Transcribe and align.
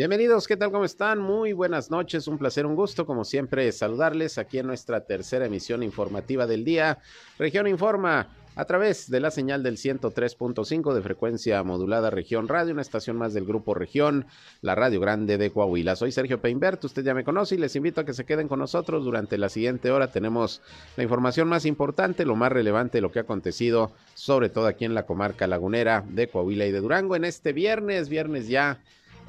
Bienvenidos, 0.00 0.48
¿qué 0.48 0.56
tal? 0.56 0.72
¿Cómo 0.72 0.86
están? 0.86 1.18
Muy 1.18 1.52
buenas 1.52 1.90
noches, 1.90 2.26
un 2.26 2.38
placer, 2.38 2.64
un 2.64 2.74
gusto, 2.74 3.04
como 3.04 3.22
siempre, 3.22 3.70
saludarles 3.70 4.38
aquí 4.38 4.58
en 4.58 4.66
nuestra 4.66 5.04
tercera 5.04 5.44
emisión 5.44 5.82
informativa 5.82 6.46
del 6.46 6.64
día. 6.64 7.00
Región 7.38 7.66
Informa, 7.66 8.28
a 8.56 8.64
través 8.64 9.10
de 9.10 9.20
la 9.20 9.30
señal 9.30 9.62
del 9.62 9.76
103.5 9.76 10.94
de 10.94 11.02
frecuencia 11.02 11.62
modulada 11.64 12.08
Región 12.08 12.48
Radio, 12.48 12.72
una 12.72 12.80
estación 12.80 13.18
más 13.18 13.34
del 13.34 13.44
Grupo 13.44 13.74
Región, 13.74 14.24
la 14.62 14.74
Radio 14.74 15.00
Grande 15.00 15.36
de 15.36 15.50
Coahuila. 15.50 15.96
Soy 15.96 16.12
Sergio 16.12 16.40
Peinbert, 16.40 16.82
usted 16.82 17.04
ya 17.04 17.12
me 17.12 17.22
conoce 17.22 17.56
y 17.56 17.58
les 17.58 17.76
invito 17.76 18.00
a 18.00 18.06
que 18.06 18.14
se 18.14 18.24
queden 18.24 18.48
con 18.48 18.58
nosotros 18.58 19.04
durante 19.04 19.36
la 19.36 19.50
siguiente 19.50 19.90
hora. 19.90 20.10
Tenemos 20.10 20.62
la 20.96 21.02
información 21.02 21.46
más 21.46 21.66
importante, 21.66 22.24
lo 22.24 22.36
más 22.36 22.50
relevante 22.50 23.02
lo 23.02 23.12
que 23.12 23.18
ha 23.18 23.22
acontecido, 23.22 23.92
sobre 24.14 24.48
todo 24.48 24.66
aquí 24.66 24.86
en 24.86 24.94
la 24.94 25.04
comarca 25.04 25.46
lagunera 25.46 26.02
de 26.08 26.28
Coahuila 26.28 26.64
y 26.64 26.72
de 26.72 26.80
Durango, 26.80 27.16
en 27.16 27.26
este 27.26 27.52
viernes, 27.52 28.08
viernes 28.08 28.48
ya 28.48 28.80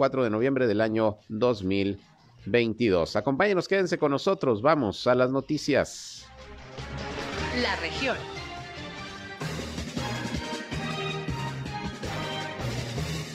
4 0.02 0.24
de 0.24 0.32
noviembre 0.32 0.66
del 0.66 0.82
año 0.82 1.20
2022. 1.30 3.16
Acompáñenos, 3.16 3.68
quédense 3.68 4.00
con 4.00 4.10
nosotros, 4.10 4.64
vamos 4.64 5.06
a 5.06 5.14
las 5.14 5.30
noticias. 5.30 6.26
La 7.62 7.76
región. 7.76 8.18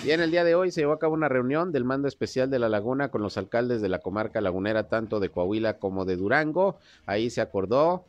Bien, 0.02 0.20
el 0.20 0.32
día 0.32 0.42
de 0.42 0.56
hoy 0.56 0.72
se 0.72 0.80
llevó 0.80 0.94
a 0.94 0.98
cabo 0.98 1.14
una 1.14 1.28
reunión 1.28 1.70
del 1.70 1.84
mando 1.84 2.08
especial 2.08 2.50
de 2.50 2.58
la 2.58 2.68
laguna 2.68 3.12
con 3.12 3.22
los 3.22 3.36
alcaldes 3.36 3.80
de 3.80 3.88
la 3.88 4.00
comarca 4.00 4.40
lagunera, 4.40 4.88
tanto 4.88 5.20
de 5.20 5.28
Coahuila 5.28 5.78
como 5.78 6.04
de 6.04 6.16
Durango. 6.16 6.78
Ahí 7.06 7.30
se 7.30 7.42
acordó 7.42 8.06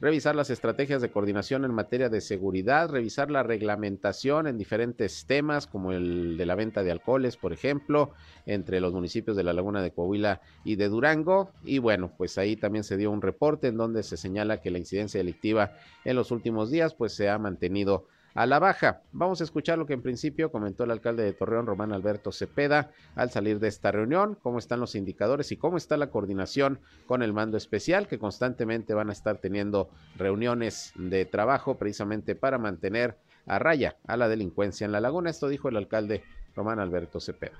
revisar 0.00 0.36
las 0.36 0.50
estrategias 0.50 1.00
de 1.00 1.10
coordinación 1.10 1.64
en 1.64 1.72
materia 1.72 2.08
de 2.08 2.20
seguridad, 2.20 2.90
revisar 2.90 3.30
la 3.30 3.42
reglamentación 3.42 4.46
en 4.46 4.58
diferentes 4.58 5.24
temas 5.26 5.66
como 5.66 5.92
el 5.92 6.36
de 6.36 6.46
la 6.46 6.54
venta 6.54 6.82
de 6.82 6.92
alcoholes, 6.92 7.36
por 7.36 7.52
ejemplo, 7.52 8.12
entre 8.44 8.80
los 8.80 8.92
municipios 8.92 9.36
de 9.36 9.44
la 9.44 9.52
Laguna 9.52 9.82
de 9.82 9.92
Coahuila 9.92 10.42
y 10.64 10.76
de 10.76 10.88
Durango. 10.88 11.50
Y 11.64 11.78
bueno, 11.78 12.12
pues 12.16 12.36
ahí 12.38 12.56
también 12.56 12.84
se 12.84 12.96
dio 12.96 13.10
un 13.10 13.22
reporte 13.22 13.68
en 13.68 13.76
donde 13.76 14.02
se 14.02 14.16
señala 14.16 14.60
que 14.60 14.70
la 14.70 14.78
incidencia 14.78 15.18
delictiva 15.18 15.72
en 16.04 16.16
los 16.16 16.30
últimos 16.30 16.70
días 16.70 16.94
pues 16.94 17.14
se 17.14 17.30
ha 17.30 17.38
mantenido 17.38 18.06
a 18.36 18.46
la 18.46 18.58
baja. 18.58 19.00
Vamos 19.12 19.40
a 19.40 19.44
escuchar 19.44 19.78
lo 19.78 19.86
que 19.86 19.94
en 19.94 20.02
principio 20.02 20.52
comentó 20.52 20.84
el 20.84 20.90
alcalde 20.90 21.24
de 21.24 21.32
Torreón, 21.32 21.66
Román 21.66 21.92
Alberto 21.92 22.32
Cepeda, 22.32 22.90
al 23.14 23.30
salir 23.30 23.58
de 23.58 23.68
esta 23.68 23.90
reunión, 23.90 24.36
cómo 24.42 24.58
están 24.58 24.78
los 24.78 24.94
indicadores 24.94 25.50
y 25.52 25.56
cómo 25.56 25.78
está 25.78 25.96
la 25.96 26.10
coordinación 26.10 26.78
con 27.06 27.22
el 27.22 27.32
mando 27.32 27.56
especial, 27.56 28.06
que 28.06 28.18
constantemente 28.18 28.94
van 28.94 29.08
a 29.08 29.12
estar 29.12 29.38
teniendo 29.38 29.88
reuniones 30.16 30.92
de 30.96 31.24
trabajo 31.24 31.78
precisamente 31.78 32.34
para 32.34 32.58
mantener 32.58 33.16
a 33.46 33.58
raya 33.58 33.96
a 34.06 34.16
la 34.16 34.28
delincuencia 34.28 34.84
en 34.84 34.92
la 34.92 35.00
laguna. 35.00 35.30
Esto 35.30 35.48
dijo 35.48 35.68
el 35.70 35.76
alcalde 35.76 36.22
Román 36.54 36.78
Alberto 36.78 37.20
Cepeda. 37.20 37.58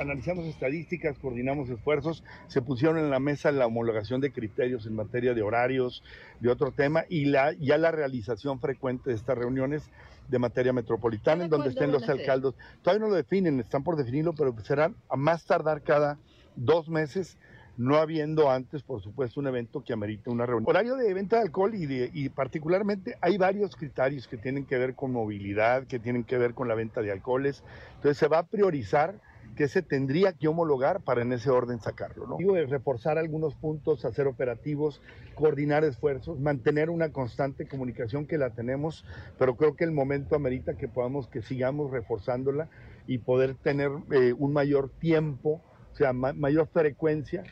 Analizamos 0.00 0.46
estadísticas, 0.46 1.18
coordinamos 1.18 1.68
esfuerzos, 1.68 2.24
se 2.48 2.62
pusieron 2.62 2.98
en 2.98 3.10
la 3.10 3.20
mesa 3.20 3.52
la 3.52 3.66
homologación 3.66 4.20
de 4.20 4.32
criterios 4.32 4.86
en 4.86 4.96
materia 4.96 5.34
de 5.34 5.42
horarios, 5.42 6.02
de 6.40 6.48
otro 6.48 6.72
tema, 6.72 7.04
y 7.08 7.26
la, 7.26 7.52
ya 7.52 7.76
la 7.76 7.90
realización 7.90 8.60
frecuente 8.60 9.10
de 9.10 9.16
estas 9.16 9.36
reuniones 9.36 9.90
de 10.28 10.38
materia 10.38 10.72
metropolitana, 10.72 11.44
en 11.44 11.50
donde 11.50 11.68
estén 11.68 11.92
los 11.92 12.08
alcaldes. 12.08 12.54
Todavía 12.82 13.04
no 13.04 13.10
lo 13.10 13.16
definen, 13.16 13.60
están 13.60 13.84
por 13.84 13.96
definirlo, 13.96 14.32
pero 14.32 14.54
serán 14.62 14.96
a 15.08 15.16
más 15.16 15.44
tardar 15.44 15.82
cada 15.82 16.18
dos 16.56 16.88
meses 16.88 17.36
no 17.76 17.96
habiendo 17.96 18.50
antes, 18.50 18.82
por 18.82 19.00
supuesto, 19.00 19.40
un 19.40 19.46
evento 19.46 19.82
que 19.82 19.94
amerite 19.94 20.28
una 20.28 20.44
reunión. 20.44 20.68
Horario 20.68 20.96
de 20.96 21.14
venta 21.14 21.36
de 21.36 21.42
alcohol 21.42 21.74
y, 21.74 22.10
y, 22.12 22.28
particularmente 22.28 23.16
hay 23.22 23.38
varios 23.38 23.74
criterios 23.74 24.28
que 24.28 24.36
tienen 24.36 24.66
que 24.66 24.76
ver 24.76 24.94
con 24.94 25.12
movilidad, 25.12 25.86
que 25.86 25.98
tienen 25.98 26.24
que 26.24 26.36
ver 26.36 26.52
con 26.52 26.68
la 26.68 26.74
venta 26.74 27.00
de 27.00 27.10
alcoholes. 27.10 27.64
Entonces 27.96 28.18
se 28.18 28.28
va 28.28 28.40
a 28.40 28.46
priorizar 28.46 29.14
que 29.56 29.68
se 29.68 29.82
tendría 29.82 30.32
que 30.32 30.48
homologar 30.48 31.00
para 31.00 31.22
en 31.22 31.32
ese 31.32 31.50
orden 31.50 31.80
sacarlo. 31.80 32.26
¿no? 32.26 32.36
Digo, 32.36 32.54
reforzar 32.54 33.18
algunos 33.18 33.54
puntos, 33.54 34.04
hacer 34.04 34.26
operativos, 34.26 35.00
coordinar 35.34 35.84
esfuerzos, 35.84 36.38
mantener 36.38 36.90
una 36.90 37.10
constante 37.10 37.66
comunicación 37.66 38.26
que 38.26 38.38
la 38.38 38.50
tenemos, 38.50 39.04
pero 39.38 39.56
creo 39.56 39.76
que 39.76 39.84
el 39.84 39.92
momento 39.92 40.36
amerita 40.36 40.76
que 40.76 40.88
podamos, 40.88 41.28
que 41.28 41.42
sigamos 41.42 41.90
reforzándola 41.90 42.68
y 43.06 43.18
poder 43.18 43.54
tener 43.54 43.90
eh, 44.12 44.32
un 44.36 44.52
mayor 44.52 44.90
tiempo, 44.98 45.62
o 45.92 45.96
sea, 45.96 46.12
mayor 46.12 46.68
frecuencia, 46.68 47.42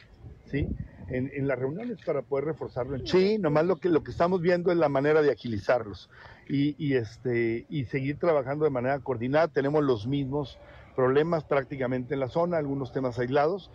¿sí? 0.47 0.69
En, 1.09 1.31
en, 1.35 1.49
las 1.49 1.59
reuniones 1.59 1.99
para 2.05 2.21
poder 2.21 2.45
reforzarlo. 2.45 2.99
Sí, 3.07 3.39
nomás 3.39 3.65
lo 3.65 3.77
que, 3.77 3.89
lo 3.89 4.03
que 4.03 4.11
estamos 4.11 4.43
viendo 4.43 4.71
es 4.71 4.77
la 4.77 4.91
manera 4.91 5.23
de 5.23 5.33
agilizarlos 5.33 6.11
y, 6.49 6.75
y, 6.79 6.97
este, 6.97 7.65
y 7.71 7.87
seguir 7.87 8.19
trabajando 8.19 8.67
de 8.67 8.71
manera 8.71 8.99
coordinada. 9.01 9.49
Tenemos 9.49 9.83
los 9.83 10.07
mismos 10.07 10.59
problemas 10.99 11.45
prácticamente 11.45 12.15
en 12.15 12.19
la 12.19 12.29
zona, 12.29 12.57
algunos 12.57 12.93
temas 12.93 13.21
aislados, 13.21 13.71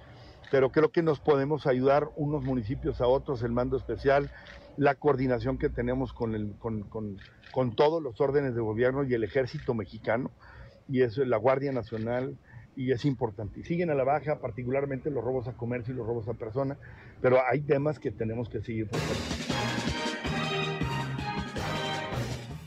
pero 0.52 0.74
creo 0.74 0.92
que 0.92 1.02
nos 1.02 1.22
podemos 1.22 1.66
ayudar 1.68 2.10
unos 2.18 2.44
municipios 2.44 3.00
a 3.00 3.08
otros, 3.08 3.44
el 3.44 3.54
mando 3.54 3.78
especial, 3.78 4.30
la 4.76 4.96
coordinación 4.96 5.58
que 5.58 5.70
tenemos 5.70 6.12
con, 6.12 6.36
el, 6.36 6.52
con, 6.60 6.82
con, 6.82 7.16
con 7.54 7.78
todos 7.78 8.04
los 8.04 8.20
órdenes 8.20 8.56
de 8.56 8.60
gobierno 8.60 9.06
y 9.06 9.14
el 9.14 9.24
ejército 9.24 9.74
mexicano, 9.74 10.32
y 10.90 11.04
es 11.04 11.18
la 11.18 11.38
Guardia 11.38 11.72
Nacional, 11.72 12.38
y 12.76 12.92
es 12.92 13.06
importante. 13.06 13.64
Siguen 13.64 13.90
a 13.90 13.96
la 13.96 14.04
baja, 14.04 14.40
particularmente 14.40 15.10
los 15.10 15.24
robos 15.24 15.48
a 15.48 15.54
comercio 15.54 15.94
y 15.94 15.98
los 15.98 16.06
robos 16.06 16.28
a 16.28 16.34
persona, 16.34 16.78
pero 17.22 17.38
hay 17.50 17.62
temas 17.62 18.00
que 18.00 18.12
tenemos 18.12 18.50
que 18.50 18.60
seguir. 18.60 18.90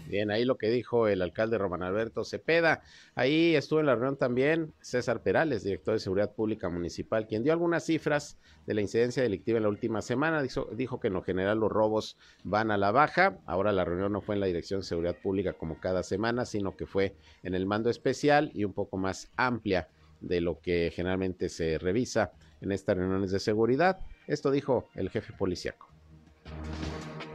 Bien, 0.08 0.30
ahí 0.30 0.44
lo 0.44 0.56
que 0.56 0.70
dijo 0.70 1.08
el 1.08 1.20
alcalde 1.22 1.58
Román 1.58 1.82
Alberto 1.82 2.24
Cepeda. 2.24 2.82
Ahí 3.14 3.56
estuvo 3.56 3.80
en 3.80 3.86
la 3.86 3.94
reunión 3.94 4.16
también 4.16 4.72
César 4.80 5.22
Perales, 5.22 5.64
director 5.64 5.94
de 5.94 6.00
Seguridad 6.00 6.32
Pública 6.34 6.68
Municipal, 6.68 7.26
quien 7.26 7.42
dio 7.42 7.52
algunas 7.52 7.84
cifras 7.84 8.38
de 8.66 8.74
la 8.74 8.80
incidencia 8.80 9.22
delictiva 9.22 9.58
en 9.58 9.64
la 9.64 9.68
última 9.68 10.02
semana. 10.02 10.42
Dijo, 10.42 10.68
dijo 10.72 11.00
que 11.00 11.08
en 11.08 11.14
lo 11.14 11.22
general 11.22 11.58
los 11.58 11.72
robos 11.72 12.16
van 12.44 12.70
a 12.70 12.76
la 12.76 12.92
baja. 12.92 13.38
Ahora 13.46 13.72
la 13.72 13.84
reunión 13.84 14.12
no 14.12 14.20
fue 14.20 14.36
en 14.36 14.40
la 14.40 14.46
Dirección 14.46 14.80
de 14.80 14.86
Seguridad 14.86 15.16
Pública 15.16 15.54
como 15.54 15.80
cada 15.80 16.02
semana, 16.02 16.44
sino 16.44 16.76
que 16.76 16.86
fue 16.86 17.16
en 17.42 17.54
el 17.54 17.66
mando 17.66 17.90
especial 17.90 18.50
y 18.54 18.64
un 18.64 18.72
poco 18.72 18.96
más 18.96 19.30
amplia 19.36 19.88
de 20.20 20.40
lo 20.40 20.60
que 20.60 20.92
generalmente 20.94 21.48
se 21.48 21.78
revisa 21.78 22.32
en 22.60 22.72
estas 22.72 22.96
reuniones 22.96 23.30
de 23.30 23.40
seguridad. 23.40 23.98
Esto 24.26 24.50
dijo 24.50 24.88
el 24.94 25.10
jefe 25.10 25.32
policíaco. 25.32 25.88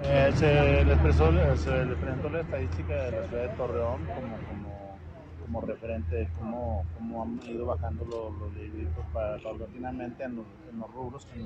Eh, 0.04 0.32
se, 0.36 0.84
les 0.84 0.98
presentó, 0.98 1.56
se 1.58 1.86
les 1.86 1.98
presentó 1.98 2.30
la 2.30 2.42
estadística 2.42 2.94
de 2.94 3.12
la 3.12 3.28
ciudad 3.28 3.44
de 3.44 3.56
Torreón 3.56 4.06
como, 4.06 4.38
como, 4.48 4.98
como 5.46 5.62
referente 5.62 6.16
de 6.16 6.28
cómo, 6.40 6.84
cómo, 6.98 7.24
han 7.24 7.40
ido 7.48 7.68
bajando 7.68 8.04
los, 8.06 8.40
los 8.40 8.56
delitos 8.56 9.06
paulatinamente 9.14 10.24
en 10.24 10.38
los, 10.38 10.46
en 10.72 10.80
los 10.80 10.92
rubros 10.94 11.26
que, 11.28 11.40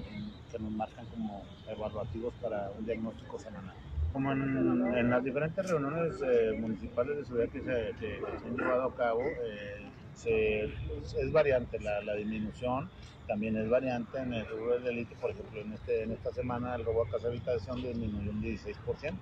que, 0.52 0.60
nos 0.60 0.72
marcan 0.72 1.06
como 1.08 1.44
evaluativos 1.68 2.34
para 2.42 2.70
un 2.78 2.86
diagnóstico 2.86 3.38
semanal. 3.40 3.76
Como 4.14 4.32
en, 4.32 4.96
en 4.96 5.10
las 5.10 5.24
diferentes 5.24 5.70
reuniones 5.70 6.14
eh, 6.26 6.58
municipales 6.58 7.18
de 7.18 7.26
seguridad 7.26 7.50
que 7.50 7.60
se, 7.60 8.00
que 8.00 8.20
se, 8.40 8.48
han 8.48 8.56
llevado 8.56 8.84
a 8.84 8.96
cabo, 8.96 9.22
eh, 9.22 9.90
se, 10.16 10.66
es 10.66 11.32
variante 11.32 11.80
la, 11.80 12.02
la 12.02 12.16
disminución 12.16 12.90
también 13.28 13.58
es 13.58 13.70
variante 13.70 14.20
en 14.20 14.34
el 14.34 14.46
rubro 14.48 14.76
del 14.76 14.84
delito, 14.84 15.16
por 15.20 15.32
ejemplo, 15.32 15.62
en, 15.62 15.74
este, 15.74 16.04
en 16.04 16.12
esta 16.12 16.32
semana 16.32 16.76
el 16.76 16.86
robo 16.86 17.04
a 17.04 17.10
casa 17.10 17.28
habitación 17.28 17.82
disminuyó 17.82 18.32
un 18.32 18.42
16%, 18.42 19.14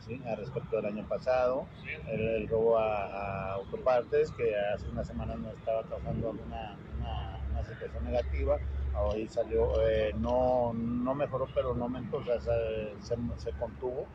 ¿sí? 0.00 0.20
a 0.26 0.34
respecto 0.34 0.76
del 0.76 0.86
año 0.86 1.06
pasado, 1.06 1.66
el, 2.08 2.20
el 2.20 2.48
robo 2.48 2.78
a, 2.78 3.52
autopartes, 3.54 4.30
que 4.32 4.56
hace 4.56 4.88
una 4.88 5.04
semana 5.04 5.34
no 5.34 5.50
estaba 5.50 5.82
causando 5.84 6.30
alguna 6.30 6.76
una, 6.98 7.38
una 7.50 7.64
situación 7.64 8.04
negativa, 8.04 8.58
hoy 8.98 9.28
salió, 9.28 9.72
eh, 9.86 10.14
no, 10.18 10.72
no 10.72 11.14
mejoró, 11.14 11.46
pero 11.54 11.74
no 11.74 11.84
aumentó, 11.84 12.18
o 12.18 12.24
sea, 12.24 12.40
se, 12.40 12.94
se, 13.00 13.16
se 13.36 13.52
contuvo 13.52 14.06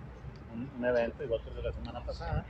un, 0.54 0.70
un, 0.78 0.86
evento 0.86 1.24
igual 1.24 1.42
que 1.44 1.50
el 1.50 1.56
de 1.58 1.64
la 1.64 1.72
semana 1.72 2.06
pasada, 2.06 2.46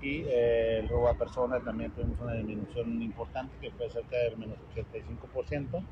y 0.00 0.22
eh, 0.26 0.80
el 0.80 0.88
robo 0.88 1.08
a 1.08 1.14
personas 1.14 1.64
también 1.64 1.90
tuvimos 1.92 2.20
una 2.20 2.34
disminución 2.34 3.00
importante 3.02 3.54
que 3.60 3.70
fue 3.72 3.88
cerca 3.90 4.16
del 4.18 4.36
menos 4.36 4.58
85%. 4.74 5.84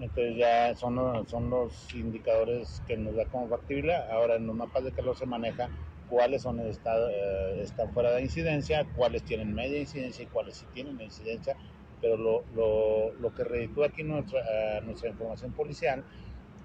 Entonces 0.00 0.36
ya 0.36 0.76
son 0.76 0.94
los, 0.94 1.28
son 1.28 1.50
los 1.50 1.92
indicadores 1.94 2.82
que 2.86 2.96
nos 2.96 3.16
da 3.16 3.24
como 3.24 3.48
factible. 3.48 3.96
Ahora 3.96 4.36
en 4.36 4.46
los 4.46 4.54
mapas 4.54 4.84
de 4.84 4.92
calor 4.92 5.16
se 5.16 5.26
maneja 5.26 5.70
cuáles 6.08 6.42
son 6.42 6.60
está, 6.60 6.94
eh, 7.10 7.62
están 7.62 7.92
fuera 7.92 8.12
de 8.12 8.22
incidencia, 8.22 8.86
cuáles 8.96 9.24
tienen 9.24 9.54
media 9.54 9.80
incidencia 9.80 10.22
y 10.22 10.26
cuáles 10.26 10.56
sí 10.56 10.66
tienen 10.72 11.00
incidencia 11.00 11.56
pero 12.00 12.16
lo, 12.16 12.44
lo, 12.54 13.12
lo 13.14 13.34
que 13.34 13.44
reditúa 13.44 13.88
aquí 13.88 14.02
nuestra, 14.02 14.40
nuestra 14.82 15.10
información 15.10 15.52
policial 15.52 16.04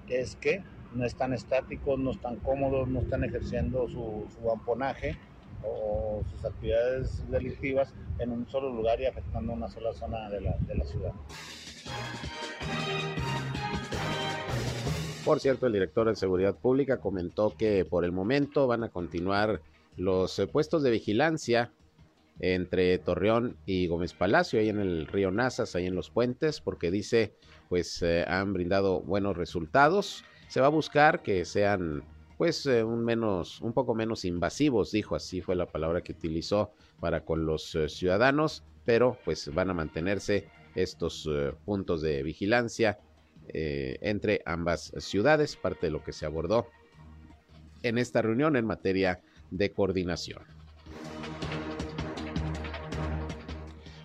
es 0.07 0.35
que 0.35 0.63
no 0.93 1.05
están 1.05 1.33
estáticos, 1.33 1.99
no 1.99 2.11
están 2.11 2.37
cómodos, 2.37 2.87
no 2.87 2.99
están 2.99 3.23
ejerciendo 3.23 3.87
su, 3.87 4.25
amponaje 4.51 5.17
o 5.63 6.21
sus 6.31 6.45
actividades 6.45 7.29
delictivas 7.29 7.93
en 8.19 8.31
un 8.31 8.47
solo 8.49 8.69
lugar 8.69 8.99
y 8.99 9.05
afectando 9.05 9.53
una 9.53 9.69
sola 9.69 9.93
zona 9.93 10.29
de 10.29 10.41
la, 10.41 10.55
de 10.59 10.75
la 10.75 10.85
ciudad. 10.85 11.13
Por 15.23 15.39
cierto, 15.39 15.67
el 15.67 15.73
director 15.73 16.07
de 16.07 16.15
Seguridad 16.15 16.55
Pública 16.55 16.97
comentó 16.97 17.55
que 17.57 17.85
por 17.85 18.03
el 18.03 18.11
momento 18.11 18.67
van 18.67 18.83
a 18.83 18.89
continuar 18.89 19.61
los 19.95 20.37
eh, 20.39 20.47
puestos 20.47 20.83
de 20.83 20.91
vigilancia 20.91 21.71
entre 22.39 22.97
Torreón 22.97 23.55
y 23.65 23.87
Gómez 23.87 24.13
Palacio, 24.13 24.59
ahí 24.59 24.69
en 24.69 24.79
el 24.79 25.07
río 25.07 25.31
Nazas, 25.31 25.75
ahí 25.75 25.85
en 25.85 25.95
los 25.95 26.09
puentes, 26.09 26.61
porque 26.61 26.91
dice, 26.91 27.33
pues 27.69 28.01
eh, 28.01 28.25
han 28.27 28.53
brindado 28.53 29.01
buenos 29.01 29.37
resultados. 29.37 30.25
Se 30.53 30.61
va 30.61 30.67
a 30.67 30.69
buscar 30.69 31.23
que 31.23 31.45
sean, 31.45 32.03
pues, 32.37 32.67
eh, 32.67 32.83
un 32.83 33.03
menos, 33.03 33.59
un 33.61 33.73
poco 33.73 33.95
menos 33.95 34.23
invasivos, 34.23 34.91
dijo, 34.91 35.15
así 35.15 35.41
fue 35.41 35.55
la 35.55 35.65
palabra 35.65 36.01
que 36.01 36.11
utilizó 36.11 36.69
para 36.99 37.25
con 37.25 37.47
los 37.47 37.73
eh, 37.73 37.89
ciudadanos, 37.89 38.63
pero 38.85 39.17
pues 39.25 39.51
van 39.51 39.71
a 39.71 39.73
mantenerse 39.73 40.47
estos 40.75 41.27
puntos 41.65 42.03
de 42.03 42.21
vigilancia 42.21 42.99
entre 43.47 44.43
ambas 44.45 44.93
ciudades, 44.99 45.55
parte 45.55 45.87
de 45.87 45.91
lo 45.91 46.03
que 46.03 46.13
se 46.13 46.27
abordó 46.27 46.67
en 47.81 47.97
esta 47.97 48.21
reunión 48.21 48.55
en 48.55 48.67
materia 48.67 49.21
de 49.49 49.71
coordinación. 49.71 50.52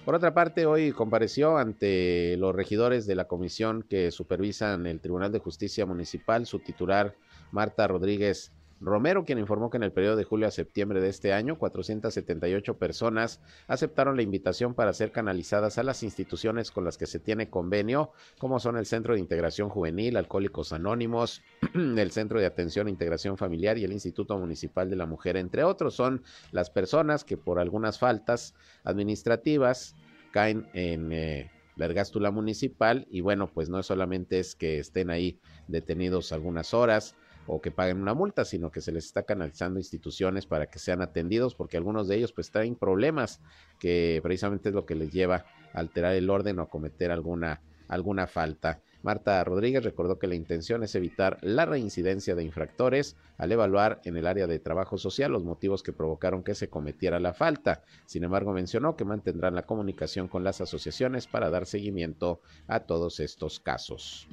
Por 0.09 0.15
otra 0.15 0.33
parte, 0.33 0.65
hoy 0.65 0.93
compareció 0.93 1.59
ante 1.59 2.39
los 2.39 2.55
regidores 2.55 3.07
de 3.07 3.15
la 3.15 3.27
comisión 3.27 3.83
que 3.83 4.11
supervisan 4.11 4.87
el 4.87 5.03
Tribunal 5.03 5.33
de 5.33 5.39
Justicia 5.39 5.85
Municipal 5.85 6.47
su 6.47 6.61
titular 6.61 7.15
Marta 7.53 7.87
Rodríguez 7.87 8.51
Romero, 8.81 9.25
quien 9.25 9.39
informó 9.39 9.71
que 9.71 9.77
en 9.77 9.83
el 9.83 9.93
periodo 9.93 10.15
de 10.15 10.25
julio 10.25 10.47
a 10.47 10.53
septiembre 10.53 11.01
de 11.01 11.09
este 11.09 11.33
año, 11.33 11.59
478 11.59 12.79
personas 12.79 13.41
aceptaron 13.67 14.17
la 14.17 14.23
invitación 14.23 14.75
para 14.75 14.93
ser 14.93 15.11
canalizadas 15.11 15.79
a 15.79 15.83
las 15.83 16.05
instituciones 16.05 16.71
con 16.71 16.85
las 16.85 16.97
que 16.97 17.07
se 17.07 17.19
tiene 17.19 17.51
convenio, 17.51 18.13
como 18.39 18.61
son 18.61 18.77
el 18.77 18.87
Centro 18.87 19.15
de 19.15 19.21
Integración 19.21 19.69
Juvenil, 19.69 20.17
Alcohólicos 20.17 20.73
Anónimos, 20.73 21.43
el 21.75 22.11
Centro 22.13 22.39
de 22.39 22.47
Atención 22.47 22.87
e 22.87 22.91
Integración 22.91 23.37
Familiar 23.37 23.79
y 23.79 23.85
el 23.85 23.93
Instituto 23.93 24.39
Municipal 24.39 24.89
de 24.89 24.97
la 24.97 25.07
Mujer, 25.07 25.37
entre 25.37 25.65
otros. 25.65 25.95
Son 25.95 26.23
las 26.53 26.71
personas 26.71 27.25
que 27.25 27.37
por 27.37 27.59
algunas 27.59 27.99
faltas 27.99 28.55
administrativas 28.85 29.97
caen 30.31 30.69
en 30.73 31.11
eh, 31.13 31.51
la 31.75 31.87
ergástula 31.87 32.31
municipal 32.31 33.09
y 33.11 33.23
bueno, 33.23 33.51
pues 33.53 33.69
no 33.69 33.83
solamente 33.83 34.39
es 34.39 34.55
que 34.55 34.79
estén 34.79 35.11
ahí 35.11 35.41
detenidos 35.67 36.33
algunas 36.33 36.75
horas 36.75 37.17
o 37.49 37.61
que 37.61 37.71
paguen 37.73 38.01
una 38.01 38.15
multa, 38.15 38.45
sino 38.45 38.71
que 38.71 38.81
se 38.81 38.93
les 38.93 39.07
está 39.07 39.25
canalizando 39.25 39.81
instituciones 39.81 40.47
para 40.47 40.67
que 40.67 40.79
sean 40.79 41.03
atendidos 41.03 41.55
porque 41.55 41.77
algunos 41.77 42.07
de 42.07 42.17
ellos 42.17 42.33
pues 42.33 42.51
traen 42.51 42.77
problemas 42.77 43.41
que 43.81 44.21
precisamente 44.23 44.69
es 44.69 44.75
lo 44.75 44.87
que 44.87 44.95
les 44.95 45.11
lleva 45.11 45.47
a 45.73 45.81
alterar 45.81 46.15
el 46.15 46.31
orden 46.31 46.59
o 46.59 46.63
a 46.63 46.69
cometer 46.69 47.11
alguna 47.11 47.61
alguna 47.89 48.27
falta. 48.27 48.81
Marta 49.03 49.43
Rodríguez 49.45 49.85
recordó 49.85 50.19
que 50.19 50.27
la 50.27 50.35
intención 50.35 50.83
es 50.83 50.95
evitar 50.95 51.39
la 51.41 51.65
reincidencia 51.67 52.35
de 52.35 52.45
infractores 52.45 53.17
al 53.39 53.53
evaluar 53.53 54.01
en 54.05 54.17
el 54.17 54.27
área 54.27 54.47
de 54.47 54.59
trabajo 54.59 54.99
social 54.99 55.33
los 55.33 55.45
motivos 55.45 55.83
que 55.83 55.93
provocaron 55.93 56.43
que 56.43 56.55
se 56.55 56.69
cometiera 56.69 57.21
la 57.21 57.33
falta. 57.33 57.83
Sin 58.07 58.25
embargo, 58.25 58.53
mencionó 58.53 58.97
que 58.97 59.05
mantendrán 59.05 59.55
la 59.55 59.63
comunicación 59.67 60.29
con 60.29 60.45
las 60.45 60.61
asociaciones 60.61 61.27
para 61.27 61.51
dar 61.51 61.67
seguimiento 61.67 62.41
a 62.67 62.81
todos 62.81 63.21
estos 63.21 63.61
casos. 63.61 64.29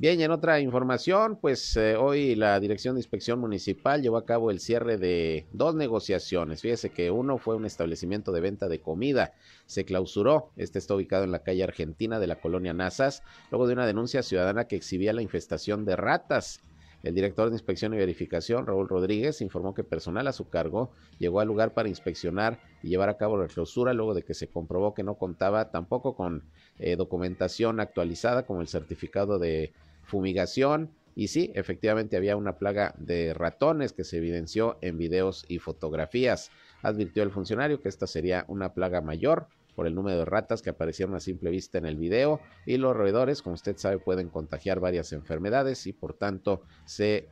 Bien, 0.00 0.18
y 0.18 0.22
en 0.22 0.30
otra 0.30 0.60
información, 0.60 1.36
pues 1.38 1.76
eh, 1.76 1.94
hoy 1.94 2.34
la 2.34 2.58
Dirección 2.58 2.94
de 2.94 3.00
Inspección 3.00 3.38
Municipal 3.38 4.00
llevó 4.00 4.16
a 4.16 4.24
cabo 4.24 4.50
el 4.50 4.58
cierre 4.58 4.96
de 4.96 5.46
dos 5.52 5.74
negociaciones. 5.74 6.62
Fíjese 6.62 6.88
que 6.88 7.10
uno 7.10 7.36
fue 7.36 7.54
un 7.54 7.66
establecimiento 7.66 8.32
de 8.32 8.40
venta 8.40 8.66
de 8.68 8.80
comida. 8.80 9.34
Se 9.66 9.84
clausuró. 9.84 10.52
Este 10.56 10.78
está 10.78 10.94
ubicado 10.94 11.24
en 11.24 11.32
la 11.32 11.42
calle 11.42 11.64
Argentina 11.64 12.18
de 12.18 12.28
la 12.28 12.40
colonia 12.40 12.72
Nazas, 12.72 13.22
luego 13.50 13.66
de 13.66 13.74
una 13.74 13.84
denuncia 13.84 14.22
ciudadana 14.22 14.64
que 14.64 14.76
exhibía 14.76 15.12
la 15.12 15.20
infestación 15.20 15.84
de 15.84 15.96
ratas. 15.96 16.62
El 17.02 17.14
director 17.14 17.50
de 17.50 17.56
Inspección 17.56 17.92
y 17.92 17.98
Verificación, 17.98 18.66
Raúl 18.66 18.88
Rodríguez, 18.88 19.42
informó 19.42 19.74
que 19.74 19.84
personal 19.84 20.26
a 20.28 20.32
su 20.32 20.48
cargo 20.48 20.92
llegó 21.18 21.40
al 21.40 21.48
lugar 21.48 21.74
para 21.74 21.90
inspeccionar 21.90 22.58
y 22.82 22.88
llevar 22.88 23.10
a 23.10 23.18
cabo 23.18 23.36
la 23.36 23.48
clausura 23.48 23.92
luego 23.92 24.14
de 24.14 24.22
que 24.22 24.32
se 24.32 24.48
comprobó 24.48 24.94
que 24.94 25.02
no 25.02 25.16
contaba 25.16 25.70
tampoco 25.70 26.14
con 26.14 26.44
eh, 26.78 26.96
documentación 26.96 27.80
actualizada 27.80 28.46
como 28.46 28.62
el 28.62 28.68
certificado 28.68 29.38
de 29.38 29.72
fumigación 30.10 30.90
y 31.14 31.28
sí, 31.28 31.52
efectivamente 31.54 32.16
había 32.16 32.36
una 32.36 32.56
plaga 32.58 32.94
de 32.98 33.34
ratones 33.34 33.92
que 33.92 34.04
se 34.04 34.18
evidenció 34.18 34.78
en 34.80 34.98
videos 34.98 35.44
y 35.48 35.58
fotografías. 35.58 36.50
Advirtió 36.82 37.22
el 37.22 37.30
funcionario 37.30 37.80
que 37.80 37.88
esta 37.88 38.06
sería 38.06 38.44
una 38.48 38.74
plaga 38.74 39.00
mayor 39.00 39.48
por 39.74 39.86
el 39.86 39.94
número 39.94 40.18
de 40.18 40.24
ratas 40.24 40.62
que 40.62 40.70
aparecieron 40.70 41.14
a 41.14 41.20
simple 41.20 41.50
vista 41.50 41.78
en 41.78 41.86
el 41.86 41.96
video 41.96 42.40
y 42.66 42.76
los 42.76 42.96
roedores, 42.96 43.42
como 43.42 43.54
usted 43.54 43.76
sabe, 43.76 43.98
pueden 43.98 44.28
contagiar 44.28 44.80
varias 44.80 45.12
enfermedades 45.12 45.86
y 45.86 45.92
por 45.92 46.14
tanto 46.14 46.62
se 46.84 47.28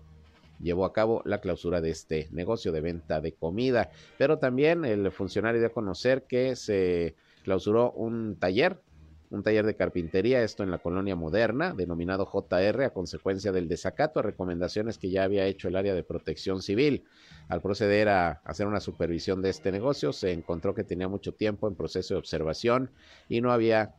llevó 0.61 0.85
a 0.85 0.93
cabo 0.93 1.23
la 1.25 1.41
clausura 1.41 1.81
de 1.81 1.91
este 1.91 2.29
negocio 2.31 2.73
de 2.73 2.81
venta 2.81 3.21
de 3.21 3.33
comida. 3.33 3.91
Pero 4.19 4.39
también 4.39 4.85
el 4.85 5.11
funcionario 5.13 5.61
dio 5.61 5.69
a 5.69 5.73
conocer 5.73 6.25
que 6.29 6.57
se 6.57 7.15
clausuró 7.43 7.93
un 7.93 8.37
taller 8.37 8.81
un 9.31 9.43
taller 9.43 9.67
de 9.67 9.77
carpintería, 9.77 10.43
esto 10.43 10.63
en 10.63 10.71
la 10.71 10.79
colonia 10.79 11.15
moderna, 11.15 11.75
denominado 11.75 12.25
JR, 12.25 12.85
a 12.85 12.91
consecuencia 12.91 13.53
del 13.53 13.69
desacato 13.69 14.21
a 14.21 14.23
recomendaciones 14.23 14.99
que 14.99 15.11
ya 15.11 15.25
había 15.25 15.47
hecho 15.47 15.69
el 15.69 15.77
área 15.77 15.95
de 15.95 16.03
protección 16.03 16.63
civil. 16.63 17.05
Al 17.49 17.61
proceder 17.61 18.09
a 18.09 18.41
hacer 18.45 18.67
una 18.67 18.81
supervisión 18.81 19.43
de 19.43 19.51
este 19.51 19.71
negocio, 19.71 20.13
se 20.13 20.33
encontró 20.33 20.75
que 20.75 20.85
tenía 20.85 21.09
mucho 21.09 21.35
tiempo 21.35 21.69
en 21.69 21.75
proceso 21.75 22.15
de 22.15 22.19
observación 22.19 22.91
y 23.29 23.41
no 23.41 23.53
había 23.53 23.95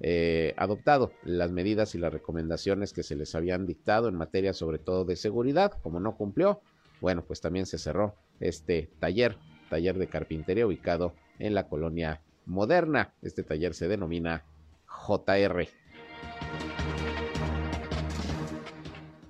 eh, 0.00 0.52
adoptado 0.58 1.12
las 1.24 1.50
medidas 1.50 1.94
y 1.94 1.98
las 1.98 2.12
recomendaciones 2.12 2.92
que 2.92 3.02
se 3.02 3.16
les 3.16 3.34
habían 3.34 3.66
dictado 3.66 4.08
en 4.08 4.14
materia 4.14 4.52
sobre 4.52 4.78
todo 4.78 5.04
de 5.04 5.16
seguridad. 5.16 5.72
Como 5.82 6.00
no 6.00 6.16
cumplió, 6.16 6.60
bueno, 7.00 7.24
pues 7.24 7.40
también 7.40 7.64
se 7.64 7.78
cerró 7.78 8.14
este 8.40 8.90
taller, 8.98 9.38
taller 9.70 9.96
de 9.96 10.08
carpintería 10.08 10.66
ubicado 10.66 11.14
en 11.38 11.54
la 11.54 11.66
colonia 11.68 12.20
moderna. 12.44 13.14
Este 13.22 13.42
taller 13.42 13.74
se 13.74 13.88
denomina 13.88 14.44
JR. 15.06 15.68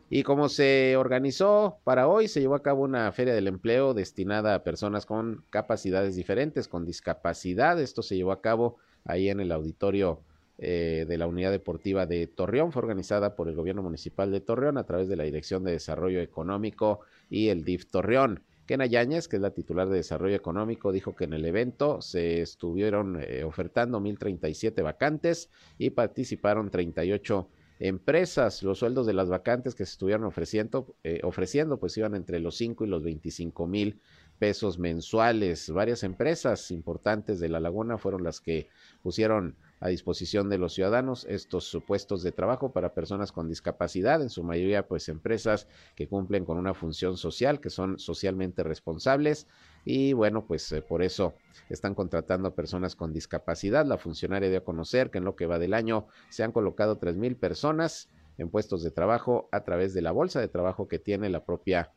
Y 0.09 0.23
como 0.23 0.49
se 0.49 0.97
organizó 0.97 1.79
para 1.83 2.07
hoy, 2.07 2.29
se 2.29 2.41
llevó 2.41 2.55
a 2.55 2.63
cabo 2.63 2.85
una 2.85 3.11
feria 3.13 3.35
del 3.35 3.49
empleo 3.49 3.93
destinada 3.93 4.55
a 4.55 4.63
personas 4.63 5.05
con 5.05 5.45
capacidades 5.51 6.15
diferentes, 6.15 6.69
con 6.69 6.85
discapacidad. 6.85 7.81
Esto 7.81 8.03
se 8.03 8.17
llevó 8.17 8.33
a 8.33 8.41
cabo 8.41 8.77
ahí 9.05 9.29
en 9.29 9.41
el 9.41 9.51
auditorio 9.51 10.21
eh, 10.59 11.05
de 11.09 11.19
la 11.19 11.27
Unidad 11.27 11.51
Deportiva 11.51 12.07
de 12.07 12.29
Torreón. 12.29 12.73
Fue 12.73 12.83
organizada 12.83 13.35
por 13.35 13.49
el 13.49 13.57
Gobierno 13.57 13.83
Municipal 13.83 14.31
de 14.31 14.41
Torreón 14.41 14.79
a 14.79 14.85
través 14.85 15.09
de 15.09 15.17
la 15.17 15.25
Dirección 15.25 15.65
de 15.65 15.73
Desarrollo 15.73 16.21
Económico 16.21 17.01
y 17.29 17.49
el 17.49 17.65
DIF 17.65 17.87
Torreón. 17.87 18.43
Kena 18.67 18.87
Yáñez, 18.87 19.29
que 19.29 19.37
es 19.37 19.43
la 19.43 19.55
titular 19.55 19.89
de 19.89 19.97
Desarrollo 19.97 20.35
Económico, 20.35 20.91
dijo 20.91 21.15
que 21.15 21.25
en 21.25 21.33
el 21.33 21.45
evento 21.45 22.03
se 22.03 22.41
estuvieron 22.41 23.21
eh, 23.23 23.45
ofertando 23.45 24.01
1.037 24.01 24.83
vacantes 24.83 25.51
y 25.79 25.91
participaron 25.91 26.71
38 26.71 27.49
empresas. 27.79 28.63
Los 28.63 28.79
sueldos 28.81 29.07
de 29.07 29.13
las 29.13 29.29
vacantes 29.29 29.75
que 29.75 29.87
se 29.87 29.93
estuvieron 29.93 30.25
ofreciendo, 30.25 30.97
eh, 31.05 31.21
ofreciendo 31.23 31.79
pues 31.79 31.97
iban 31.97 32.15
entre 32.15 32.41
los 32.41 32.57
5 32.57 32.85
y 32.85 32.89
los 32.89 33.05
25 33.05 33.67
mil 33.67 34.01
pesos 34.39 34.79
mensuales. 34.79 35.71
Varias 35.71 36.03
empresas 36.03 36.71
importantes 36.71 37.39
de 37.39 37.49
La 37.49 37.61
Laguna 37.61 37.99
fueron 37.99 38.25
las 38.25 38.41
que 38.41 38.69
pusieron 39.03 39.57
a 39.81 39.89
disposición 39.89 40.49
de 40.49 40.59
los 40.59 40.75
ciudadanos 40.75 41.27
estos 41.29 41.77
puestos 41.87 42.23
de 42.23 42.33
trabajo 42.33 42.73
para 42.73 42.95
personas 42.95 43.33
con 43.33 43.49
discapacidad, 43.49 44.23
en 44.23 44.31
su 44.31 44.43
mayoría 44.43 44.87
pues 44.87 45.09
empresas 45.09 45.69
que 45.95 46.09
cumplen 46.09 46.45
con 46.45 46.57
una 46.57 46.75
función 46.75 47.17
social, 47.17 47.61
que 47.61 47.71
son 47.71 47.99
socialmente 47.99 48.63
responsables 48.63 49.47
y 49.85 50.15
bueno 50.15 50.47
pues 50.47 50.71
eh, 50.73 50.83
por 50.83 51.03
eso 51.03 51.35
están 51.69 51.95
contratando 51.95 52.49
a 52.49 52.55
personas 52.55 52.97
con 52.97 53.13
discapacidad. 53.13 53.87
La 53.87 53.99
funcionaria 53.99 54.49
dio 54.49 54.59
a 54.59 54.65
conocer 54.65 55.11
que 55.11 55.19
en 55.19 55.25
lo 55.25 55.37
que 55.37 55.47
va 55.47 55.59
del 55.59 55.75
año 55.75 56.07
se 56.31 56.43
han 56.43 56.53
colocado 56.53 56.97
tres 56.99 57.17
mil 57.17 57.37
personas 57.37 58.09
en 58.39 58.51
puestos 58.51 58.83
de 58.83 58.91
trabajo 58.91 59.49
a 59.53 59.65
través 59.65 59.95
de 59.95 60.03
la 60.03 60.13
bolsa 60.13 60.41
de 60.41 60.49
trabajo 60.49 60.89
que 60.89 60.99
tiene 60.99 61.29
la 61.29 61.45
propia 61.45 61.93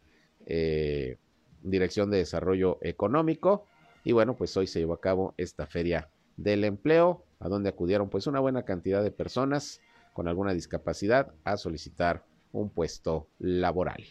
eh, 0.46 1.18
Dirección 1.62 2.10
de 2.10 2.18
Desarrollo 2.18 2.78
Económico 2.82 3.68
y 4.04 4.14
bueno 4.14 4.38
pues 4.38 4.56
hoy 4.56 4.68
se 4.68 4.80
llevó 4.80 4.94
a 4.94 5.02
cabo 5.02 5.34
esta 5.38 5.66
feria 5.66 6.10
del 6.44 6.64
empleo, 6.64 7.24
a 7.40 7.50
donde 7.50 7.70
acudieron 7.70 8.10
pues 8.10 8.28
una 8.28 8.40
buena 8.40 8.64
cantidad 8.64 9.04
de 9.04 9.12
personas 9.12 9.82
con 10.14 10.28
alguna 10.28 10.54
discapacidad 10.54 11.34
a 11.44 11.58
solicitar 11.58 12.26
un 12.52 12.70
puesto 12.70 13.28
laboral. 13.40 14.04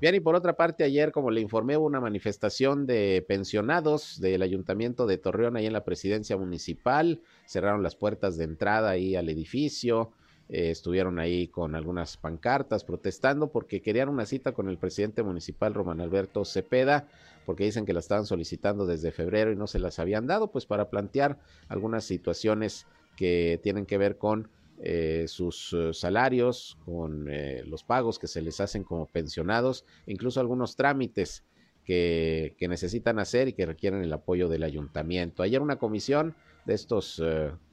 Bien, 0.00 0.14
y 0.14 0.20
por 0.20 0.34
otra 0.34 0.56
parte, 0.56 0.82
ayer, 0.82 1.12
como 1.12 1.30
le 1.30 1.42
informé, 1.42 1.76
hubo 1.76 1.84
una 1.84 2.00
manifestación 2.00 2.86
de 2.86 3.22
pensionados 3.28 4.18
del 4.18 4.40
Ayuntamiento 4.40 5.06
de 5.06 5.18
Torreón 5.18 5.56
ahí 5.56 5.66
en 5.66 5.74
la 5.74 5.84
presidencia 5.84 6.38
municipal. 6.38 7.20
Cerraron 7.44 7.82
las 7.82 7.96
puertas 7.96 8.38
de 8.38 8.44
entrada 8.44 8.88
ahí 8.88 9.14
al 9.14 9.28
edificio. 9.28 10.12
Eh, 10.52 10.70
estuvieron 10.70 11.18
ahí 11.18 11.46
con 11.46 11.74
algunas 11.74 12.16
pancartas 12.16 12.84
protestando 12.84 13.52
porque 13.52 13.80
querían 13.80 14.08
una 14.08 14.26
cita 14.26 14.52
con 14.52 14.68
el 14.68 14.78
presidente 14.78 15.22
municipal 15.22 15.74
Román 15.74 16.00
Alberto 16.00 16.44
Cepeda, 16.44 17.06
porque 17.46 17.64
dicen 17.64 17.86
que 17.86 17.92
la 17.92 18.00
estaban 18.00 18.26
solicitando 18.26 18.84
desde 18.84 19.12
febrero 19.12 19.52
y 19.52 19.56
no 19.56 19.66
se 19.66 19.78
las 19.78 19.98
habían 19.98 20.26
dado, 20.26 20.50
pues 20.50 20.66
para 20.66 20.90
plantear 20.90 21.38
algunas 21.68 22.04
situaciones 22.04 22.86
que 23.16 23.60
tienen 23.62 23.86
que 23.86 23.98
ver 23.98 24.18
con 24.18 24.48
eh, 24.82 25.26
sus 25.28 25.74
eh, 25.74 25.92
salarios, 25.92 26.78
con 26.86 27.28
eh, 27.30 27.62
los 27.66 27.84
pagos 27.84 28.18
que 28.18 28.26
se 28.26 28.40
les 28.40 28.62
hacen 28.62 28.82
como 28.82 29.04
pensionados, 29.04 29.84
incluso 30.06 30.40
algunos 30.40 30.74
trámites 30.74 31.44
que, 31.84 32.54
que, 32.56 32.66
necesitan 32.66 33.18
hacer 33.18 33.48
y 33.48 33.52
que 33.52 33.66
requieren 33.66 34.02
el 34.02 34.12
apoyo 34.12 34.48
del 34.48 34.62
ayuntamiento. 34.62 35.42
Ayer 35.42 35.60
una 35.60 35.76
comisión 35.76 36.34
de 36.64 36.72
estos 36.72 37.22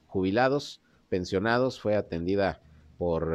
jubilados, 0.06 0.82
pensionados, 1.08 1.80
fue 1.80 1.96
atendida 1.96 2.60
por 2.98 3.32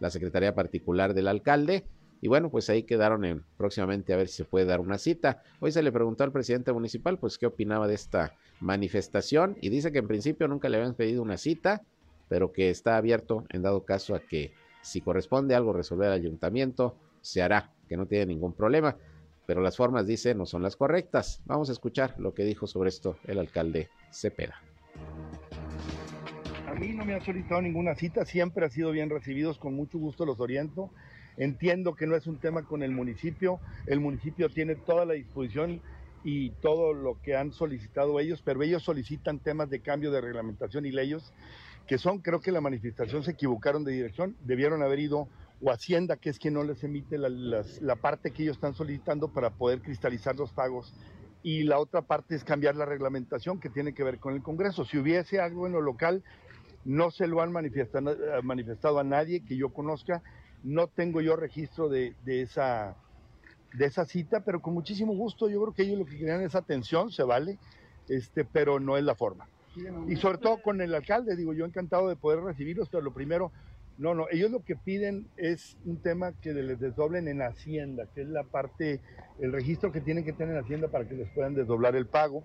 la 0.00 0.10
Secretaría 0.10 0.54
Particular 0.54 1.14
del 1.14 1.28
Alcalde. 1.28 1.84
Y 2.20 2.26
bueno, 2.26 2.50
pues 2.50 2.68
ahí 2.68 2.82
quedaron 2.82 3.24
en, 3.24 3.44
próximamente 3.56 4.12
a 4.12 4.16
ver 4.16 4.26
si 4.26 4.38
se 4.38 4.44
puede 4.44 4.66
dar 4.66 4.80
una 4.80 4.98
cita. 4.98 5.42
Hoy 5.60 5.70
se 5.70 5.82
le 5.82 5.92
preguntó 5.92 6.24
al 6.24 6.32
presidente 6.32 6.72
municipal, 6.72 7.18
pues 7.18 7.38
qué 7.38 7.46
opinaba 7.46 7.86
de 7.86 7.94
esta 7.94 8.34
manifestación 8.60 9.56
y 9.60 9.68
dice 9.68 9.92
que 9.92 9.98
en 9.98 10.08
principio 10.08 10.48
nunca 10.48 10.68
le 10.68 10.78
habían 10.78 10.94
pedido 10.94 11.22
una 11.22 11.36
cita, 11.36 11.82
pero 12.28 12.52
que 12.52 12.70
está 12.70 12.96
abierto 12.96 13.44
en 13.50 13.62
dado 13.62 13.84
caso 13.84 14.16
a 14.16 14.20
que 14.20 14.52
si 14.82 15.00
corresponde 15.00 15.54
algo 15.54 15.72
resolver 15.72 16.08
al 16.08 16.14
ayuntamiento, 16.14 16.96
se 17.20 17.42
hará, 17.42 17.72
que 17.88 17.96
no 17.96 18.06
tiene 18.06 18.26
ningún 18.26 18.52
problema. 18.52 18.96
Pero 19.46 19.62
las 19.62 19.76
formas, 19.76 20.06
dice, 20.06 20.34
no 20.34 20.44
son 20.44 20.62
las 20.62 20.76
correctas. 20.76 21.40
Vamos 21.46 21.68
a 21.68 21.72
escuchar 21.72 22.14
lo 22.18 22.34
que 22.34 22.44
dijo 22.44 22.66
sobre 22.66 22.88
esto 22.88 23.16
el 23.24 23.38
alcalde 23.38 23.88
Cepeda. 24.10 24.67
Mí 26.78 26.92
no 26.94 27.04
me 27.04 27.14
han 27.14 27.22
solicitado 27.22 27.60
ninguna 27.60 27.96
cita, 27.96 28.24
siempre 28.24 28.64
ha 28.64 28.70
sido 28.70 28.92
bien 28.92 29.10
recibidos, 29.10 29.58
con 29.58 29.74
mucho 29.74 29.98
gusto 29.98 30.24
los 30.24 30.38
oriento. 30.38 30.90
Entiendo 31.36 31.96
que 31.96 32.06
no 32.06 32.14
es 32.14 32.28
un 32.28 32.38
tema 32.38 32.62
con 32.64 32.84
el 32.84 32.92
municipio, 32.92 33.58
el 33.86 33.98
municipio 33.98 34.48
tiene 34.48 34.76
toda 34.76 35.04
la 35.04 35.14
disposición 35.14 35.82
y 36.22 36.50
todo 36.50 36.92
lo 36.92 37.20
que 37.20 37.36
han 37.36 37.52
solicitado 37.52 38.20
ellos, 38.20 38.42
pero 38.44 38.62
ellos 38.62 38.84
solicitan 38.84 39.40
temas 39.40 39.70
de 39.70 39.80
cambio 39.80 40.12
de 40.12 40.20
reglamentación 40.20 40.86
y 40.86 40.92
leyes 40.92 41.32
que 41.88 41.98
son, 41.98 42.18
creo 42.18 42.40
que 42.40 42.52
la 42.52 42.60
manifestación 42.60 43.24
se 43.24 43.32
equivocaron 43.32 43.82
de 43.82 43.92
dirección, 43.92 44.36
debieron 44.44 44.82
haber 44.82 45.00
ido 45.00 45.26
o 45.60 45.72
Hacienda, 45.72 46.16
que 46.16 46.30
es 46.30 46.38
quien 46.38 46.54
no 46.54 46.62
les 46.62 46.84
emite 46.84 47.18
la, 47.18 47.28
la, 47.28 47.96
parte 47.96 48.30
que 48.30 48.44
ellos 48.44 48.56
están 48.56 48.74
solicitando 48.74 49.32
para 49.32 49.50
poder 49.50 49.80
cristalizar 49.80 50.36
los 50.36 50.52
pagos. 50.52 50.94
Y 51.42 51.64
la 51.64 51.78
otra 51.80 52.02
parte 52.02 52.36
es 52.36 52.44
cambiar 52.44 52.76
la 52.76 52.84
reglamentación 52.84 53.58
que 53.58 53.70
tiene 53.70 53.94
que 53.94 54.04
ver 54.04 54.18
con 54.18 54.34
el 54.34 54.42
Congreso. 54.42 54.84
Si 54.84 54.98
hubiese 54.98 55.40
algo 55.40 55.66
en 55.66 55.72
lo 55.72 55.80
local, 55.80 56.22
no 56.88 57.10
se 57.10 57.26
lo 57.26 57.42
han 57.42 57.52
manifestado, 57.52 58.16
manifestado 58.42 58.98
a 58.98 59.04
nadie 59.04 59.44
que 59.44 59.56
yo 59.56 59.68
conozca. 59.68 60.22
No 60.64 60.86
tengo 60.86 61.20
yo 61.20 61.36
registro 61.36 61.90
de, 61.90 62.14
de, 62.24 62.40
esa, 62.40 62.96
de 63.74 63.84
esa 63.84 64.06
cita, 64.06 64.40
pero 64.40 64.62
con 64.62 64.72
muchísimo 64.72 65.14
gusto. 65.14 65.50
Yo 65.50 65.60
creo 65.60 65.74
que 65.74 65.82
ellos 65.82 65.98
lo 65.98 66.06
que 66.06 66.16
querían 66.16 66.40
es 66.40 66.54
atención, 66.54 67.10
se 67.12 67.24
vale, 67.24 67.58
este, 68.08 68.46
pero 68.46 68.80
no 68.80 68.96
es 68.96 69.04
la 69.04 69.14
forma. 69.14 69.46
Y 70.08 70.16
sobre 70.16 70.38
todo 70.38 70.62
con 70.62 70.80
el 70.80 70.94
alcalde, 70.94 71.36
digo, 71.36 71.52
yo 71.52 71.66
encantado 71.66 72.08
de 72.08 72.16
poder 72.16 72.40
recibirlos, 72.40 72.88
pero 72.88 73.02
lo 73.02 73.12
primero, 73.12 73.52
no, 73.98 74.14
no, 74.14 74.26
ellos 74.30 74.50
lo 74.50 74.64
que 74.64 74.74
piden 74.74 75.26
es 75.36 75.76
un 75.84 75.98
tema 75.98 76.32
que 76.40 76.54
les 76.54 76.80
desdoblen 76.80 77.28
en 77.28 77.42
Hacienda, 77.42 78.06
que 78.14 78.22
es 78.22 78.28
la 78.28 78.44
parte, 78.44 79.00
el 79.40 79.52
registro 79.52 79.92
que 79.92 80.00
tienen 80.00 80.24
que 80.24 80.32
tener 80.32 80.56
en 80.56 80.64
Hacienda 80.64 80.88
para 80.88 81.06
que 81.06 81.14
les 81.14 81.28
puedan 81.30 81.54
desdoblar 81.54 81.94
el 81.96 82.06
pago. 82.06 82.42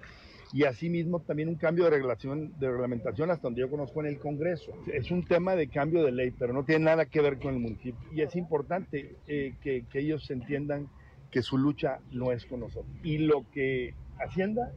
Y 0.53 0.65
asimismo 0.65 1.19
también 1.19 1.50
un 1.50 1.55
cambio 1.55 1.86
de, 1.86 1.89
regulación, 1.89 2.53
de 2.60 2.69
reglamentación 2.69 3.31
hasta 3.31 3.48
donde 3.48 3.62
yo 3.62 3.69
conozco 3.69 4.01
en 4.01 4.07
el 4.07 4.19
Congreso. 4.19 4.72
Es 4.93 5.10
un 5.10 5.25
tema 5.25 5.55
de 5.55 5.67
cambio 5.67 6.03
de 6.03 6.12
ley, 6.12 6.31
pero 6.31 6.53
no 6.53 6.63
tiene 6.63 6.86
nada 6.86 7.05
que 7.05 7.22
ver 7.22 7.39
con 7.39 7.55
el 7.55 7.60
municipio. 7.60 8.00
Y 8.12 8.22
es 8.22 8.36
importante 8.36 9.15
eh, 9.27 9.55
que, 9.62 9.86
que 9.91 10.00
ellos 10.00 10.29
entiendan 10.29 10.88
que 11.31 11.41
su 11.41 11.57
lucha 11.57 12.00
no 12.12 12.31
es 12.31 12.45
con 12.45 12.60
nosotros. 12.60 12.95
Y 13.03 13.17
lo 13.17 13.50
que 13.51 13.95
Hacienda 14.19 14.72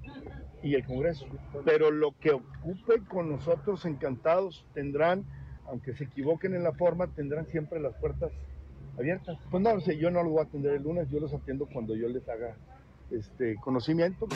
y 0.62 0.74
el 0.74 0.84
Congreso. 0.84 1.26
Pero 1.64 1.90
lo 1.90 2.12
que 2.18 2.32
ocupe 2.32 3.02
con 3.08 3.30
nosotros 3.30 3.84
encantados 3.84 4.64
tendrán, 4.74 5.24
aunque 5.66 5.94
se 5.94 6.04
equivoquen 6.04 6.54
en 6.54 6.62
la 6.62 6.72
forma, 6.72 7.08
tendrán 7.08 7.46
siempre 7.46 7.80
las 7.80 7.94
puertas 7.96 8.32
abiertas. 8.98 9.38
Pues 9.50 9.62
no 9.62 9.80
sé, 9.80 9.98
yo 9.98 10.10
no 10.10 10.22
los 10.22 10.32
voy 10.32 10.40
a 10.40 10.44
atender 10.44 10.74
el 10.74 10.82
lunes, 10.82 11.08
yo 11.10 11.20
los 11.20 11.32
atiendo 11.32 11.66
cuando 11.66 11.94
yo 11.94 12.08
les 12.08 12.28
haga 12.28 12.56
este 13.10 13.56
conocimiento. 13.56 14.26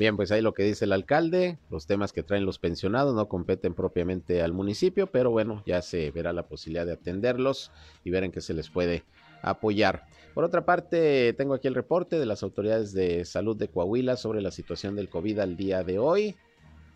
Bien, 0.00 0.16
pues 0.16 0.32
ahí 0.32 0.40
lo 0.40 0.54
que 0.54 0.62
dice 0.62 0.86
el 0.86 0.94
alcalde, 0.94 1.58
los 1.68 1.86
temas 1.86 2.14
que 2.14 2.22
traen 2.22 2.46
los 2.46 2.58
pensionados 2.58 3.14
no 3.14 3.28
competen 3.28 3.74
propiamente 3.74 4.40
al 4.40 4.54
municipio, 4.54 5.08
pero 5.08 5.30
bueno, 5.30 5.62
ya 5.66 5.82
se 5.82 6.10
verá 6.10 6.32
la 6.32 6.48
posibilidad 6.48 6.86
de 6.86 6.94
atenderlos 6.94 7.70
y 8.02 8.08
ver 8.08 8.24
en 8.24 8.32
qué 8.32 8.40
se 8.40 8.54
les 8.54 8.70
puede 8.70 9.04
apoyar. 9.42 10.06
Por 10.32 10.44
otra 10.44 10.64
parte, 10.64 11.34
tengo 11.34 11.52
aquí 11.52 11.68
el 11.68 11.74
reporte 11.74 12.18
de 12.18 12.24
las 12.24 12.42
autoridades 12.42 12.94
de 12.94 13.26
salud 13.26 13.58
de 13.58 13.68
Coahuila 13.68 14.16
sobre 14.16 14.40
la 14.40 14.50
situación 14.50 14.96
del 14.96 15.10
COVID 15.10 15.38
al 15.38 15.58
día 15.58 15.84
de 15.84 15.98
hoy. 15.98 16.34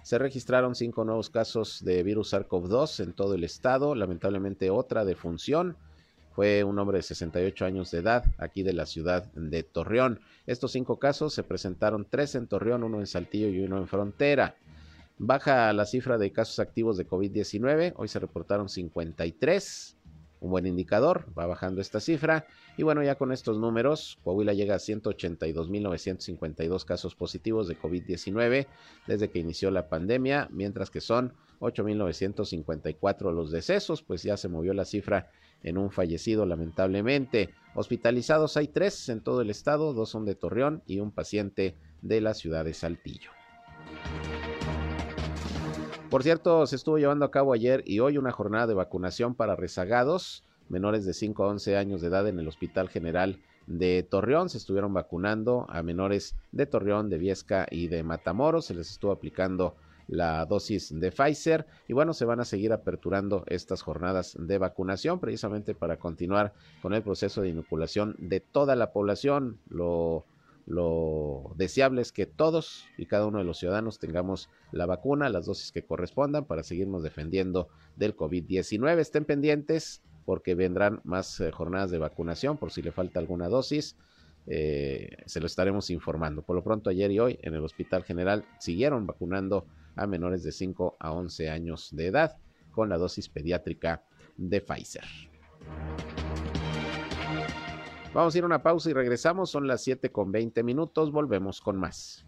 Se 0.02 0.16
registraron 0.16 0.74
cinco 0.74 1.04
nuevos 1.04 1.28
casos 1.28 1.84
de 1.84 2.02
virus 2.04 2.32
SARS-CoV-2 2.32 3.04
en 3.04 3.12
todo 3.12 3.34
el 3.34 3.44
estado, 3.44 3.94
lamentablemente 3.94 4.70
otra 4.70 5.04
defunción. 5.04 5.76
Fue 6.34 6.64
un 6.64 6.78
hombre 6.78 6.98
de 6.98 7.02
68 7.02 7.64
años 7.64 7.90
de 7.90 7.98
edad, 7.98 8.24
aquí 8.38 8.62
de 8.62 8.72
la 8.72 8.86
ciudad 8.86 9.24
de 9.34 9.62
Torreón. 9.62 10.20
Estos 10.46 10.72
cinco 10.72 10.98
casos 10.98 11.32
se 11.32 11.44
presentaron 11.44 12.06
tres 12.10 12.34
en 12.34 12.48
Torreón, 12.48 12.82
uno 12.82 12.98
en 12.98 13.06
Saltillo 13.06 13.48
y 13.48 13.60
uno 13.60 13.78
en 13.78 13.86
Frontera. 13.86 14.56
Baja 15.16 15.72
la 15.72 15.86
cifra 15.86 16.18
de 16.18 16.32
casos 16.32 16.58
activos 16.58 16.96
de 16.96 17.06
COVID-19, 17.06 17.92
hoy 17.96 18.08
se 18.08 18.18
reportaron 18.18 18.68
53 18.68 19.96
un 20.44 20.50
buen 20.50 20.66
indicador, 20.66 21.24
va 21.36 21.46
bajando 21.46 21.80
esta 21.80 21.98
cifra. 22.00 22.46
Y 22.76 22.82
bueno, 22.82 23.02
ya 23.02 23.14
con 23.14 23.32
estos 23.32 23.58
números, 23.58 24.18
Coahuila 24.22 24.52
llega 24.52 24.74
a 24.74 24.78
182.952 24.78 26.84
casos 26.84 27.14
positivos 27.14 27.66
de 27.66 27.78
COVID-19 27.78 28.66
desde 29.06 29.30
que 29.30 29.38
inició 29.38 29.70
la 29.70 29.88
pandemia, 29.88 30.48
mientras 30.50 30.90
que 30.90 31.00
son 31.00 31.32
8.954 31.64 33.32
los 33.32 33.50
decesos, 33.50 34.02
pues 34.02 34.22
ya 34.22 34.36
se 34.36 34.48
movió 34.48 34.74
la 34.74 34.84
cifra 34.84 35.30
en 35.62 35.78
un 35.78 35.90
fallecido 35.90 36.46
lamentablemente. 36.46 37.50
Hospitalizados 37.74 38.56
hay 38.56 38.68
tres 38.68 39.08
en 39.08 39.22
todo 39.22 39.40
el 39.40 39.50
estado, 39.50 39.94
dos 39.94 40.10
son 40.10 40.24
de 40.24 40.34
Torreón 40.34 40.82
y 40.86 41.00
un 41.00 41.10
paciente 41.10 41.76
de 42.02 42.20
la 42.20 42.34
ciudad 42.34 42.64
de 42.64 42.74
Saltillo. 42.74 43.30
Por 46.10 46.22
cierto, 46.22 46.66
se 46.66 46.76
estuvo 46.76 46.98
llevando 46.98 47.24
a 47.24 47.30
cabo 47.30 47.52
ayer 47.52 47.82
y 47.86 47.98
hoy 47.98 48.18
una 48.18 48.30
jornada 48.30 48.68
de 48.68 48.74
vacunación 48.74 49.34
para 49.34 49.56
rezagados 49.56 50.44
menores 50.68 51.04
de 51.04 51.14
5 51.14 51.44
a 51.44 51.48
11 51.48 51.76
años 51.76 52.00
de 52.00 52.08
edad 52.08 52.28
en 52.28 52.38
el 52.38 52.48
Hospital 52.48 52.88
General 52.88 53.40
de 53.66 54.02
Torreón. 54.02 54.48
Se 54.48 54.58
estuvieron 54.58 54.92
vacunando 54.92 55.66
a 55.68 55.82
menores 55.82 56.36
de 56.52 56.66
Torreón, 56.66 57.10
de 57.10 57.18
Viesca 57.18 57.66
y 57.70 57.88
de 57.88 58.02
Matamoros. 58.02 58.66
Se 58.66 58.74
les 58.74 58.90
estuvo 58.90 59.12
aplicando 59.12 59.76
la 60.06 60.44
dosis 60.46 60.98
de 60.98 61.10
Pfizer 61.10 61.66
y 61.88 61.92
bueno, 61.92 62.12
se 62.12 62.24
van 62.24 62.40
a 62.40 62.44
seguir 62.44 62.72
aperturando 62.72 63.44
estas 63.46 63.82
jornadas 63.82 64.36
de 64.38 64.58
vacunación 64.58 65.20
precisamente 65.20 65.74
para 65.74 65.98
continuar 65.98 66.52
con 66.82 66.94
el 66.94 67.02
proceso 67.02 67.40
de 67.42 67.50
inoculación 67.50 68.16
de 68.18 68.40
toda 68.40 68.76
la 68.76 68.92
población. 68.92 69.58
Lo 69.68 70.24
lo 70.66 71.52
deseable 71.56 72.00
es 72.00 72.10
que 72.10 72.26
todos 72.26 72.86
y 72.96 73.06
cada 73.06 73.26
uno 73.26 73.38
de 73.38 73.44
los 73.44 73.58
ciudadanos 73.58 73.98
tengamos 73.98 74.48
la 74.72 74.86
vacuna, 74.86 75.28
las 75.28 75.46
dosis 75.46 75.72
que 75.72 75.84
correspondan 75.84 76.46
para 76.46 76.62
seguirnos 76.62 77.02
defendiendo 77.02 77.68
del 77.96 78.16
COVID-19. 78.16 78.98
Estén 78.98 79.24
pendientes 79.26 80.02
porque 80.24 80.54
vendrán 80.54 81.00
más 81.04 81.38
eh, 81.40 81.50
jornadas 81.50 81.90
de 81.90 81.98
vacunación 81.98 82.56
por 82.56 82.72
si 82.72 82.80
le 82.80 82.92
falta 82.92 83.20
alguna 83.20 83.48
dosis. 83.48 83.96
Eh, 84.46 85.10
se 85.26 85.40
lo 85.40 85.46
estaremos 85.46 85.90
informando. 85.90 86.40
Por 86.40 86.56
lo 86.56 86.64
pronto, 86.64 86.88
ayer 86.88 87.10
y 87.10 87.18
hoy 87.18 87.38
en 87.42 87.54
el 87.54 87.64
Hospital 87.64 88.04
General 88.04 88.44
siguieron 88.58 89.06
vacunando 89.06 89.66
a 89.96 90.06
menores 90.06 90.42
de 90.42 90.52
5 90.52 90.96
a 90.98 91.12
11 91.12 91.50
años 91.50 91.88
de 91.92 92.06
edad 92.06 92.36
con 92.70 92.88
la 92.88 92.98
dosis 92.98 93.28
pediátrica 93.28 94.04
de 94.36 94.60
Pfizer. 94.60 95.04
Vamos 98.12 98.34
a 98.34 98.38
ir 98.38 98.44
a 98.44 98.46
una 98.46 98.62
pausa 98.62 98.90
y 98.90 98.92
regresamos. 98.92 99.50
Son 99.50 99.66
las 99.66 99.82
7 99.82 100.12
con 100.12 100.30
20 100.30 100.62
minutos. 100.62 101.10
Volvemos 101.10 101.60
con 101.60 101.76
más. 101.76 102.24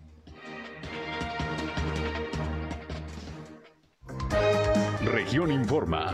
Región 5.04 5.52
Informa. 5.52 6.12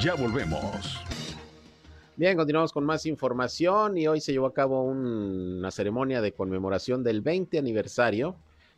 Ya 0.00 0.14
volvemos. 0.14 1.00
Bien, 2.16 2.36
continuamos 2.36 2.72
con 2.72 2.84
más 2.84 3.06
información 3.06 3.96
y 3.98 4.08
hoy 4.08 4.20
se 4.20 4.32
llevó 4.32 4.46
a 4.46 4.54
cabo 4.54 4.82
una 4.82 5.70
ceremonia 5.70 6.20
de 6.20 6.32
conmemoración 6.32 7.04
del 7.04 7.20
20 7.20 7.58
aniversario 7.58 8.36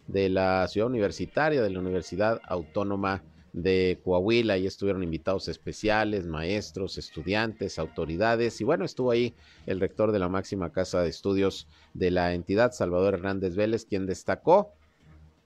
de 0.09 0.29
la 0.29 0.67
ciudad 0.67 0.89
universitaria 0.89 1.63
de 1.63 1.71
la 1.71 1.79
Universidad 1.79 2.41
Autónoma 2.49 3.23
de 3.53 4.01
Coahuila. 4.05 4.55
Ahí 4.55 4.67
estuvieron 4.67 5.03
invitados 5.03 5.49
especiales, 5.49 6.27
maestros, 6.27 6.99
estudiantes, 6.99 7.79
autoridades. 7.79 8.61
Y 8.61 8.65
bueno, 8.65 8.85
estuvo 8.85 9.11
ahí 9.11 9.35
el 9.67 9.81
rector 9.81 10.11
de 10.11 10.19
la 10.19 10.29
máxima 10.29 10.73
casa 10.73 11.03
de 11.03 11.11
estudios 11.11 11.69
de 11.95 12.11
la 12.11 12.35
entidad, 12.35 12.73
Salvador 12.73 13.15
Hernández 13.15 13.55
Vélez, 13.55 13.85
quien 13.85 14.07
destacó 14.07 14.73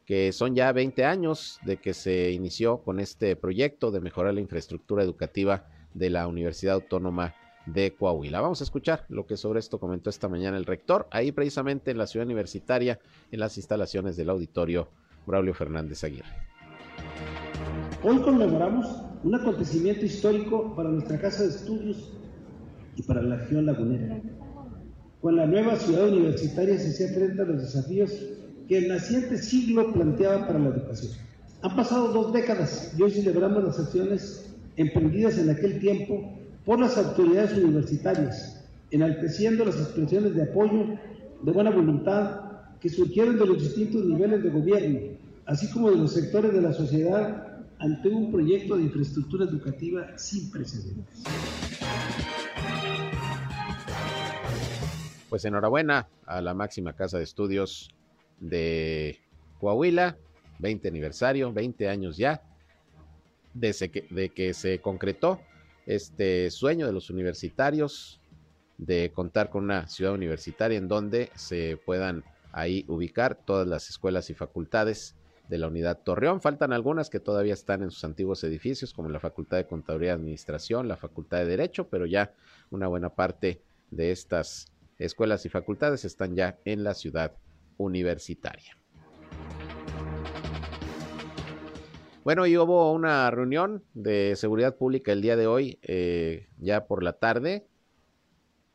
que 0.07 0.33
son 0.33 0.55
ya 0.55 0.73
20 0.73 1.05
años 1.05 1.61
de 1.65 1.77
que 1.77 1.95
se 1.95 2.33
inició 2.33 2.79
con 2.79 2.99
este 2.99 3.37
proyecto 3.37 3.91
de 3.91 4.01
mejorar 4.01 4.35
la 4.35 4.41
infraestructura 4.41 5.03
educativa 5.03 5.67
de 5.95 6.11
la 6.11 6.27
Universidad 6.27 6.75
Autónoma 6.75 7.35
de 7.67 7.95
Coahuila. 7.95 8.41
Vamos 8.41 8.61
a 8.61 8.65
escuchar 8.65 9.05
lo 9.09 9.27
que 9.27 9.37
sobre 9.37 9.61
esto 9.61 9.79
comentó 9.79 10.11
esta 10.11 10.29
mañana 10.29 10.57
el 10.57 10.67
rector, 10.67 11.07
ahí 11.11 11.33
precisamente 11.33 11.91
en 11.91 11.99
la 11.99 12.07
ciudad 12.07 12.27
universitaria, 12.27 12.99
en 13.31 13.41
las 13.41 13.57
instalaciones 13.57 14.17
del 14.17 14.31
auditorio 14.31 14.89
Braulio 15.27 15.55
Fernández 15.55 16.03
Aguirre. 16.05 16.29
Hoy 18.03 18.19
conmemoramos 18.21 18.87
un 19.23 19.35
acontecimiento 19.35 20.05
histórico 20.05 20.75
para 20.75 20.91
nuestra 20.91 21.21
casa 21.21 21.45
de 21.45 21.51
estudios 21.51 22.13
y 22.97 23.03
para 23.03 23.23
la 23.23 23.37
región 23.37 23.67
lagunera. 23.67 24.21
Con 25.21 25.37
la 25.37 25.47
nueva 25.47 25.77
ciudad 25.77 26.09
universitaria 26.09 26.77
se 26.79 27.07
enfrenta 27.07 27.43
a 27.43 27.47
los 27.47 27.63
desafíos 27.63 28.13
que 28.67 28.79
el 28.79 28.89
naciente 28.89 29.39
siglo 29.39 29.93
planteaba 29.93 30.49
para 30.49 30.59
la 30.59 30.71
educación. 30.71 31.13
Han 31.63 31.77
pasado 31.77 32.09
dos 32.09 32.33
décadas 32.33 32.93
y 32.99 33.03
hoy 33.03 33.13
celebramos 33.13 33.63
las 33.63 33.79
acciones 33.79 34.53
emprendidas 34.77 35.39
en 35.39 35.51
aquel 35.51 35.79
tiempo 35.79 36.42
por 36.65 36.79
las 36.79 36.97
autoridades 36.97 37.57
universitarias, 37.59 38.65
enalteciendo 38.91 39.65
las 39.65 39.77
expresiones 39.77 40.35
de 40.35 40.43
apoyo, 40.43 40.99
de 41.43 41.53
buena 41.53 41.71
voluntad 41.71 42.41
que 42.81 42.89
surgieron 42.89 43.39
de 43.39 43.47
los 43.47 43.63
distintos 43.63 44.05
niveles 44.05 44.43
de 44.43 44.51
gobierno, 44.51 45.01
así 45.47 45.71
como 45.71 45.91
de 45.91 45.97
los 45.97 46.13
sectores 46.13 46.53
de 46.53 46.61
la 46.61 46.73
sociedad 46.73 47.65
ante 47.79 48.09
un 48.09 48.31
proyecto 48.31 48.77
de 48.77 48.85
infraestructura 48.85 49.45
educativa 49.45 50.07
sin 50.17 50.51
precedentes. 50.51 51.25
Pues 55.29 55.45
enhorabuena 55.45 56.09
a 56.27 56.41
la 56.41 56.55
máxima 56.55 56.93
casa 56.93 57.19
de 57.19 57.25
estudios 57.25 57.91
de 58.39 59.19
Coahuila, 59.59 60.17
20 60.61 60.89
aniversario, 60.89 61.53
20 61.53 61.89
años 61.89 62.17
ya, 62.17 62.43
desde 63.55 63.91
que, 63.91 64.07
de 64.11 64.29
que 64.29 64.55
se 64.55 64.79
concretó 64.81 65.41
este 65.87 66.51
sueño 66.51 66.87
de 66.87 66.93
los 66.93 67.11
universitarios 67.11 68.21
de 68.79 69.13
contar 69.15 69.51
con 69.51 69.65
una 69.65 69.87
ciudad 69.87 70.15
universitaria 70.15 70.79
en 70.79 70.89
donde 70.89 71.31
se 71.35 71.77
puedan 71.85 72.25
ahí 72.53 72.85
ubicar 72.89 73.35
todas 73.35 73.67
las 73.67 73.89
escuelas 73.89 74.31
y 74.31 74.35
facultades 74.35 75.15
de 75.49 75.59
la 75.59 75.69
unidad 75.69 76.01
Torreón. 76.03 76.41
Faltan 76.41 76.73
algunas 76.73 77.11
que 77.11 77.21
todavía 77.21 77.55
están 77.55 77.83
en 77.83 77.91
sus 77.91 78.05
antiguos 78.05 78.43
edificios, 78.45 78.93
como 78.93 79.09
la 79.09 79.21
Facultad 79.21 79.59
de 79.59 79.67
Contaduría 79.67 80.11
y 80.11 80.15
Administración, 80.15 80.89
la 80.89 80.97
Facultad 80.97 81.39
de 81.39 81.47
Derecho, 81.47 81.89
pero 81.89 82.07
ya 82.07 82.35
una 82.71 82.89
buena 82.89 83.11
parte 83.11 83.61
de 83.91 84.13
estas 84.13 84.73
escuelas 84.99 85.45
y 85.47 85.49
facultades 85.49 86.05
están 86.05 86.35
ya 86.35 86.59
en 86.65 86.85
la 86.85 86.95
ciudad 86.95 87.33
universitaria. 87.77 88.77
Bueno, 92.25 92.47
y 92.47 92.57
hubo 92.57 92.93
una 92.93 93.29
reunión 93.33 93.83
de 93.95 94.37
seguridad 94.37 94.77
pública 94.77 95.11
el 95.11 95.23
día 95.23 95.35
de 95.35 95.49
hoy, 95.49 95.81
eh, 95.83 96.47
ya 96.59 96.87
por 96.87 97.03
la 97.03 97.15
tarde. 97.15 97.67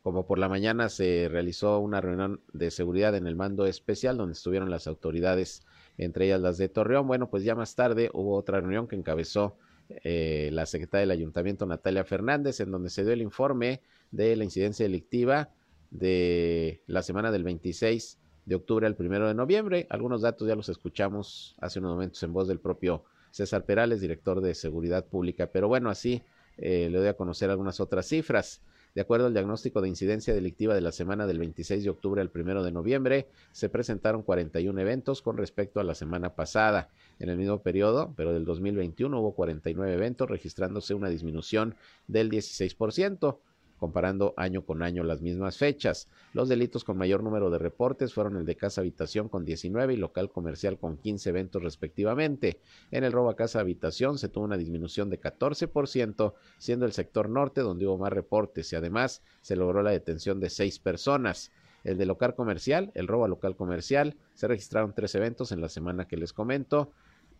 Como 0.03 0.25
por 0.25 0.37
la 0.37 0.49
mañana 0.49 0.89
se 0.89 1.29
realizó 1.31 1.79
una 1.79 2.01
reunión 2.01 2.41
de 2.51 2.71
seguridad 2.71 3.15
en 3.15 3.25
el 3.25 3.37
mando 3.37 3.65
especial, 3.65 4.17
donde 4.17 4.33
estuvieron 4.33 4.69
las 4.69 4.85
autoridades 4.85 5.65
entre 5.97 6.25
ellas 6.25 6.41
las 6.41 6.57
de 6.57 6.67
Torreón. 6.67 7.07
Bueno, 7.07 7.29
pues 7.29 7.45
ya 7.45 7.55
más 7.55 7.73
tarde 7.73 8.09
hubo 8.13 8.35
otra 8.35 8.59
reunión 8.59 8.85
que 8.85 8.97
encabezó 8.97 9.55
eh, 10.03 10.49
la 10.51 10.65
secretaria 10.65 11.01
del 11.01 11.11
ayuntamiento 11.11 11.65
Natalia 11.65 12.03
Fernández, 12.03 12.59
en 12.59 12.71
donde 12.71 12.89
se 12.89 13.05
dio 13.05 13.13
el 13.13 13.21
informe 13.21 13.81
de 14.11 14.35
la 14.35 14.43
incidencia 14.43 14.83
delictiva 14.83 15.51
de 15.89 16.81
la 16.85 17.01
semana 17.01 17.31
del 17.31 17.45
26 17.45 18.19
de 18.45 18.55
octubre 18.55 18.87
al 18.87 18.97
primero 18.97 19.25
de 19.25 19.35
noviembre. 19.35 19.87
Algunos 19.89 20.21
datos 20.21 20.49
ya 20.49 20.55
los 20.55 20.67
escuchamos 20.67 21.55
hace 21.61 21.79
unos 21.79 21.93
momentos 21.93 22.21
en 22.23 22.33
voz 22.33 22.49
del 22.49 22.59
propio 22.59 23.05
César 23.37 23.65
Perales, 23.65 24.01
director 24.01 24.41
de 24.41 24.55
Seguridad 24.55 25.05
Pública. 25.05 25.51
Pero 25.51 25.67
bueno, 25.67 25.91
así 25.91 26.23
eh, 26.57 26.89
le 26.91 26.97
doy 26.97 27.07
a 27.07 27.13
conocer 27.13 27.51
algunas 27.51 27.79
otras 27.79 28.07
cifras. 28.07 28.61
De 28.95 29.01
acuerdo 29.01 29.27
al 29.27 29.33
diagnóstico 29.33 29.79
de 29.79 29.89
incidencia 29.89 30.33
delictiva 30.33 30.73
de 30.73 30.81
la 30.81 30.91
semana 30.91 31.27
del 31.27 31.37
26 31.37 31.83
de 31.83 31.89
octubre 31.91 32.19
al 32.19 32.31
1 32.33 32.63
de 32.63 32.71
noviembre, 32.71 33.27
se 33.51 33.69
presentaron 33.69 34.23
41 34.23 34.81
eventos 34.81 35.21
con 35.21 35.37
respecto 35.37 35.79
a 35.79 35.83
la 35.83 35.93
semana 35.93 36.33
pasada. 36.33 36.89
En 37.19 37.29
el 37.29 37.37
mismo 37.37 37.61
periodo, 37.61 38.15
pero 38.17 38.33
del 38.33 38.43
2021, 38.43 39.19
hubo 39.19 39.35
49 39.35 39.93
eventos, 39.93 40.27
registrándose 40.27 40.95
una 40.95 41.09
disminución 41.09 41.75
del 42.07 42.31
16% 42.31 43.37
comparando 43.77 44.33
año 44.37 44.65
con 44.65 44.81
año 44.81 45.03
las 45.03 45.21
mismas 45.21 45.57
fechas. 45.57 46.07
Los 46.33 46.49
delitos 46.49 46.83
con 46.83 46.97
mayor 46.97 47.23
número 47.23 47.49
de 47.49 47.59
reportes 47.59 48.13
fueron 48.13 48.37
el 48.37 48.45
de 48.45 48.55
casa 48.55 48.81
habitación 48.81 49.29
con 49.29 49.45
19 49.45 49.93
y 49.93 49.97
local 49.97 50.29
comercial 50.29 50.77
con 50.77 50.97
15 50.97 51.29
eventos 51.29 51.63
respectivamente. 51.63 52.59
En 52.91 53.03
el 53.03 53.11
robo 53.11 53.29
a 53.29 53.35
casa 53.35 53.59
habitación 53.59 54.17
se 54.17 54.29
tuvo 54.29 54.45
una 54.45 54.57
disminución 54.57 55.09
de 55.09 55.19
14%, 55.19 56.33
siendo 56.57 56.85
el 56.85 56.91
sector 56.91 57.29
norte 57.29 57.61
donde 57.61 57.87
hubo 57.87 57.97
más 57.97 58.11
reportes 58.11 58.71
y 58.73 58.75
además 58.75 59.21
se 59.41 59.55
logró 59.55 59.81
la 59.81 59.91
detención 59.91 60.39
de 60.39 60.49
seis 60.49 60.79
personas. 60.79 61.51
El 61.83 61.97
de 61.97 62.05
local 62.05 62.35
comercial, 62.35 62.91
el 62.95 63.07
robo 63.07 63.25
a 63.25 63.27
local 63.29 63.55
comercial, 63.55 64.17
se 64.33 64.47
registraron 64.47 64.93
tres 64.93 65.15
eventos 65.15 65.51
en 65.51 65.61
la 65.61 65.69
semana 65.69 66.07
que 66.07 66.17
les 66.17 66.33
comento, 66.33 66.91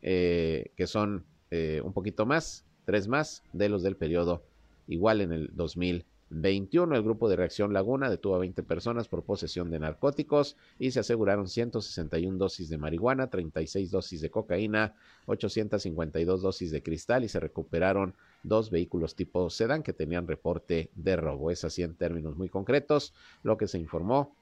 eh, 0.02 0.72
que 0.78 0.88
son 0.88 1.26
eh, 1.52 1.82
un 1.84 1.92
poquito 1.92 2.26
más, 2.26 2.66
tres 2.86 3.08
más 3.08 3.44
de 3.52 3.68
los 3.68 3.84
del 3.84 3.98
periodo 3.98 4.44
igual 4.88 5.22
en 5.22 5.34
el 5.34 5.50
2000 5.54 6.06
21. 6.30 6.96
El 6.96 7.04
grupo 7.04 7.30
de 7.30 7.36
reacción 7.36 7.74
Laguna 7.74 8.10
detuvo 8.10 8.36
a 8.36 8.40
20 8.40 8.64
personas 8.64 9.08
por 9.08 9.24
posesión 9.24 9.70
de 9.70 9.80
narcóticos 9.80 10.58
y 10.80 10.92
se 10.92 11.00
aseguraron 11.00 11.48
161 11.48 12.38
dosis 12.38 12.70
de 12.70 12.78
marihuana, 12.78 13.30
36 13.30 13.92
dosis 13.92 14.22
de 14.22 14.30
cocaína, 14.30 14.96
852 15.26 16.42
dosis 16.42 16.72
de 16.72 16.84
cristal 16.84 17.24
y 17.24 17.30
se 17.30 17.40
recuperaron 17.40 18.16
dos 18.44 18.70
vehículos 18.70 19.16
tipo 19.16 19.50
sedán 19.50 19.84
que 19.84 19.94
tenían 19.94 20.28
reporte 20.28 20.92
de 20.96 21.16
robo. 21.16 21.52
Es 21.52 21.64
así 21.64 21.84
en 21.84 21.96
términos 21.96 22.36
muy 22.36 22.50
concretos 22.50 23.14
lo 23.44 23.58
que 23.58 23.68
se 23.68 23.78
informó 23.78 24.36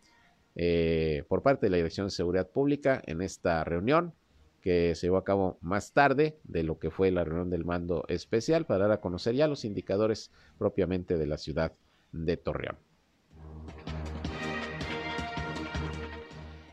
eh, 0.55 1.23
por 1.27 1.41
parte 1.41 1.65
de 1.65 1.69
la 1.71 1.77
Dirección 1.77 2.07
de 2.07 2.11
Seguridad 2.11 2.49
Pública 2.49 3.01
en 3.05 3.21
esta 3.21 3.63
reunión 3.63 4.13
que 4.65 4.95
se 4.95 5.05
llevó 5.05 5.17
a 5.17 5.23
cabo 5.23 5.59
más 5.61 5.93
tarde 5.93 6.39
de 6.43 6.63
lo 6.63 6.79
que 6.79 6.89
fue 6.89 7.11
la 7.11 7.23
reunión 7.23 7.51
del 7.51 7.65
mando 7.65 8.03
especial 8.07 8.65
para 8.65 8.87
dar 8.87 8.93
a 8.93 8.99
conocer 8.99 9.35
ya 9.35 9.47
los 9.47 9.63
indicadores 9.63 10.31
propiamente 10.57 11.19
de 11.19 11.27
la 11.27 11.37
ciudad 11.37 11.73
de 12.11 12.35
Torreón. 12.35 12.75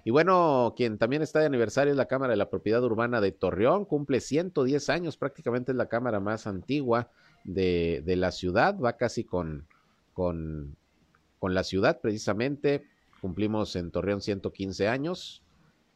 Y 0.04 0.10
bueno, 0.10 0.72
quien 0.74 0.96
también 0.96 1.20
está 1.20 1.40
de 1.40 1.46
aniversario 1.46 1.90
es 1.90 1.98
la 1.98 2.08
Cámara 2.08 2.30
de 2.30 2.38
la 2.38 2.48
Propiedad 2.48 2.82
Urbana 2.82 3.20
de 3.20 3.30
Torreón, 3.30 3.84
cumple 3.84 4.20
110 4.20 4.88
años, 4.88 5.18
prácticamente 5.18 5.72
es 5.72 5.76
la 5.76 5.90
Cámara 5.90 6.18
más 6.18 6.46
antigua 6.46 7.10
de, 7.44 8.02
de 8.06 8.16
la 8.16 8.30
ciudad, 8.30 8.80
va 8.80 8.96
casi 8.96 9.22
con, 9.22 9.66
con, 10.14 10.76
con 11.38 11.52
la 11.52 11.62
ciudad 11.62 12.00
precisamente, 12.00 12.86
cumplimos 13.20 13.76
en 13.76 13.90
Torreón 13.90 14.22
115 14.22 14.88
años, 14.88 15.41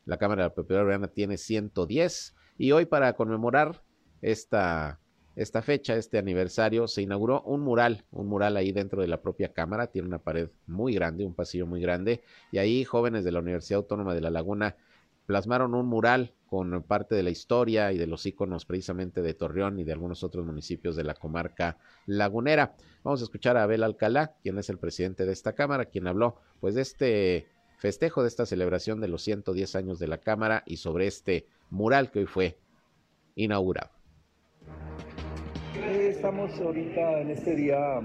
la 0.07 0.17
Cámara 0.17 0.43
de 0.43 0.49
la 0.49 0.55
Propiedad 0.55 0.85
Urbana 0.85 1.09
tiene 1.09 1.37
110 1.37 2.35
y 2.57 2.73
hoy 2.73 2.87
para 2.87 3.13
conmemorar 3.13 3.83
esta, 4.23 5.01
esta 5.35 5.61
fecha, 5.61 5.97
este 5.97 6.17
aniversario, 6.17 6.89
se 6.89 7.03
inauguró 7.03 7.43
un 7.43 7.61
mural, 7.61 8.07
un 8.11 8.29
mural 8.29 8.57
ahí 8.57 8.73
dentro 8.73 9.03
de 9.03 9.09
la 9.09 9.21
propia 9.21 9.53
Cámara, 9.53 9.89
tiene 9.89 10.09
una 10.09 10.21
pared 10.21 10.49
muy 10.67 10.95
grande, 10.95 11.27
un 11.27 11.35
pasillo 11.35 11.67
muy 11.67 11.81
grande 11.81 12.23
y 12.51 12.59
ahí 12.59 12.85
jóvenes 12.85 13.25
de 13.25 13.33
la 13.33 13.41
Universidad 13.41 13.79
Autónoma 13.79 14.15
de 14.15 14.23
La 14.23 14.31
Laguna 14.31 14.77
plasmaron 15.27 15.75
un 15.75 15.87
mural 15.87 16.33
con 16.47 16.85
parte 16.85 17.17
de 17.17 17.25
la 17.25 17.31
historia 17.31 17.93
y 17.93 17.99
de 17.99 18.07
los 18.07 18.25
íconos 18.25 18.65
precisamente 18.65 19.21
de 19.21 19.35
Torreón 19.35 19.81
y 19.81 19.85
de 19.85 19.93
algunos 19.93 20.23
otros 20.23 20.47
municipios 20.47 20.95
de 20.95 21.03
la 21.03 21.15
comarca 21.15 21.79
lagunera. 22.07 22.77
Vamos 23.03 23.21
a 23.21 23.25
escuchar 23.25 23.57
a 23.57 23.65
Abel 23.65 23.83
Alcalá, 23.83 24.37
quien 24.43 24.57
es 24.59 24.71
el 24.71 24.79
presidente 24.79 25.27
de 25.27 25.33
esta 25.33 25.55
Cámara, 25.55 25.87
quien 25.87 26.07
habló 26.07 26.37
pues 26.61 26.77
de 26.77 26.83
este 26.83 27.49
festejo 27.77 28.23
de 28.23 28.29
esta 28.29 28.47
celebración 28.47 29.01
de 29.01 29.09
los 29.09 29.23
110 29.23 29.77
años 29.77 29.99
de 29.99 30.09
la 30.09 30.19
Cámara 30.19 30.63
y 30.67 30.79
sobre 30.79 31.07
este 31.07 31.47
mural 31.71 32.11
que 32.11 32.21
hoy 32.21 32.27
fue 32.27 32.57
inaugurado. 33.35 33.91
Estamos 35.85 36.59
ahorita 36.59 37.21
en 37.21 37.31
este 37.31 37.55
día 37.55 38.01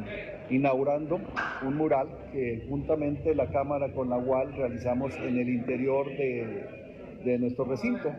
inaugurando 0.49 1.19
un 1.63 1.77
mural 1.77 2.07
que 2.31 2.65
juntamente 2.69 3.33
la 3.33 3.49
Cámara 3.49 3.93
con 3.93 4.09
la 4.09 4.17
UAL 4.17 4.53
realizamos 4.53 5.15
en 5.15 5.37
el 5.37 5.49
interior 5.49 6.07
de, 6.07 6.65
de 7.23 7.39
nuestro 7.39 7.65
recinto. 7.65 8.13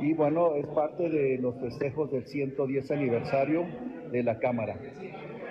Y 0.00 0.14
bueno, 0.14 0.56
es 0.56 0.66
parte 0.68 1.08
de 1.08 1.38
los 1.38 1.54
festejos 1.60 2.10
del 2.10 2.26
110 2.26 2.90
aniversario 2.90 3.66
de 4.10 4.22
la 4.22 4.38
Cámara. 4.38 4.76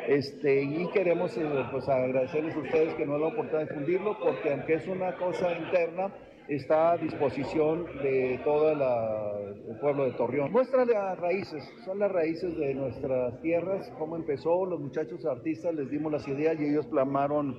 Este, 0.07 0.63
y 0.63 0.87
queremos 0.91 1.37
eh, 1.37 1.43
pues, 1.71 1.87
agradecerles 1.87 2.55
a 2.55 2.59
ustedes 2.59 2.93
que 2.95 3.05
nos 3.05 3.19
la 3.19 3.27
oportunidad 3.27 3.59
de 3.59 3.65
difundirlo, 3.65 4.17
porque 4.19 4.51
aunque 4.51 4.73
es 4.75 4.87
una 4.87 5.15
cosa 5.15 5.57
interna, 5.57 6.11
está 6.47 6.91
a 6.91 6.97
disposición 6.97 7.85
de 8.01 8.39
todo 8.43 8.71
el 8.71 9.79
pueblo 9.79 10.05
de 10.05 10.11
Torreón. 10.11 10.51
Muestra 10.51 10.85
las 10.85 11.17
raíces, 11.17 11.63
son 11.85 11.99
las 11.99 12.11
raíces 12.11 12.57
de 12.57 12.73
nuestras 12.73 13.39
tierras, 13.41 13.89
cómo 13.97 14.17
empezó, 14.17 14.65
los 14.65 14.79
muchachos 14.79 15.25
artistas 15.25 15.73
les 15.73 15.89
dimos 15.89 16.11
las 16.11 16.27
ideas 16.27 16.59
y 16.59 16.65
ellos 16.65 16.85
plasmaron 16.87 17.57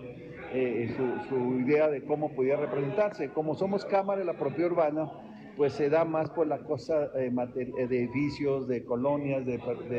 eh, 0.52 0.94
su, 0.96 1.28
su, 1.28 1.60
idea 1.60 1.88
de 1.88 2.04
cómo 2.04 2.34
podía 2.34 2.56
representarse. 2.56 3.30
Como 3.30 3.54
somos 3.54 3.84
Cámara 3.86 4.20
de 4.20 4.26
la 4.26 4.34
Propiedad 4.34 4.70
Urbana, 4.70 5.10
pues 5.56 5.72
se 5.72 5.88
da 5.88 6.04
más 6.04 6.30
por 6.30 6.46
la 6.46 6.58
cosa 6.58 7.10
eh, 7.16 7.30
eh, 7.56 7.86
de 7.86 7.98
edificios, 7.98 8.66
de 8.66 8.84
colonias, 8.84 9.46
de, 9.46 9.58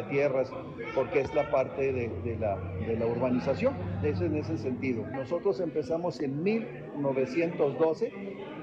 tierras, 0.09 0.51
porque 0.93 1.21
es 1.21 1.33
la 1.33 1.49
parte 1.49 1.93
de, 1.93 2.37
la, 2.37 3.05
urbanización. 3.05 3.73
Eso 4.03 4.25
en 4.25 4.35
ese 4.35 4.57
sentido. 4.57 5.05
Nosotros 5.11 5.59
empezamos 5.59 6.19
en 6.19 6.43
1912 6.43 8.11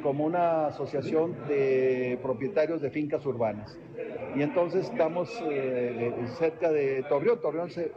como 0.02 0.24
una 0.24 0.66
asociación 0.66 1.36
de 1.48 2.18
propietarios 2.22 2.80
de 2.80 2.90
fincas 2.90 3.24
urbanas. 3.24 3.78
Y 4.34 4.42
entonces 4.42 4.86
estamos 4.90 5.30
eh, 5.50 6.12
cerca 6.38 6.70
de 6.70 7.04
Torreón. 7.08 7.40
Torreón 7.40 7.70
se, 7.70 7.92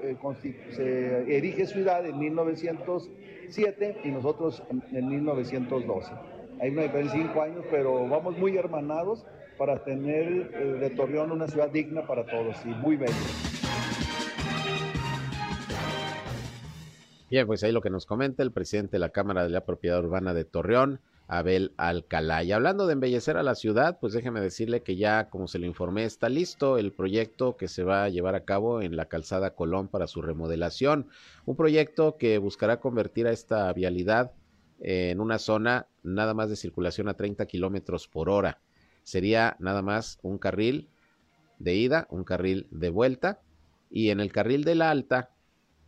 se 0.72 1.38
erige 1.38 1.66
ciudad 1.66 2.06
en 2.06 2.20
1907 2.20 3.98
y 4.04 4.10
nosotros 4.10 4.64
en 4.92 5.08
1912. 5.08 6.12
Hay 6.62 6.70
una 6.70 6.84
diferencia 6.84 7.20
cinco 7.20 7.42
años, 7.42 7.66
pero 7.70 8.08
vamos 8.08 8.38
muy 8.38 8.58
hermanados 8.58 9.26
para 9.58 9.84
tener 9.84 10.52
eh, 10.54 10.78
de 10.80 10.90
Torreón 10.92 11.32
una 11.32 11.48
ciudad 11.48 11.70
digna 11.70 12.08
para 12.08 12.26
todos 12.26 12.56
y 12.66 12.70
muy 12.70 12.96
bella. 12.96 13.14
Bien, 17.30 17.46
pues 17.48 17.64
ahí 17.64 17.72
lo 17.72 17.82
que 17.82 17.90
nos 17.90 18.06
comenta 18.06 18.44
el 18.44 18.52
presidente 18.52 18.94
de 18.94 19.00
la 19.00 19.10
Cámara 19.10 19.44
de 19.44 19.50
la 19.50 19.66
Propiedad 19.66 20.00
Urbana 20.00 20.34
de 20.34 20.46
Torreón, 20.46 21.02
Abel 21.28 21.74
Alcalá. 21.76 22.44
Y 22.44 22.52
hablando 22.52 22.88
de 22.88 22.94
embellecer 22.94 23.36
a 23.36 23.44
la 23.44 23.56
ciudad, 23.56 23.98
pues 24.00 24.14
déjeme 24.14 24.40
decirle 24.40 24.82
que 24.82 24.96
ya, 24.96 25.30
como 25.30 25.48
se 25.48 25.60
lo 25.60 25.66
informé, 25.66 26.06
está 26.06 26.30
listo 26.30 26.78
el 26.78 26.94
proyecto 26.94 27.58
que 27.58 27.68
se 27.68 27.84
va 27.84 28.04
a 28.04 28.10
llevar 28.10 28.36
a 28.36 28.46
cabo 28.46 28.82
en 28.82 28.96
la 28.96 29.06
calzada 29.06 29.56
Colón 29.56 29.88
para 29.90 30.08
su 30.08 30.22
remodelación. 30.22 31.08
Un 31.46 31.56
proyecto 31.58 32.18
que 32.18 32.38
buscará 32.38 32.80
convertir 32.80 33.28
a 33.28 33.32
esta 33.32 33.74
vialidad 33.74 34.32
en 34.80 35.20
una 35.20 35.40
zona 35.40 35.88
nada 36.04 36.34
más 36.34 36.50
de 36.50 36.56
circulación 36.56 37.08
a 37.08 37.16
30 37.16 37.46
kilómetros 37.46 38.08
por 38.08 38.30
hora. 38.30 38.60
Sería 39.04 39.56
nada 39.60 39.82
más 39.82 40.20
un 40.22 40.38
carril 40.38 40.90
de 41.60 41.76
ida, 41.76 42.08
un 42.10 42.24
carril 42.24 42.68
de 42.72 42.90
vuelta, 42.90 43.40
y 43.90 44.10
en 44.10 44.20
el 44.20 44.32
carril 44.32 44.64
de 44.64 44.76
la 44.76 44.90
alta, 44.90 45.30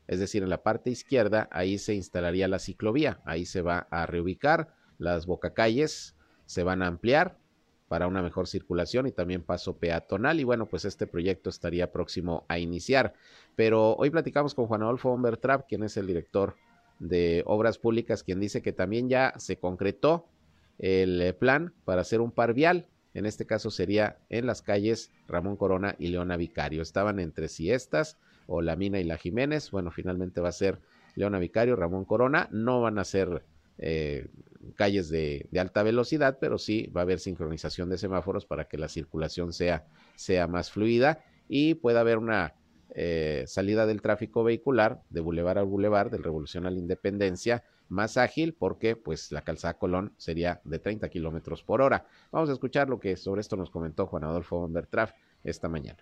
es 0.07 0.19
decir, 0.19 0.43
en 0.43 0.49
la 0.49 0.63
parte 0.63 0.89
izquierda, 0.89 1.49
ahí 1.51 1.77
se 1.77 1.93
instalaría 1.93 2.47
la 2.47 2.59
ciclovía, 2.59 3.19
ahí 3.25 3.45
se 3.45 3.61
va 3.61 3.87
a 3.89 4.05
reubicar, 4.05 4.73
las 4.97 5.25
bocacalles 5.25 6.15
se 6.45 6.63
van 6.63 6.81
a 6.81 6.87
ampliar 6.87 7.37
para 7.87 8.07
una 8.07 8.21
mejor 8.21 8.47
circulación 8.47 9.07
y 9.07 9.11
también 9.11 9.43
paso 9.43 9.77
peatonal. 9.77 10.39
Y 10.39 10.43
bueno, 10.43 10.65
pues 10.65 10.85
este 10.85 11.07
proyecto 11.07 11.49
estaría 11.49 11.91
próximo 11.91 12.45
a 12.47 12.59
iniciar. 12.59 13.13
Pero 13.55 13.95
hoy 13.95 14.09
platicamos 14.09 14.53
con 14.53 14.67
Juan 14.67 14.83
Adolfo 14.83 15.11
Humbertrap, 15.13 15.67
quien 15.67 15.83
es 15.83 15.97
el 15.97 16.07
director 16.07 16.55
de 16.99 17.43
Obras 17.45 17.77
Públicas, 17.77 18.23
quien 18.23 18.39
dice 18.39 18.61
que 18.61 18.73
también 18.73 19.09
ya 19.09 19.33
se 19.37 19.57
concretó 19.57 20.27
el 20.79 21.21
eh, 21.21 21.33
plan 21.33 21.73
para 21.85 22.01
hacer 22.01 22.21
un 22.21 22.31
par 22.31 22.53
vial. 22.53 22.87
En 23.13 23.25
este 23.25 23.45
caso 23.45 23.71
sería 23.71 24.19
en 24.29 24.45
las 24.45 24.61
calles 24.61 25.11
Ramón 25.27 25.55
Corona 25.55 25.95
y 25.97 26.07
Leona 26.07 26.37
Vicario. 26.37 26.81
Estaban 26.81 27.19
entre 27.19 27.47
si 27.47 27.71
estas 27.71 28.17
o 28.45 28.61
la 28.61 28.75
Mina 28.75 28.99
y 28.99 29.03
la 29.03 29.17
Jiménez. 29.17 29.71
Bueno, 29.71 29.91
finalmente 29.91 30.41
va 30.41 30.49
a 30.49 30.53
ser 30.53 30.79
Leona 31.15 31.39
Vicario, 31.39 31.75
Ramón 31.75 32.05
Corona. 32.05 32.47
No 32.51 32.81
van 32.81 32.99
a 32.99 33.03
ser 33.03 33.43
eh, 33.79 34.27
calles 34.75 35.09
de, 35.09 35.47
de, 35.51 35.59
alta 35.59 35.83
velocidad, 35.83 36.37
pero 36.39 36.57
sí 36.57 36.91
va 36.95 37.01
a 37.01 37.03
haber 37.03 37.19
sincronización 37.19 37.89
de 37.89 37.97
semáforos 37.97 38.45
para 38.45 38.67
que 38.67 38.77
la 38.77 38.87
circulación 38.87 39.53
sea, 39.53 39.85
sea 40.15 40.47
más 40.47 40.71
fluida 40.71 41.23
y 41.47 41.75
pueda 41.75 42.01
haber 42.01 42.17
una 42.17 42.53
eh, 42.99 43.43
salida 43.45 43.85
del 43.85 44.01
tráfico 44.01 44.43
vehicular 44.43 45.03
de 45.11 45.21
bulevar 45.21 45.59
a 45.59 45.61
bulevar, 45.61 46.09
del 46.09 46.23
Revolución 46.23 46.65
a 46.65 46.71
la 46.71 46.79
Independencia, 46.79 47.63
más 47.89 48.17
ágil 48.17 48.55
porque 48.55 48.95
pues 48.95 49.31
la 49.31 49.43
calzada 49.43 49.75
Colón 49.75 50.15
sería 50.17 50.61
de 50.63 50.79
30 50.79 51.07
kilómetros 51.09 51.61
por 51.61 51.83
hora. 51.83 52.07
Vamos 52.31 52.49
a 52.49 52.53
escuchar 52.53 52.89
lo 52.89 52.99
que 52.99 53.15
sobre 53.15 53.41
esto 53.41 53.55
nos 53.55 53.69
comentó 53.69 54.07
Juan 54.07 54.23
Adolfo 54.23 54.67
Bertraf 54.67 55.11
esta 55.43 55.69
mañana. 55.69 55.99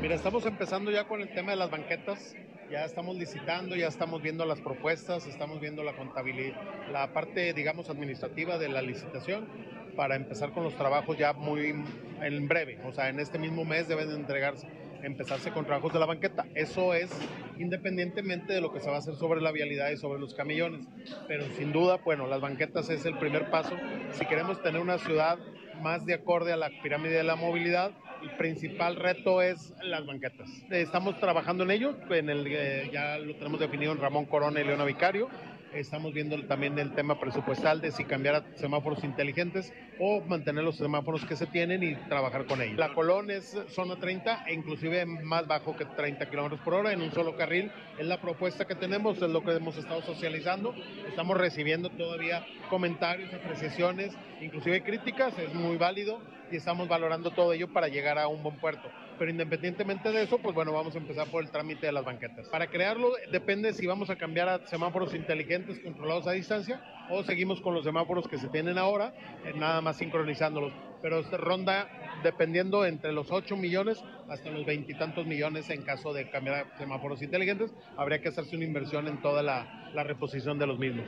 Mira, 0.00 0.14
estamos 0.14 0.46
empezando 0.46 0.92
ya 0.92 1.08
con 1.08 1.20
el 1.20 1.34
tema 1.34 1.50
de 1.50 1.56
las 1.56 1.70
banquetas, 1.72 2.36
ya 2.70 2.84
estamos 2.84 3.16
licitando, 3.16 3.74
ya 3.74 3.88
estamos 3.88 4.22
viendo 4.22 4.46
las 4.46 4.60
propuestas, 4.60 5.26
estamos 5.26 5.60
viendo 5.60 5.82
la 5.82 5.96
contabilidad, 5.96 6.60
la 6.92 7.12
parte, 7.12 7.52
digamos, 7.54 7.90
administrativa 7.90 8.56
de 8.56 8.68
la 8.68 8.82
licitación 8.82 9.48
para 9.96 10.14
empezar 10.14 10.52
con 10.52 10.62
los 10.62 10.76
trabajos 10.76 11.18
ya 11.18 11.32
muy 11.32 11.74
en 12.22 12.46
breve, 12.46 12.78
o 12.84 12.92
sea, 12.92 13.08
en 13.08 13.18
este 13.18 13.40
mismo 13.40 13.64
mes 13.64 13.88
deben 13.88 14.08
de 14.08 14.14
entregarse 14.14 14.68
empezarse 15.02 15.50
con 15.50 15.64
trabajos 15.64 15.92
de 15.92 15.98
la 15.98 16.06
banqueta. 16.06 16.46
Eso 16.54 16.94
es 16.94 17.10
independientemente 17.58 18.52
de 18.52 18.60
lo 18.60 18.72
que 18.72 18.80
se 18.80 18.88
va 18.88 18.96
a 18.96 18.98
hacer 18.98 19.14
sobre 19.14 19.40
la 19.40 19.52
vialidad 19.52 19.90
y 19.90 19.96
sobre 19.96 20.20
los 20.20 20.34
camillones. 20.34 20.86
Pero 21.28 21.44
sin 21.56 21.72
duda, 21.72 21.98
bueno, 22.04 22.26
las 22.26 22.40
banquetas 22.40 22.88
es 22.90 23.04
el 23.06 23.16
primer 23.18 23.50
paso. 23.50 23.76
Si 24.12 24.24
queremos 24.26 24.62
tener 24.62 24.80
una 24.80 24.98
ciudad 24.98 25.38
más 25.82 26.04
de 26.06 26.14
acorde 26.14 26.52
a 26.52 26.56
la 26.56 26.70
pirámide 26.82 27.14
de 27.14 27.24
la 27.24 27.36
movilidad, 27.36 27.92
el 28.22 28.30
principal 28.36 28.96
reto 28.96 29.40
es 29.40 29.72
las 29.82 30.04
banquetas. 30.06 30.48
Estamos 30.70 31.18
trabajando 31.18 31.64
en 31.64 31.70
ello, 31.70 31.96
en 32.10 32.28
el, 32.28 32.46
eh, 32.46 32.90
ya 32.92 33.18
lo 33.18 33.34
tenemos 33.36 33.60
definido 33.60 33.92
en 33.92 33.98
Ramón 33.98 34.26
Corona 34.26 34.60
y 34.60 34.64
Leona 34.64 34.84
Vicario. 34.84 35.28
Estamos 35.74 36.12
viendo 36.12 36.36
también 36.46 36.76
el 36.80 36.92
tema 36.94 37.20
presupuestal 37.20 37.80
de 37.80 37.92
si 37.92 38.04
cambiar 38.04 38.34
a 38.34 38.44
semáforos 38.56 39.04
inteligentes 39.04 39.72
o 40.00 40.20
mantener 40.20 40.64
los 40.64 40.76
semáforos 40.76 41.24
que 41.24 41.36
se 41.36 41.46
tienen 41.46 41.84
y 41.84 41.94
trabajar 42.08 42.46
con 42.46 42.60
ellos. 42.60 42.76
La 42.76 42.92
Colón 42.92 43.30
es 43.30 43.56
zona 43.68 43.94
30 43.96 44.46
e 44.48 44.54
inclusive 44.54 45.06
más 45.06 45.46
bajo 45.46 45.76
que 45.76 45.84
30 45.84 46.28
kilómetros 46.28 46.60
por 46.62 46.74
hora 46.74 46.92
en 46.92 47.00
un 47.02 47.12
solo 47.12 47.36
carril. 47.36 47.70
Es 47.98 48.06
la 48.06 48.20
propuesta 48.20 48.66
que 48.66 48.74
tenemos, 48.74 49.22
es 49.22 49.30
lo 49.30 49.44
que 49.44 49.52
hemos 49.52 49.76
estado 49.76 50.02
socializando. 50.02 50.74
Estamos 51.06 51.36
recibiendo 51.36 51.88
todavía 51.90 52.44
comentarios, 52.68 53.32
apreciaciones, 53.32 54.12
inclusive 54.40 54.82
críticas. 54.82 55.38
Es 55.38 55.54
muy 55.54 55.76
válido 55.76 56.20
y 56.50 56.56
estamos 56.56 56.88
valorando 56.88 57.30
todo 57.30 57.52
ello 57.52 57.72
para 57.72 57.86
llegar 57.86 58.18
a 58.18 58.26
un 58.26 58.42
buen 58.42 58.56
puerto. 58.56 58.90
Pero 59.18 59.30
independientemente 59.30 60.10
de 60.10 60.22
eso, 60.22 60.38
pues 60.38 60.54
bueno, 60.54 60.72
vamos 60.72 60.94
a 60.94 60.98
empezar 60.98 61.28
por 61.28 61.44
el 61.44 61.50
trámite 61.50 61.86
de 61.86 61.92
las 61.92 62.04
banquetas. 62.04 62.48
Para 62.48 62.66
crearlo 62.68 63.12
depende 63.30 63.72
si 63.72 63.86
vamos 63.86 64.10
a 64.10 64.16
cambiar 64.16 64.48
a 64.48 64.66
semáforos 64.66 65.14
inteligentes 65.14 65.59
controlados 65.82 66.26
a 66.26 66.32
distancia 66.32 66.82
o 67.10 67.22
seguimos 67.24 67.60
con 67.60 67.74
los 67.74 67.84
semáforos 67.84 68.28
que 68.28 68.38
se 68.38 68.48
tienen 68.48 68.78
ahora, 68.78 69.14
eh, 69.44 69.52
nada 69.56 69.80
más 69.80 69.96
sincronizándolos. 69.98 70.72
Pero 71.02 71.22
ronda 71.22 71.88
dependiendo 72.22 72.84
entre 72.84 73.12
los 73.12 73.30
8 73.30 73.56
millones 73.56 74.02
hasta 74.28 74.50
los 74.50 74.66
veintitantos 74.66 75.26
millones 75.26 75.70
en 75.70 75.82
caso 75.82 76.12
de 76.12 76.30
cambiar 76.30 76.66
semáforos 76.78 77.22
inteligentes. 77.22 77.72
Habría 77.96 78.20
que 78.20 78.28
hacerse 78.28 78.56
una 78.56 78.64
inversión 78.64 79.08
en 79.08 79.20
toda 79.22 79.42
la, 79.42 79.90
la 79.94 80.04
reposición 80.04 80.58
de 80.58 80.66
los 80.66 80.78
mismos. 80.78 81.06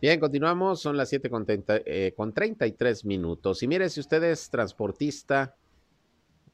Bien, 0.00 0.20
continuamos, 0.20 0.82
son 0.82 0.98
las 0.98 1.08
7 1.08 1.30
con, 1.30 1.46
eh, 1.48 2.12
con 2.14 2.34
33 2.34 3.06
minutos. 3.06 3.62
Y 3.62 3.68
mire, 3.68 3.88
si 3.88 4.00
usted 4.00 4.22
es 4.24 4.50
transportista 4.50 5.56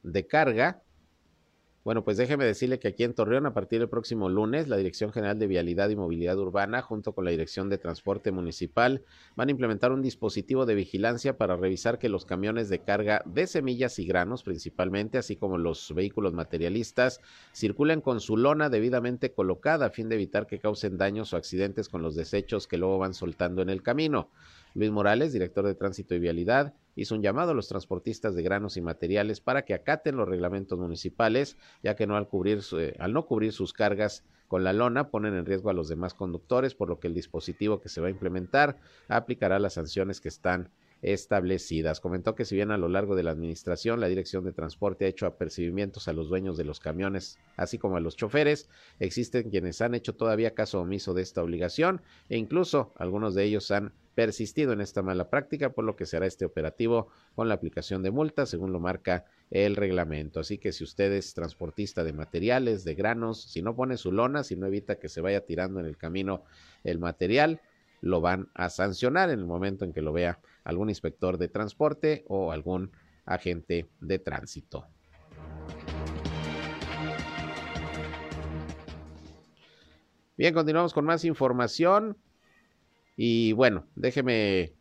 de 0.04 0.24
carga, 0.24 0.82
bueno, 1.90 2.04
pues 2.04 2.18
déjeme 2.18 2.44
decirle 2.44 2.78
que 2.78 2.86
aquí 2.86 3.02
en 3.02 3.14
Torreón, 3.14 3.46
a 3.46 3.52
partir 3.52 3.80
del 3.80 3.88
próximo 3.88 4.28
lunes, 4.28 4.68
la 4.68 4.76
Dirección 4.76 5.10
General 5.10 5.36
de 5.40 5.48
Vialidad 5.48 5.90
y 5.90 5.96
Movilidad 5.96 6.38
Urbana, 6.38 6.82
junto 6.82 7.14
con 7.16 7.24
la 7.24 7.32
Dirección 7.32 7.68
de 7.68 7.78
Transporte 7.78 8.30
Municipal, 8.30 9.02
van 9.34 9.48
a 9.48 9.50
implementar 9.50 9.90
un 9.90 10.00
dispositivo 10.00 10.66
de 10.66 10.76
vigilancia 10.76 11.36
para 11.36 11.56
revisar 11.56 11.98
que 11.98 12.08
los 12.08 12.26
camiones 12.26 12.68
de 12.68 12.78
carga 12.78 13.24
de 13.26 13.48
semillas 13.48 13.98
y 13.98 14.06
granos, 14.06 14.44
principalmente, 14.44 15.18
así 15.18 15.34
como 15.34 15.58
los 15.58 15.92
vehículos 15.92 16.32
materialistas, 16.32 17.20
circulen 17.52 18.00
con 18.02 18.20
su 18.20 18.36
lona 18.36 18.68
debidamente 18.68 19.32
colocada 19.32 19.86
a 19.86 19.90
fin 19.90 20.08
de 20.08 20.14
evitar 20.14 20.46
que 20.46 20.60
causen 20.60 20.96
daños 20.96 21.32
o 21.32 21.38
accidentes 21.38 21.88
con 21.88 22.02
los 22.02 22.14
desechos 22.14 22.68
que 22.68 22.78
luego 22.78 22.98
van 22.98 23.14
soltando 23.14 23.62
en 23.62 23.68
el 23.68 23.82
camino. 23.82 24.30
Luis 24.74 24.92
Morales, 24.92 25.32
director 25.32 25.66
de 25.66 25.74
Tránsito 25.74 26.14
y 26.14 26.20
Vialidad, 26.20 26.72
hizo 26.96 27.14
un 27.14 27.22
llamado 27.22 27.52
a 27.52 27.54
los 27.54 27.68
transportistas 27.68 28.34
de 28.34 28.42
granos 28.42 28.76
y 28.76 28.80
materiales 28.80 29.40
para 29.40 29.62
que 29.62 29.74
acaten 29.74 30.16
los 30.16 30.28
reglamentos 30.28 30.78
municipales, 30.78 31.56
ya 31.82 31.96
que 31.96 32.06
no 32.06 32.16
al, 32.16 32.28
cubrir, 32.28 32.60
eh, 32.78 32.94
al 32.98 33.12
no 33.12 33.26
cubrir 33.26 33.52
sus 33.52 33.72
cargas 33.72 34.24
con 34.48 34.64
la 34.64 34.72
lona 34.72 35.10
ponen 35.10 35.34
en 35.34 35.46
riesgo 35.46 35.70
a 35.70 35.74
los 35.74 35.88
demás 35.88 36.14
conductores, 36.14 36.74
por 36.74 36.88
lo 36.88 36.98
que 36.98 37.06
el 37.06 37.14
dispositivo 37.14 37.80
que 37.80 37.88
se 37.88 38.00
va 38.00 38.08
a 38.08 38.10
implementar 38.10 38.78
aplicará 39.08 39.58
las 39.58 39.74
sanciones 39.74 40.20
que 40.20 40.28
están 40.28 40.70
establecidas. 41.02 42.00
Comentó 42.00 42.34
que 42.34 42.44
si 42.44 42.54
bien 42.54 42.70
a 42.70 42.78
lo 42.78 42.88
largo 42.88 43.16
de 43.16 43.22
la 43.22 43.30
administración 43.30 44.00
la 44.00 44.08
Dirección 44.08 44.44
de 44.44 44.52
Transporte 44.52 45.04
ha 45.04 45.08
hecho 45.08 45.26
apercibimientos 45.26 46.08
a 46.08 46.12
los 46.12 46.28
dueños 46.28 46.56
de 46.56 46.64
los 46.64 46.80
camiones, 46.80 47.38
así 47.56 47.78
como 47.78 47.96
a 47.96 48.00
los 48.00 48.16
choferes, 48.16 48.68
existen 48.98 49.50
quienes 49.50 49.80
han 49.80 49.94
hecho 49.94 50.14
todavía 50.14 50.54
caso 50.54 50.80
omiso 50.80 51.14
de 51.14 51.22
esta 51.22 51.42
obligación 51.42 52.02
e 52.28 52.36
incluso 52.36 52.92
algunos 52.96 53.34
de 53.34 53.44
ellos 53.44 53.70
han 53.70 53.92
persistido 54.14 54.72
en 54.72 54.80
esta 54.80 55.02
mala 55.02 55.30
práctica, 55.30 55.70
por 55.70 55.84
lo 55.84 55.96
que 55.96 56.04
será 56.04 56.26
este 56.26 56.44
operativo 56.44 57.08
con 57.34 57.48
la 57.48 57.54
aplicación 57.54 58.02
de 58.02 58.10
multas, 58.10 58.50
según 58.50 58.72
lo 58.72 58.80
marca 58.80 59.24
el 59.50 59.76
reglamento. 59.76 60.40
Así 60.40 60.58
que 60.58 60.72
si 60.72 60.84
usted 60.84 61.12
es 61.12 61.32
transportista 61.32 62.04
de 62.04 62.12
materiales, 62.12 62.84
de 62.84 62.94
granos, 62.94 63.40
si 63.40 63.62
no 63.62 63.74
pone 63.74 63.96
su 63.96 64.12
lona, 64.12 64.44
si 64.44 64.56
no 64.56 64.66
evita 64.66 64.96
que 64.96 65.08
se 65.08 65.20
vaya 65.20 65.46
tirando 65.46 65.80
en 65.80 65.86
el 65.86 65.96
camino 65.96 66.44
el 66.84 66.98
material, 66.98 67.60
lo 68.02 68.20
van 68.20 68.48
a 68.54 68.68
sancionar 68.68 69.30
en 69.30 69.38
el 69.38 69.46
momento 69.46 69.84
en 69.84 69.92
que 69.92 70.02
lo 70.02 70.12
vea 70.12 70.38
algún 70.70 70.88
inspector 70.88 71.38
de 71.38 71.48
transporte 71.48 72.24
o 72.28 72.52
algún 72.52 72.90
agente 73.26 73.90
de 74.00 74.18
tránsito. 74.18 74.86
Bien, 80.40 80.54
continuamos 80.54 80.94
con 80.94 81.04
más 81.04 81.26
información. 81.26 82.16
Y 83.14 83.52
bueno, 83.52 83.86
déjeme, 83.94 84.72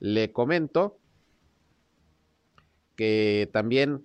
le 0.00 0.32
comento 0.32 0.98
que 2.96 3.48
también 3.52 4.04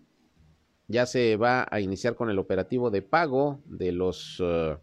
ya 0.88 1.08
se 1.08 1.38
va 1.38 1.66
a 1.72 1.80
iniciar 1.80 2.16
con 2.16 2.30
el 2.30 2.38
operativo 2.38 2.92
de 2.92 3.02
pago 3.02 3.64
de 3.66 3.92
los 3.92 4.40
uh, 4.40 4.78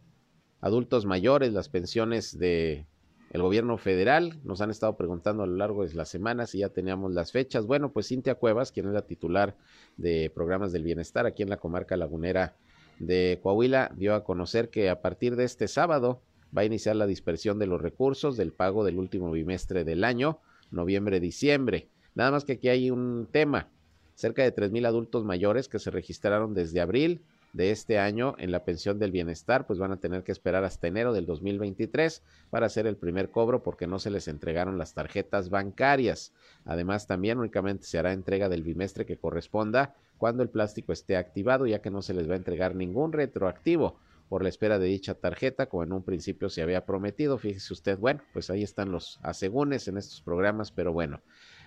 adultos 0.60 1.06
mayores, 1.06 1.52
las 1.52 1.68
pensiones 1.68 2.36
de 2.36 2.87
el 3.30 3.42
gobierno 3.42 3.76
federal. 3.78 4.38
Nos 4.44 4.60
han 4.60 4.70
estado 4.70 4.96
preguntando 4.96 5.42
a 5.42 5.46
lo 5.46 5.56
largo 5.56 5.86
de 5.86 5.94
las 5.94 6.08
semanas 6.08 6.50
si 6.50 6.58
ya 6.58 6.68
teníamos 6.68 7.12
las 7.12 7.32
fechas. 7.32 7.66
Bueno, 7.66 7.90
pues 7.90 8.08
Cintia 8.08 8.34
Cuevas, 8.34 8.72
quien 8.72 8.86
es 8.86 8.92
la 8.92 9.02
titular 9.02 9.54
de 9.96 10.30
programas 10.34 10.72
del 10.72 10.84
bienestar 10.84 11.26
aquí 11.26 11.42
en 11.42 11.50
la 11.50 11.58
comarca 11.58 11.96
lagunera 11.96 12.54
de 12.98 13.38
Coahuila, 13.42 13.92
dio 13.96 14.14
a 14.14 14.24
conocer 14.24 14.70
que 14.70 14.90
a 14.90 15.00
partir 15.00 15.36
de 15.36 15.44
este 15.44 15.68
sábado 15.68 16.20
va 16.56 16.62
a 16.62 16.64
iniciar 16.64 16.96
la 16.96 17.06
dispersión 17.06 17.58
de 17.58 17.66
los 17.66 17.80
recursos 17.80 18.36
del 18.36 18.52
pago 18.52 18.84
del 18.84 18.98
último 18.98 19.30
bimestre 19.30 19.84
del 19.84 20.04
año, 20.04 20.38
noviembre-diciembre. 20.70 21.88
Nada 22.14 22.30
más 22.30 22.44
que 22.44 22.54
aquí 22.54 22.68
hay 22.68 22.90
un 22.90 23.28
tema. 23.30 23.68
Cerca 24.14 24.42
de 24.42 24.50
tres 24.50 24.72
mil 24.72 24.84
adultos 24.86 25.24
mayores 25.24 25.68
que 25.68 25.78
se 25.78 25.90
registraron 25.90 26.54
desde 26.54 26.80
abril 26.80 27.20
de 27.52 27.70
este 27.70 27.98
año 27.98 28.34
en 28.38 28.52
la 28.52 28.64
pensión 28.64 28.98
del 28.98 29.10
bienestar, 29.10 29.66
pues 29.66 29.78
van 29.78 29.92
a 29.92 30.00
tener 30.00 30.22
que 30.22 30.32
esperar 30.32 30.64
hasta 30.64 30.86
enero 30.86 31.12
del 31.12 31.26
2023 31.26 32.22
para 32.50 32.66
hacer 32.66 32.86
el 32.86 32.96
primer 32.96 33.30
cobro 33.30 33.62
porque 33.62 33.86
no 33.86 33.98
se 33.98 34.10
les 34.10 34.28
entregaron 34.28 34.78
las 34.78 34.94
tarjetas 34.94 35.50
bancarias. 35.50 36.32
Además, 36.64 37.06
también 37.06 37.38
únicamente 37.38 37.84
se 37.84 37.98
hará 37.98 38.12
entrega 38.12 38.48
del 38.48 38.62
bimestre 38.62 39.06
que 39.06 39.16
corresponda 39.16 39.94
cuando 40.18 40.42
el 40.42 40.50
plástico 40.50 40.92
esté 40.92 41.16
activado, 41.16 41.66
ya 41.66 41.80
que 41.80 41.90
no 41.90 42.02
se 42.02 42.14
les 42.14 42.28
va 42.28 42.34
a 42.34 42.38
entregar 42.38 42.74
ningún 42.74 43.12
retroactivo 43.12 43.98
por 44.28 44.42
la 44.42 44.50
espera 44.50 44.78
de 44.78 44.86
dicha 44.86 45.14
tarjeta, 45.14 45.66
como 45.66 45.84
en 45.84 45.92
un 45.92 46.02
principio 46.02 46.50
se 46.50 46.60
había 46.60 46.84
prometido. 46.84 47.38
Fíjese 47.38 47.72
usted, 47.72 47.98
bueno, 47.98 48.20
pues 48.32 48.50
ahí 48.50 48.62
están 48.62 48.92
los 48.92 49.18
asegúnes 49.22 49.88
en 49.88 49.96
estos 49.96 50.20
programas, 50.20 50.70
pero 50.70 50.92
bueno, 50.92 51.22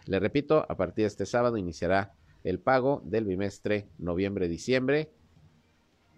le 0.05 0.19
repito, 0.19 0.65
a 0.69 0.77
partir 0.77 1.03
de 1.03 1.07
este 1.07 1.25
sábado 1.25 1.57
iniciará 1.57 2.13
el 2.43 2.59
pago 2.59 3.01
del 3.05 3.25
bimestre 3.25 3.87
noviembre-diciembre 3.97 5.11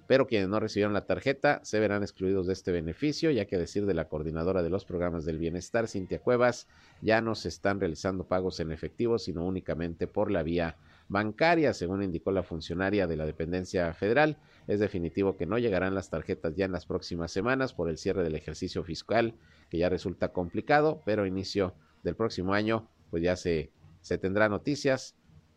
pero 0.07 0.27
quienes 0.27 0.49
no 0.49 0.59
recibieron 0.59 0.93
la 0.93 1.05
tarjeta 1.05 1.61
se 1.63 1.79
verán 1.79 2.03
excluidos 2.03 2.47
de 2.47 2.53
este 2.53 2.71
beneficio, 2.71 3.31
ya 3.31 3.45
que 3.45 3.55
a 3.55 3.59
decir 3.59 3.85
de 3.85 3.93
la 3.93 4.07
coordinadora 4.09 4.63
de 4.63 4.69
los 4.69 4.85
programas 4.85 5.25
del 5.25 5.37
bienestar, 5.37 5.87
Cintia 5.87 6.19
Cuevas, 6.19 6.67
ya 7.01 7.21
no 7.21 7.35
se 7.35 7.49
están 7.49 7.79
realizando 7.79 8.25
pagos 8.25 8.59
en 8.59 8.71
efectivo, 8.71 9.17
sino 9.17 9.45
únicamente 9.45 10.07
por 10.07 10.31
la 10.31 10.43
vía 10.43 10.77
bancaria, 11.07 11.73
según 11.73 12.03
indicó 12.03 12.31
la 12.31 12.43
funcionaria 12.43 13.07
de 13.07 13.15
la 13.15 13.25
dependencia 13.25 13.93
federal. 13.93 14.37
Es 14.67 14.79
definitivo 14.79 15.37
que 15.37 15.45
no 15.45 15.57
llegarán 15.57 15.95
las 15.95 16.09
tarjetas 16.09 16.55
ya 16.55 16.65
en 16.65 16.71
las 16.71 16.85
próximas 16.85 17.31
semanas 17.31 17.73
por 17.73 17.89
el 17.89 17.97
cierre 17.97 18.23
del 18.23 18.35
ejercicio 18.35 18.83
fiscal, 18.83 19.35
que 19.69 19.77
ya 19.77 19.89
resulta 19.89 20.33
complicado, 20.33 21.01
pero 21.05 21.23
a 21.23 21.27
inicio 21.27 21.75
del 22.03 22.15
próximo 22.15 22.53
año, 22.53 22.89
pues 23.09 23.23
ya 23.23 23.35
se, 23.35 23.71
se 24.01 24.17
tendrá 24.17 24.49
noticias 24.49 25.15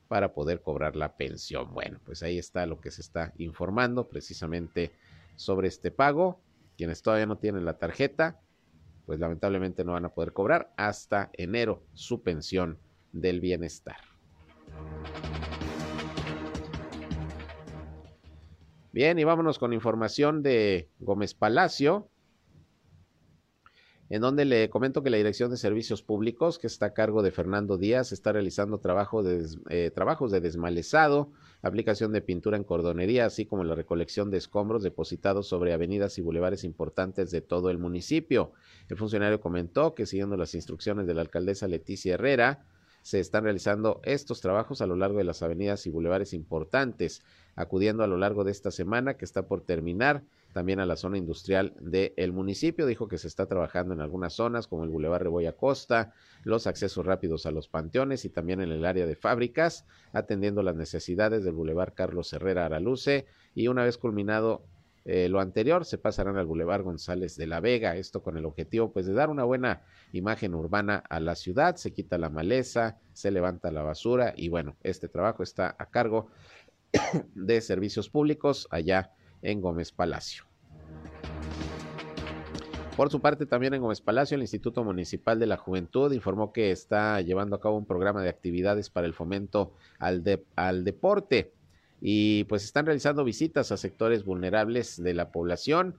para 0.09 0.33
poder 0.35 0.63
cobrar 0.63 0.97
la 0.97 1.17
pensión. 1.17 1.73
Bueno, 1.73 2.01
pues 2.05 2.23
ahí 2.23 2.39
está 2.39 2.67
lo 2.67 2.81
que 2.81 2.91
se 2.91 3.01
está 3.01 3.33
informando 3.39 4.09
precisamente 4.09 4.93
sobre 5.37 5.69
este 5.69 5.91
pago. 5.91 6.41
Quienes 6.77 7.03
todavía 7.03 7.27
no 7.27 7.39
tienen 7.39 7.65
la 7.65 7.79
tarjeta, 7.79 8.41
pues 9.07 9.19
lamentablemente 9.19 9.85
no 9.85 9.93
van 9.93 10.05
a 10.05 10.15
poder 10.15 10.33
cobrar 10.33 10.73
hasta 10.77 11.31
enero 11.33 11.83
su 11.95 12.23
pensión 12.23 12.79
del 13.13 13.41
bienestar. 13.41 13.97
Bien, 18.93 19.19
y 19.19 19.25
vámonos 19.25 19.59
con 19.59 19.73
información 19.73 20.43
de 20.43 20.89
Gómez 20.99 21.35
Palacio 21.35 22.09
en 24.09 24.21
donde 24.21 24.45
le 24.45 24.71
comento 24.71 25.03
que 25.03 25.11
la 25.11 25.17
Dirección 25.17 25.51
de 25.51 25.57
Servicios 25.57 26.03
Públicos, 26.03 26.59
que 26.59 26.69
está 26.69 26.87
a 26.87 26.95
cargo 26.95 27.23
de 27.23 27.33
Fernando 27.33 27.77
Díaz, 27.77 28.13
está 28.13 28.33
realizando 28.33 28.79
trabajo 28.79 29.23
de, 29.23 29.47
eh, 29.69 29.91
trabajos 29.93 30.31
de 30.31 30.41
desmalezado, 30.41 31.33
aplicación 31.63 32.13
de 32.13 32.21
pintura 32.21 32.57
en 32.57 32.65
cordonería, 32.65 33.27
así 33.27 33.47
como 33.47 33.65
la 33.65 33.75
recolección 33.75 34.31
de 34.31 34.39
escombros 34.39 34.85
depositados 34.85 35.49
sobre 35.49 35.73
avenidas 35.73 36.19
y 36.19 36.23
bulevares 36.23 36.63
importantes 36.63 37.33
de 37.33 37.41
todo 37.41 37.71
el 37.71 37.79
municipio. 37.79 38.53
El 38.89 38.97
funcionario 38.97 39.41
comentó 39.41 39.95
que 39.95 40.07
siguiendo 40.07 40.37
las 40.37 40.55
instrucciones 40.55 41.07
de 41.07 41.15
la 41.15 41.23
alcaldesa 41.23 41.67
Leticia 41.67 42.15
Herrera, 42.15 42.65
se 43.03 43.21
están 43.21 43.45
realizando 43.45 44.01
estos 44.03 44.41
trabajos 44.41 44.81
a 44.81 44.87
lo 44.87 44.97
largo 44.97 45.19
de 45.19 45.25
las 45.25 45.41
avenidas 45.43 45.87
y 45.87 45.91
bulevares 45.91 46.33
importantes, 46.33 47.23
acudiendo 47.55 48.03
a 48.03 48.09
lo 48.09 48.17
largo 48.17 48.43
de 48.43 48.51
esta 48.51 48.73
semana 48.73 49.15
que 49.15 49.25
está 49.25 49.47
por 49.47 49.61
terminar 49.61 50.25
también 50.57 50.81
a 50.81 50.87
la 50.87 50.97
zona 50.97 51.19
industrial 51.19 51.75
del 51.81 52.33
municipio. 52.33 52.87
Dijo 52.87 53.09
que 53.09 53.19
se 53.19 53.29
está 53.29 53.45
trabajando 53.45 53.93
en 53.93 54.01
algunas 54.01 54.33
zonas 54.33 54.67
como 54.67 54.85
el 54.85 54.89
Boulevard 54.89 55.25
Reboya 55.25 55.53
Costa, 55.53 56.15
los 56.45 56.67
accesos 56.67 57.05
rápidos 57.05 57.45
a 57.45 57.51
los 57.51 57.69
panteones 57.69 58.25
y 58.25 58.31
también 58.31 58.63
en 58.63 58.73
el 58.73 58.87
área 58.87 59.05
de 59.05 59.17
fábricas, 59.17 59.85
atendiendo 60.15 60.63
las 60.63 60.75
necesidades 60.75 61.45
del 61.45 61.53
Boulevard 61.53 61.93
Carlos 61.93 62.33
Herrera 62.33 62.65
Araluce 62.65 63.27
y 63.55 63.69
una 63.69 63.85
vez 63.85 63.99
culminado 63.99 64.65
eh, 65.05 65.29
lo 65.29 65.41
anterior, 65.41 65.85
se 65.85 65.99
pasarán 65.99 66.39
al 66.39 66.47
Boulevard 66.47 66.85
González 66.85 67.37
de 67.37 67.47
la 67.47 67.61
Vega, 67.61 67.95
esto 67.97 68.23
con 68.23 68.39
el 68.39 68.47
objetivo 68.47 68.95
pues 68.95 69.05
de 69.05 69.13
dar 69.13 69.29
una 69.29 69.45
buena 69.45 69.83
imagen 70.13 70.55
urbana 70.55 71.03
a 71.11 71.21
la 71.21 71.35
ciudad, 71.35 71.77
se 71.77 71.93
quita 71.93 72.17
la 72.17 72.31
maleza, 72.31 72.97
se 73.13 73.31
levanta 73.31 73.71
la 73.71 73.83
basura 73.83 74.33
y 74.35 74.49
bueno, 74.49 74.75
este 74.83 75.09
trabajo 75.09 75.43
está 75.43 75.77
a 75.79 75.91
cargo 75.91 76.29
de 77.35 77.61
servicios 77.61 78.09
públicos 78.09 78.67
allá 78.71 79.13
en 79.43 79.61
Gómez 79.61 79.93
Palacio. 79.93 80.46
Por 82.97 83.11
su 83.11 83.21
parte, 83.21 83.45
también 83.45 83.75
en 83.75 83.83
Gómez 83.83 84.01
Palacio, 84.01 84.37
el 84.37 84.41
Instituto 84.41 84.83
Municipal 84.83 85.39
de 85.39 85.45
la 85.45 85.59
Juventud 85.59 86.11
informó 86.13 86.55
que 86.55 86.71
está 86.71 87.21
llevando 87.21 87.55
a 87.55 87.61
cabo 87.61 87.77
un 87.77 87.85
programa 87.85 88.23
de 88.23 88.31
actividades 88.31 88.89
para 88.89 89.07
el 89.07 89.13
fomento 89.13 89.75
al, 89.99 90.25
deporte 90.83 91.53
y 92.01 92.45
pues 92.45 92.65
están 92.65 92.87
realizando 92.87 93.23
visitas 93.23 93.71
a 93.71 93.77
sectores 93.77 94.25
vulnerables 94.25 95.03
de 95.03 95.13
la 95.13 95.31
población, 95.31 95.97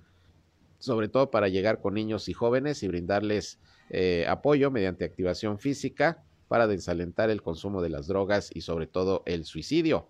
sobre 0.79 1.07
todo 1.07 1.29
para 1.29 1.49
llegar 1.49 1.81
con 1.81 1.93
niños 1.93 2.29
y 2.29 2.33
jóvenes 2.33 2.81
y 2.81 2.88
brindarles 2.88 3.60
eh, 3.91 4.25
apoyo 4.27 4.71
mediante 4.71 5.05
activación 5.05 5.60
física 5.60 6.23
para 6.47 6.65
desalentar 6.65 7.29
el 7.29 7.43
consumo 7.43 7.83
de 7.83 7.89
las 7.89 8.07
drogas 8.07 8.49
y 8.51 8.62
sobre 8.62 8.88
todo 8.88 9.21
el 9.27 9.45
suicidio. 9.45 10.07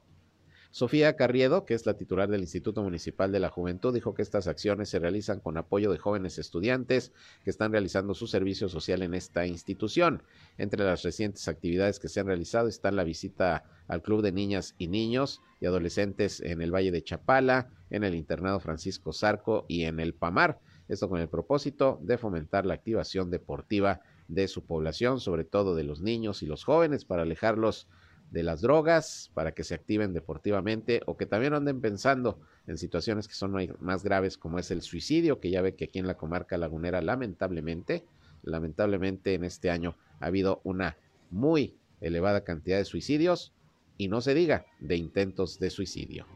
Sofía 0.72 1.16
Carriedo, 1.16 1.66
que 1.66 1.74
es 1.74 1.86
la 1.86 1.96
titular 1.96 2.30
del 2.30 2.42
Instituto 2.42 2.84
Municipal 2.84 3.32
de 3.32 3.40
la 3.40 3.50
Juventud, 3.50 3.94
dijo 3.94 4.14
que 4.14 4.22
estas 4.22 4.48
acciones 4.48 4.90
se 4.90 5.00
realizan 5.00 5.40
con 5.40 5.58
apoyo 5.58 5.92
de 5.92 5.98
jóvenes 5.98 6.38
estudiantes 6.38 7.14
que 7.44 7.50
están 7.50 7.72
realizando 7.72 8.14
su 8.14 8.28
servicio 8.28 8.70
social 8.70 9.02
en 9.02 9.14
esta 9.14 9.46
institución. 9.46 10.24
Entre 10.58 10.84
las 10.84 11.04
recientes 11.04 11.48
actividades 11.48 12.00
que 12.00 12.10
se 12.10 12.20
han 12.20 12.28
realizado 12.28 12.68
están 12.68 12.96
la 12.96 13.04
visita 13.04 13.64
al 13.88 14.02
Club 14.02 14.22
de 14.22 14.32
Niñas 14.32 14.76
y 14.78 14.88
Niños 14.88 15.42
y 15.62 15.66
Adolescentes 15.66 16.42
en 16.42 16.62
el 16.62 16.74
Valle 16.74 16.92
de 16.92 17.04
Chapala, 17.04 17.70
en 17.90 18.04
el 18.04 18.16
Internado 18.16 18.60
Francisco 18.60 19.14
Zarco 19.14 19.66
y 19.68 19.84
en 19.84 20.00
el 20.00 20.14
Pamar. 20.14 20.60
Esto 20.88 21.10
con 21.10 21.20
el 21.20 21.28
propósito 21.28 22.00
de 22.02 22.18
fomentar 22.18 22.66
la 22.66 22.74
activación 22.74 23.30
deportiva 23.30 24.02
de 24.28 24.48
su 24.48 24.64
población, 24.66 25.20
sobre 25.20 25.44
todo 25.44 25.76
de 25.76 25.84
los 25.84 26.02
niños 26.02 26.44
y 26.44 26.46
los 26.46 26.64
jóvenes, 26.64 27.06
para 27.06 27.24
alejarlos 27.24 27.88
de 28.32 28.44
las 28.44 28.62
drogas 28.62 29.32
para 29.34 29.54
que 29.54 29.63
se 29.63 29.76
activen 29.76 30.13
deportivamente 30.13 31.02
o 31.06 31.18
que 31.18 31.26
también 31.26 31.54
anden 31.54 31.82
pensando 31.82 32.40
en 32.68 32.78
situaciones 32.78 33.28
que 33.28 33.34
son 33.34 33.54
más 33.80 34.04
graves 34.04 34.38
como 34.38 34.60
es 34.60 34.72
el 34.72 34.82
suicidio, 34.82 35.40
que 35.40 35.50
ya 35.50 35.62
ve 35.62 35.76
que 35.76 35.86
aquí 35.86 36.00
en 36.00 36.08
la 36.08 36.18
comarca 36.18 36.58
lagunera 36.58 37.02
lamentablemente, 37.02 38.04
lamentablemente 38.44 39.34
en 39.34 39.44
este 39.44 39.70
año 39.70 39.96
ha 40.20 40.28
habido 40.28 40.62
una 40.63 40.98
muy 41.30 41.78
elevada 42.02 42.44
cantidad 42.44 42.78
de 42.78 42.86
suicidios 42.86 43.54
y 43.98 44.10
no 44.10 44.22
se 44.22 44.34
diga 44.34 44.66
de 44.80 44.98
intentos 44.98 45.60
de 45.60 45.70
suicidio. 45.70 46.28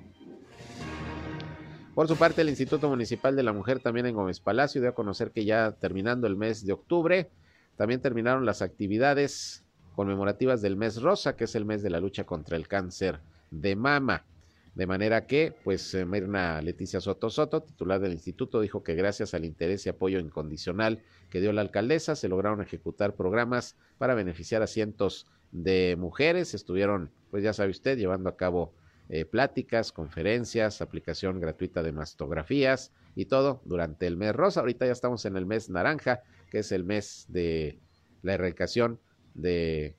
Por 1.93 2.07
su 2.07 2.15
parte, 2.15 2.41
el 2.41 2.49
Instituto 2.49 2.87
Municipal 2.89 3.35
de 3.35 3.43
la 3.43 3.51
Mujer 3.51 3.79
también 3.79 4.05
en 4.05 4.15
Gómez 4.15 4.39
Palacio 4.39 4.79
dio 4.79 4.91
a 4.91 4.95
conocer 4.95 5.31
que 5.31 5.43
ya 5.43 5.73
terminando 5.73 6.25
el 6.25 6.37
mes 6.37 6.65
de 6.65 6.71
octubre, 6.71 7.29
también 7.75 8.01
terminaron 8.01 8.45
las 8.45 8.61
actividades 8.61 9.65
conmemorativas 9.95 10.61
del 10.61 10.75
mes 10.75 11.01
rosa, 11.01 11.35
que 11.35 11.45
es 11.45 11.55
el 11.55 11.65
mes 11.65 11.83
de 11.83 11.89
la 11.89 11.99
lucha 11.99 12.25
contra 12.25 12.57
el 12.57 12.67
cáncer 12.67 13.19
de 13.49 13.75
mama. 13.75 14.25
De 14.73 14.87
manera 14.87 15.27
que, 15.27 15.53
pues, 15.63 15.93
eh, 15.93 16.05
Mirna 16.05 16.61
Leticia 16.61 17.01
Soto 17.01 17.29
Soto, 17.29 17.61
titular 17.61 17.99
del 17.99 18.13
instituto, 18.13 18.61
dijo 18.61 18.83
que 18.83 18.95
gracias 18.95 19.33
al 19.33 19.43
interés 19.43 19.85
y 19.85 19.89
apoyo 19.89 20.17
incondicional 20.19 21.01
que 21.29 21.41
dio 21.41 21.51
la 21.51 21.61
alcaldesa, 21.61 22.15
se 22.15 22.29
lograron 22.29 22.61
ejecutar 22.61 23.15
programas 23.15 23.75
para 23.97 24.15
beneficiar 24.15 24.61
a 24.61 24.67
cientos 24.67 25.27
de 25.51 25.97
mujeres. 25.99 26.53
Estuvieron, 26.53 27.11
pues 27.29 27.43
ya 27.43 27.51
sabe 27.51 27.71
usted, 27.71 27.97
llevando 27.97 28.29
a 28.29 28.37
cabo 28.37 28.73
eh, 29.09 29.25
pláticas, 29.25 29.91
conferencias, 29.91 30.81
aplicación 30.81 31.41
gratuita 31.41 31.83
de 31.83 31.91
mastografías 31.91 32.93
y 33.13 33.25
todo 33.25 33.61
durante 33.65 34.07
el 34.07 34.15
mes 34.15 34.33
rosa. 34.33 34.61
Ahorita 34.61 34.85
ya 34.85 34.93
estamos 34.93 35.25
en 35.25 35.35
el 35.35 35.45
mes 35.45 35.69
naranja, 35.69 36.23
que 36.49 36.59
es 36.59 36.71
el 36.71 36.85
mes 36.85 37.25
de 37.27 37.77
la 38.21 38.35
erradicación 38.35 39.01
de 39.33 39.95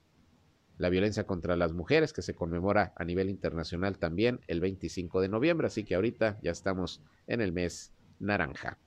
la 0.79 0.88
violencia 0.88 1.25
contra 1.25 1.57
las 1.57 1.73
mujeres, 1.73 2.12
que 2.12 2.23
se 2.23 2.35
conmemora 2.35 2.92
a 2.97 3.05
nivel 3.05 3.31
internacional 3.31 3.99
también 3.99 4.40
el 4.49 4.61
25 4.61 5.21
de 5.21 5.29
noviembre. 5.29 5.66
Así 5.66 5.85
que 5.85 5.95
ahorita 5.95 6.38
ya 6.42 6.51
estamos 6.51 7.01
en 7.27 7.40
el 7.40 7.53
mes 7.53 7.92
naranja. 8.18 8.79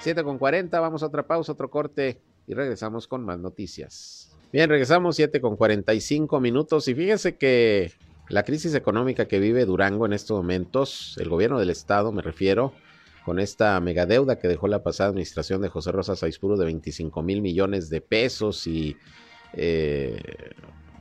7 0.00 0.22
con 0.22 0.38
40, 0.38 0.78
vamos 0.80 1.02
a 1.02 1.06
otra 1.06 1.26
pausa, 1.26 1.52
otro 1.52 1.70
corte 1.70 2.20
y 2.46 2.54
regresamos 2.54 3.06
con 3.06 3.24
más 3.24 3.38
noticias. 3.38 4.34
Bien, 4.52 4.70
regresamos 4.70 5.16
7 5.16 5.40
con 5.40 5.56
45 5.56 6.40
minutos 6.40 6.88
y 6.88 6.94
fíjense 6.94 7.36
que 7.36 7.92
la 8.30 8.44
crisis 8.44 8.74
económica 8.74 9.26
que 9.26 9.40
vive 9.40 9.66
Durango 9.66 10.06
en 10.06 10.12
estos 10.12 10.38
momentos, 10.38 11.16
el 11.18 11.28
gobierno 11.28 11.58
del 11.58 11.70
estado 11.70 12.12
me 12.12 12.22
refiero, 12.22 12.72
con 13.28 13.40
esta 13.40 13.78
megadeuda 13.78 14.38
que 14.38 14.48
dejó 14.48 14.68
la 14.68 14.82
pasada 14.82 15.10
administración 15.10 15.60
de 15.60 15.68
José 15.68 15.92
Rosa 15.92 16.16
Saizpuro 16.16 16.56
de 16.56 16.64
25 16.64 17.22
mil 17.22 17.42
millones 17.42 17.90
de 17.90 18.00
pesos 18.00 18.66
y 18.66 18.96
eh, 19.52 20.18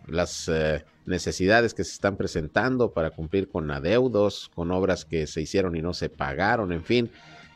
las 0.08 0.50
eh, 0.50 0.84
necesidades 1.06 1.74
que 1.74 1.86
se 1.86 1.94
están 1.94 2.18
presentando 2.18 2.92
para 2.92 3.12
cumplir 3.12 3.48
con 3.48 3.72
adeudos, 3.72 4.52
con 4.54 4.72
obras 4.72 5.06
que 5.06 5.26
se 5.26 5.40
hicieron 5.40 5.78
y 5.78 5.82
no 5.82 5.94
se 5.94 6.10
pagaron, 6.10 6.74
en 6.74 6.84
fin, 6.84 7.10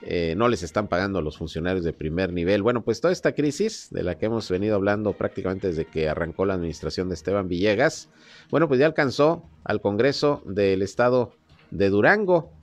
eh, 0.04 0.36
no 0.38 0.48
les 0.48 0.64
están 0.64 0.88
pagando 0.88 1.20
a 1.20 1.22
los 1.22 1.38
funcionarios 1.38 1.84
de 1.84 1.92
primer 1.92 2.32
nivel. 2.32 2.64
Bueno, 2.64 2.82
pues 2.82 3.02
toda 3.02 3.12
esta 3.12 3.34
crisis 3.34 3.90
de 3.92 4.04
la 4.04 4.18
que 4.18 4.28
hemos 4.28 4.50
venido 4.50 4.76
hablando 4.76 5.12
prácticamente 5.12 5.68
desde 5.68 5.84
que 5.84 6.08
arrancó 6.08 6.46
la 6.46 6.54
administración 6.54 7.10
de 7.10 7.16
Esteban 7.16 7.50
Villegas, 7.50 8.08
bueno, 8.50 8.70
pues 8.70 8.80
ya 8.80 8.86
alcanzó 8.86 9.44
al 9.66 9.82
Congreso 9.82 10.42
del 10.46 10.82
Estado 10.82 11.34
de 11.72 11.90
Durango 11.90 12.54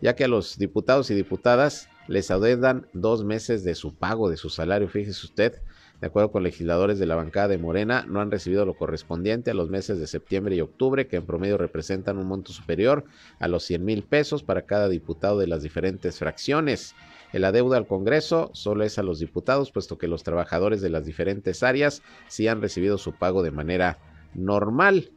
ya 0.00 0.14
que 0.14 0.24
a 0.24 0.28
los 0.28 0.58
diputados 0.58 1.10
y 1.10 1.14
diputadas 1.14 1.88
les 2.08 2.30
adeudan 2.30 2.86
dos 2.92 3.24
meses 3.24 3.64
de 3.64 3.74
su 3.74 3.94
pago, 3.94 4.30
de 4.30 4.36
su 4.36 4.50
salario. 4.50 4.88
Fíjese 4.88 5.26
usted, 5.26 5.60
de 6.00 6.06
acuerdo 6.06 6.30
con 6.30 6.42
legisladores 6.42 6.98
de 6.98 7.06
la 7.06 7.16
bancada 7.16 7.48
de 7.48 7.58
Morena, 7.58 8.04
no 8.06 8.20
han 8.20 8.30
recibido 8.30 8.66
lo 8.66 8.74
correspondiente 8.74 9.50
a 9.50 9.54
los 9.54 9.70
meses 9.70 9.98
de 9.98 10.06
septiembre 10.06 10.54
y 10.54 10.60
octubre, 10.60 11.06
que 11.06 11.16
en 11.16 11.26
promedio 11.26 11.56
representan 11.56 12.18
un 12.18 12.26
monto 12.26 12.52
superior 12.52 13.04
a 13.40 13.48
los 13.48 13.64
100 13.64 13.84
mil 13.84 14.02
pesos 14.02 14.42
para 14.42 14.62
cada 14.62 14.88
diputado 14.88 15.38
de 15.38 15.46
las 15.46 15.62
diferentes 15.62 16.18
fracciones. 16.18 16.94
El 17.32 17.44
adeudo 17.44 17.74
al 17.74 17.86
Congreso 17.86 18.50
solo 18.52 18.84
es 18.84 18.98
a 18.98 19.02
los 19.02 19.18
diputados, 19.18 19.72
puesto 19.72 19.98
que 19.98 20.06
los 20.06 20.22
trabajadores 20.22 20.80
de 20.80 20.90
las 20.90 21.06
diferentes 21.06 21.62
áreas 21.62 22.02
sí 22.28 22.46
han 22.46 22.60
recibido 22.60 22.98
su 22.98 23.12
pago 23.12 23.42
de 23.42 23.50
manera 23.50 23.98
normal. 24.34 25.10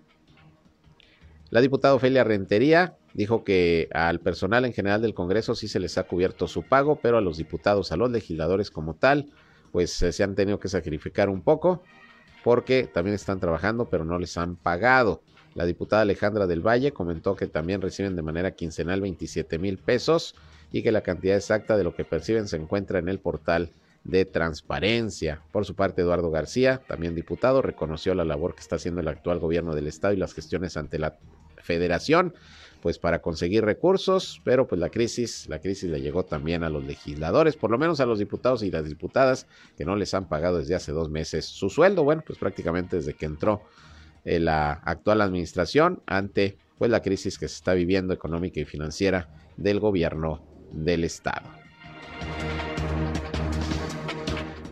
La 1.50 1.62
diputada 1.62 1.96
Ofelia 1.96 2.24
Rentería 2.24 2.96
dijo 3.14 3.44
que 3.44 3.90
al 3.94 4.20
personal 4.20 4.66
en 4.66 4.74
general 4.74 5.02
del 5.02 5.14
Congreso 5.14 5.56
sí 5.56 5.68
se 5.68 5.80
les 5.80 5.98
ha 5.98 6.04
cubierto 6.04 6.48
su 6.48 6.64
pago, 6.64 6.98
pero 7.02 7.18
a 7.18 7.22
los 7.22 7.38
diputados, 7.38 7.92
a 7.92 7.98
los 7.98 8.12
legisladores 8.12 8.72
como 8.72 8.94
tal, 8.94 9.32
pues 9.72 10.02
eh, 10.02 10.12
se 10.12 10.24
han 10.24 10.36
tenido 10.36 10.60
que 10.60 10.68
sacrificar 10.68 11.30
un 11.30 11.42
poco 11.42 11.84
porque 12.44 12.90
también 12.92 13.16
están 13.16 13.40
trabajando, 13.40 13.90
pero 13.90 14.06
no 14.06 14.18
les 14.18 14.38
han 14.38 14.56
pagado. 14.56 15.22
La 15.56 15.66
diputada 15.66 16.04
Alejandra 16.04 16.48
del 16.48 16.66
Valle 16.66 16.92
comentó 16.92 17.36
que 17.36 17.48
también 17.48 17.82
reciben 17.82 18.16
de 18.16 18.22
manera 18.22 18.52
quincenal 18.52 19.02
27 19.02 19.58
mil 19.58 19.78
pesos 19.78 20.36
y 20.72 20.84
que 20.84 20.92
la 20.92 21.02
cantidad 21.02 21.36
exacta 21.36 21.78
de 21.78 21.84
lo 21.84 21.96
que 21.96 22.06
perciben 22.06 22.48
se 22.48 22.58
encuentra 22.58 23.00
en 23.00 23.10
el 23.10 23.20
portal 23.20 23.72
de 24.04 24.26
transparencia. 24.26 25.42
Por 25.52 25.66
su 25.66 25.76
parte, 25.76 26.02
Eduardo 26.02 26.32
García, 26.32 26.82
también 26.88 27.16
diputado, 27.16 27.62
reconoció 27.62 28.16
la 28.16 28.24
labor 28.24 28.56
que 28.56 28.62
está 28.62 28.78
haciendo 28.78 29.02
el 29.02 29.08
actual 29.08 29.40
gobierno 29.40 29.76
del 29.76 29.88
Estado 29.88 30.14
y 30.14 30.18
las 30.18 30.34
gestiones 30.34 30.78
ante 30.78 31.00
la 31.00 31.18
federación 31.58 32.34
pues 32.82 32.98
para 32.98 33.22
conseguir 33.22 33.66
recursos, 33.66 34.42
pero 34.44 34.68
pues 34.68 34.80
la 34.80 34.90
crisis, 34.90 35.48
la 35.50 35.60
crisis 35.60 35.90
le 35.90 36.02
llegó 36.02 36.24
también 36.24 36.64
a 36.64 36.70
los 36.70 36.84
legisladores, 36.84 37.56
por 37.56 37.72
lo 37.72 37.78
menos 37.78 38.00
a 38.00 38.06
los 38.06 38.20
diputados 38.20 38.64
y 38.64 38.72
las 38.72 38.86
diputadas 38.86 39.48
que 39.78 39.86
no 39.86 39.96
les 39.96 40.14
han 40.14 40.28
pagado 40.28 40.58
desde 40.58 40.76
hace 40.76 40.92
dos 40.92 41.10
meses 41.10 41.46
su 41.46 41.70
sueldo, 41.70 42.04
bueno, 42.04 42.24
pues 42.26 42.40
prácticamente 42.40 42.98
desde 42.98 43.14
que 43.14 43.26
entró 43.26 43.64
eh, 44.26 44.40
la 44.40 44.72
actual 44.72 45.22
administración 45.22 46.02
ante 46.06 46.58
pues 46.78 46.90
la 46.90 47.02
crisis 47.02 47.38
que 47.38 47.48
se 47.48 47.56
está 47.56 47.74
viviendo 47.74 48.14
económica 48.14 48.60
y 48.60 48.66
financiera 48.66 49.28
del 49.58 49.80
gobierno 49.80 50.42
del 50.72 51.04
estado. 51.04 51.50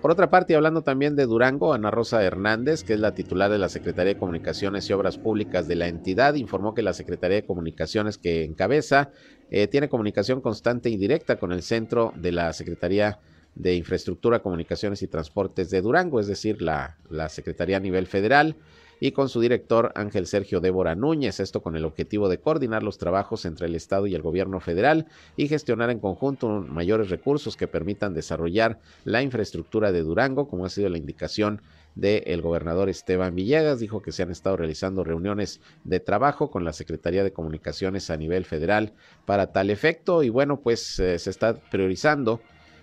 Por 0.07 0.13
otra 0.13 0.29
parte, 0.29 0.55
hablando 0.55 0.83
también 0.83 1.17
de 1.17 1.25
Durango, 1.25 1.73
Ana 1.73 1.91
Rosa 1.91 2.23
Hernández, 2.23 2.85
que 2.85 2.93
es 2.93 2.99
la 3.01 3.13
titular 3.13 3.51
de 3.51 3.57
la 3.57 3.67
Secretaría 3.67 4.13
de 4.13 4.17
Comunicaciones 4.17 4.89
y 4.89 4.93
Obras 4.93 5.17
Públicas 5.17 5.67
de 5.67 5.75
la 5.75 5.89
entidad, 5.89 6.35
informó 6.35 6.73
que 6.73 6.81
la 6.81 6.93
Secretaría 6.93 7.41
de 7.41 7.45
Comunicaciones 7.45 8.17
que 8.17 8.45
encabeza 8.45 9.11
eh, 9.51 9.67
tiene 9.67 9.89
comunicación 9.89 10.39
constante 10.39 10.89
y 10.89 10.95
directa 10.95 11.35
con 11.35 11.51
el 11.51 11.61
centro 11.61 12.13
de 12.15 12.31
la 12.31 12.53
Secretaría 12.53 13.19
de 13.53 13.75
Infraestructura, 13.75 14.39
Comunicaciones 14.39 15.01
y 15.01 15.07
Transportes 15.07 15.69
de 15.71 15.81
Durango, 15.81 16.21
es 16.21 16.27
decir, 16.27 16.61
la, 16.61 16.95
la 17.09 17.27
Secretaría 17.27 17.75
a 17.75 17.81
nivel 17.81 18.07
federal 18.07 18.55
y 18.99 19.11
con 19.11 19.29
su 19.29 19.39
director 19.41 19.91
Ángel 19.95 20.27
Sergio 20.27 20.59
Débora 20.59 20.95
Núñez, 20.95 21.39
esto 21.39 21.61
con 21.61 21.75
el 21.75 21.85
objetivo 21.85 22.29
de 22.29 22.39
coordinar 22.39 22.83
los 22.83 22.97
trabajos 22.97 23.45
entre 23.45 23.67
el 23.67 23.75
Estado 23.75 24.07
y 24.07 24.15
el 24.15 24.21
gobierno 24.21 24.59
federal 24.59 25.07
y 25.35 25.47
gestionar 25.47 25.89
en 25.89 25.99
conjunto 25.99 26.47
mayores 26.61 27.09
recursos 27.09 27.57
que 27.57 27.67
permitan 27.67 28.13
desarrollar 28.13 28.79
la 29.03 29.21
infraestructura 29.21 29.91
de 29.91 30.01
Durango, 30.01 30.47
como 30.47 30.65
ha 30.65 30.69
sido 30.69 30.89
la 30.89 30.97
indicación 30.97 31.61
del 31.95 32.41
gobernador 32.41 32.89
Esteban 32.89 33.35
Villegas. 33.35 33.79
Dijo 33.79 34.01
que 34.01 34.11
se 34.11 34.23
han 34.23 34.31
estado 34.31 34.57
realizando 34.57 35.03
reuniones 35.03 35.61
de 35.83 35.99
trabajo 35.99 36.51
con 36.51 36.63
la 36.63 36.73
Secretaría 36.73 37.23
de 37.23 37.33
Comunicaciones 37.33 38.09
a 38.09 38.17
nivel 38.17 38.45
federal 38.45 38.93
para 39.25 39.51
tal 39.51 39.69
efecto 39.69 40.23
y 40.23 40.29
bueno, 40.29 40.59
pues 40.61 40.99
eh, 40.99 41.17
se 41.19 41.29
está 41.29 41.55
priorizando 41.55 42.41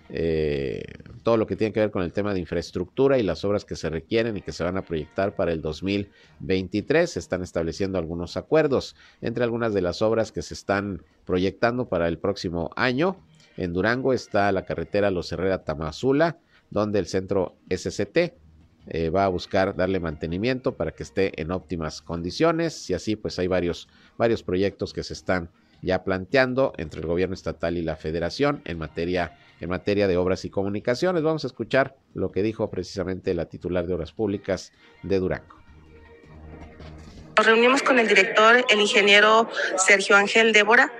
eh, 0.09 0.83
todo 1.23 1.37
lo 1.37 1.47
que 1.47 1.55
tiene 1.55 1.73
que 1.73 1.79
ver 1.79 1.91
con 1.91 2.03
el 2.03 2.13
tema 2.13 2.33
de 2.33 2.39
infraestructura 2.39 3.17
y 3.17 3.23
las 3.23 3.43
obras 3.43 3.65
que 3.65 3.75
se 3.75 3.89
requieren 3.89 4.37
y 4.37 4.41
que 4.41 4.51
se 4.51 4.63
van 4.63 4.77
a 4.77 4.83
proyectar 4.83 5.35
para 5.35 5.51
el 5.51 5.61
2023. 5.61 7.09
Se 7.09 7.19
están 7.19 7.41
estableciendo 7.41 7.97
algunos 7.97 8.37
acuerdos 8.37 8.95
entre 9.21 9.43
algunas 9.43 9.73
de 9.73 9.81
las 9.81 10.01
obras 10.01 10.31
que 10.31 10.41
se 10.41 10.53
están 10.53 11.01
proyectando 11.25 11.89
para 11.89 12.07
el 12.07 12.19
próximo 12.19 12.69
año. 12.75 13.17
En 13.57 13.73
Durango 13.73 14.13
está 14.13 14.51
la 14.51 14.65
carretera 14.65 15.11
Los 15.11 15.31
Herrera 15.31 15.63
Tamazula, 15.63 16.37
donde 16.69 16.99
el 16.99 17.07
centro 17.07 17.55
SCT 17.69 18.17
eh, 18.87 19.09
va 19.09 19.25
a 19.25 19.29
buscar 19.29 19.75
darle 19.75 19.99
mantenimiento 19.99 20.75
para 20.75 20.91
que 20.91 21.01
esté 21.01 21.41
en 21.41 21.51
óptimas 21.51 22.01
condiciones 22.03 22.87
y 22.89 22.93
así 22.93 23.15
pues 23.15 23.39
hay 23.39 23.47
varios, 23.47 23.87
varios 24.17 24.43
proyectos 24.43 24.93
que 24.93 25.01
se 25.01 25.13
están 25.13 25.49
ya 25.81 26.03
planteando 26.03 26.73
entre 26.77 27.01
el 27.01 27.07
gobierno 27.07 27.33
estatal 27.33 27.77
y 27.77 27.81
la 27.81 27.95
federación 27.95 28.61
en 28.65 28.77
materia 28.77 29.37
en 29.61 29.69
materia 29.69 30.07
de 30.07 30.17
obras 30.17 30.45
y 30.45 30.49
comunicaciones. 30.49 31.23
Vamos 31.23 31.43
a 31.43 31.47
escuchar 31.47 31.95
lo 32.13 32.31
que 32.31 32.43
dijo 32.43 32.69
precisamente 32.69 33.33
la 33.33 33.45
titular 33.45 33.87
de 33.87 33.93
Obras 33.93 34.11
Públicas 34.11 34.73
de 35.03 35.19
Durango. 35.19 35.64
Nos 37.37 37.47
reunimos 37.47 37.83
con 37.83 37.99
el 37.99 38.07
director, 38.07 38.65
el 38.69 38.79
ingeniero 38.79 39.49
Sergio 39.77 40.15
Ángel 40.15 40.53
Débora, 40.53 40.93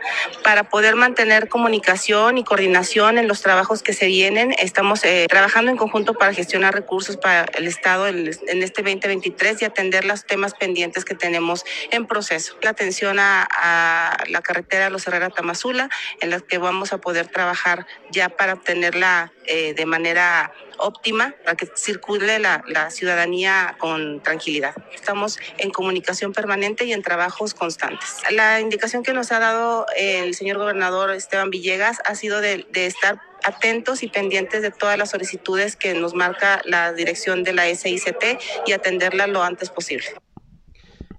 para 0.43 0.65
poder 0.65 0.97
mantener 0.97 1.47
comunicación 1.47 2.37
y 2.37 2.43
coordinación 2.43 3.17
en 3.17 3.29
los 3.29 3.41
trabajos 3.41 3.81
que 3.81 3.93
se 3.93 4.07
vienen. 4.07 4.53
Estamos 4.59 5.05
eh, 5.05 5.27
trabajando 5.29 5.71
en 5.71 5.77
conjunto 5.77 6.13
para 6.13 6.33
gestionar 6.33 6.73
recursos 6.73 7.15
para 7.15 7.45
el 7.57 7.67
Estado 7.67 8.09
en, 8.09 8.27
este 8.27 8.81
2023 8.81 9.61
y 9.61 9.65
atender 9.65 10.03
los 10.03 10.25
temas 10.25 10.53
pendientes 10.55 11.05
que 11.05 11.15
tenemos 11.15 11.63
en 11.91 12.05
proceso. 12.05 12.57
La 12.61 12.71
atención 12.71 13.17
a, 13.17 14.17
la 14.27 14.41
carretera 14.41 14.89
Los 14.89 15.07
Herrera 15.07 15.29
Tamazula, 15.29 15.89
en 16.19 16.31
la 16.31 16.41
que 16.41 16.57
vamos 16.57 16.91
a 16.91 16.97
poder 16.97 17.27
trabajar 17.27 17.87
ya 18.11 18.27
para 18.27 18.55
obtenerla 18.55 19.31
eh, 19.45 19.73
de 19.73 19.85
manera 19.85 20.51
óptima 20.77 21.35
para 21.43 21.55
que 21.55 21.67
circule 21.75 22.39
la, 22.39 22.63
ciudadanía 22.89 23.75
con 23.79 24.21
tranquilidad. 24.21 24.75
Estamos 24.93 25.39
en 25.57 25.71
comunicación 25.71 26.33
permanente 26.33 26.85
y 26.85 26.93
en 26.93 27.01
trabajos 27.01 27.53
constantes. 27.53 28.21
La 28.31 28.59
indicación 28.59 29.03
que 29.03 29.13
nos 29.13 29.31
ha 29.31 29.39
dado 29.39 29.85
el 29.97 30.35
señor 30.35 30.57
gobernador 30.57 31.11
Esteban 31.11 31.49
Villegas 31.49 31.99
ha 32.05 32.15
sido 32.15 32.41
de, 32.41 32.65
de 32.71 32.85
estar 32.85 33.19
atentos 33.43 34.03
y 34.03 34.07
pendientes 34.07 34.61
de 34.61 34.71
todas 34.71 34.97
las 34.97 35.11
solicitudes 35.11 35.75
que 35.75 35.93
nos 35.93 36.13
marca 36.13 36.61
la 36.65 36.93
dirección 36.93 37.43
de 37.43 37.53
la 37.53 37.65
SICT 37.73 38.39
y 38.65 38.71
atenderla 38.71 39.27
lo 39.27 39.43
antes 39.43 39.69
posible. 39.69 40.07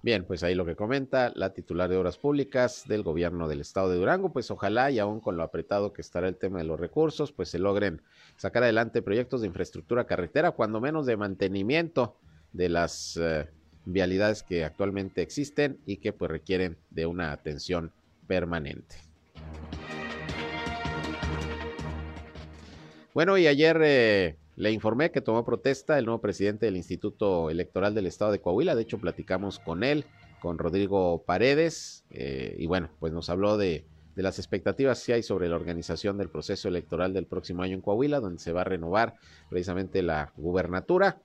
Bien, 0.06 0.24
pues 0.24 0.44
ahí 0.44 0.54
lo 0.54 0.64
que 0.64 0.76
comenta 0.76 1.32
la 1.34 1.52
titular 1.52 1.90
de 1.90 1.96
Obras 1.96 2.16
Públicas 2.16 2.84
del 2.86 3.02
gobierno 3.02 3.48
del 3.48 3.60
estado 3.60 3.90
de 3.90 3.96
Durango, 3.96 4.32
pues 4.32 4.52
ojalá 4.52 4.88
y 4.92 5.00
aún 5.00 5.18
con 5.18 5.36
lo 5.36 5.42
apretado 5.42 5.92
que 5.92 6.00
estará 6.00 6.28
el 6.28 6.36
tema 6.36 6.58
de 6.58 6.64
los 6.64 6.78
recursos, 6.78 7.32
pues 7.32 7.48
se 7.48 7.58
logren 7.58 8.02
sacar 8.36 8.62
adelante 8.62 9.02
proyectos 9.02 9.40
de 9.40 9.48
infraestructura 9.48 10.06
carretera, 10.06 10.52
cuando 10.52 10.80
menos 10.80 11.06
de 11.06 11.16
mantenimiento 11.16 12.14
de 12.52 12.68
las 12.68 13.16
eh, 13.16 13.48
vialidades 13.84 14.44
que 14.44 14.64
actualmente 14.64 15.22
existen 15.22 15.80
y 15.86 15.96
que 15.96 16.12
pues 16.12 16.30
requieren 16.30 16.76
de 16.90 17.06
una 17.06 17.32
atención 17.32 17.90
permanente. 18.28 18.94
Bueno, 23.12 23.36
y 23.38 23.48
ayer 23.48 23.80
eh, 23.82 24.36
le 24.56 24.72
informé 24.72 25.10
que 25.10 25.20
tomó 25.20 25.44
protesta 25.44 25.98
el 25.98 26.06
nuevo 26.06 26.20
presidente 26.20 26.66
del 26.66 26.76
Instituto 26.76 27.50
Electoral 27.50 27.94
del 27.94 28.06
Estado 28.06 28.32
de 28.32 28.40
Coahuila. 28.40 28.74
De 28.74 28.82
hecho, 28.82 28.98
platicamos 28.98 29.58
con 29.58 29.84
él, 29.84 30.06
con 30.40 30.58
Rodrigo 30.58 31.22
Paredes, 31.24 32.04
eh, 32.10 32.56
y 32.58 32.66
bueno, 32.66 32.88
pues 32.98 33.12
nos 33.12 33.28
habló 33.28 33.58
de, 33.58 33.84
las 34.14 34.38
expectativas 34.38 35.04
que 35.04 35.12
hay 35.12 35.22
sobre 35.22 35.46
la 35.46 35.56
organización 35.56 36.16
del 36.16 36.30
proceso 36.30 36.68
electoral 36.68 37.12
del 37.12 37.26
próximo 37.26 37.62
año 37.62 37.74
en 37.74 37.82
Coahuila, 37.82 38.18
donde 38.18 38.38
se 38.38 38.52
va 38.52 38.62
a 38.62 38.64
renovar 38.64 39.16
precisamente 39.50 40.00
la 40.00 40.32
gubernatura 40.38 41.20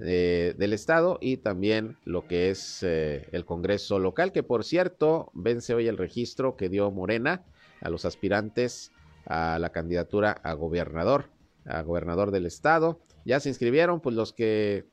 eh, 0.00 0.54
del 0.56 0.72
estado 0.72 1.18
y 1.20 1.38
también 1.38 1.96
lo 2.04 2.28
que 2.28 2.50
es 2.50 2.84
eh, 2.84 3.26
el 3.32 3.44
Congreso 3.44 3.98
local, 3.98 4.30
que 4.30 4.44
por 4.44 4.62
cierto 4.62 5.32
vence 5.34 5.74
hoy 5.74 5.88
el 5.88 5.98
registro 5.98 6.56
que 6.56 6.68
dio 6.68 6.92
Morena 6.92 7.42
a 7.80 7.90
los 7.90 8.04
aspirantes 8.04 8.92
a 9.26 9.58
la 9.58 9.70
candidatura 9.70 10.30
a 10.30 10.52
gobernador, 10.52 11.24
a 11.64 11.82
gobernador 11.82 12.30
del 12.30 12.46
estado. 12.46 13.00
Ya 13.24 13.40
se 13.40 13.48
inscribieron, 13.48 14.00
pues 14.00 14.16
los 14.16 14.32
que 14.32 14.86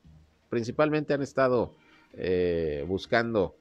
principalmente 0.50 1.14
han 1.14 1.22
estado 1.22 1.74
eh, 2.14 2.84
buscando 2.86 3.56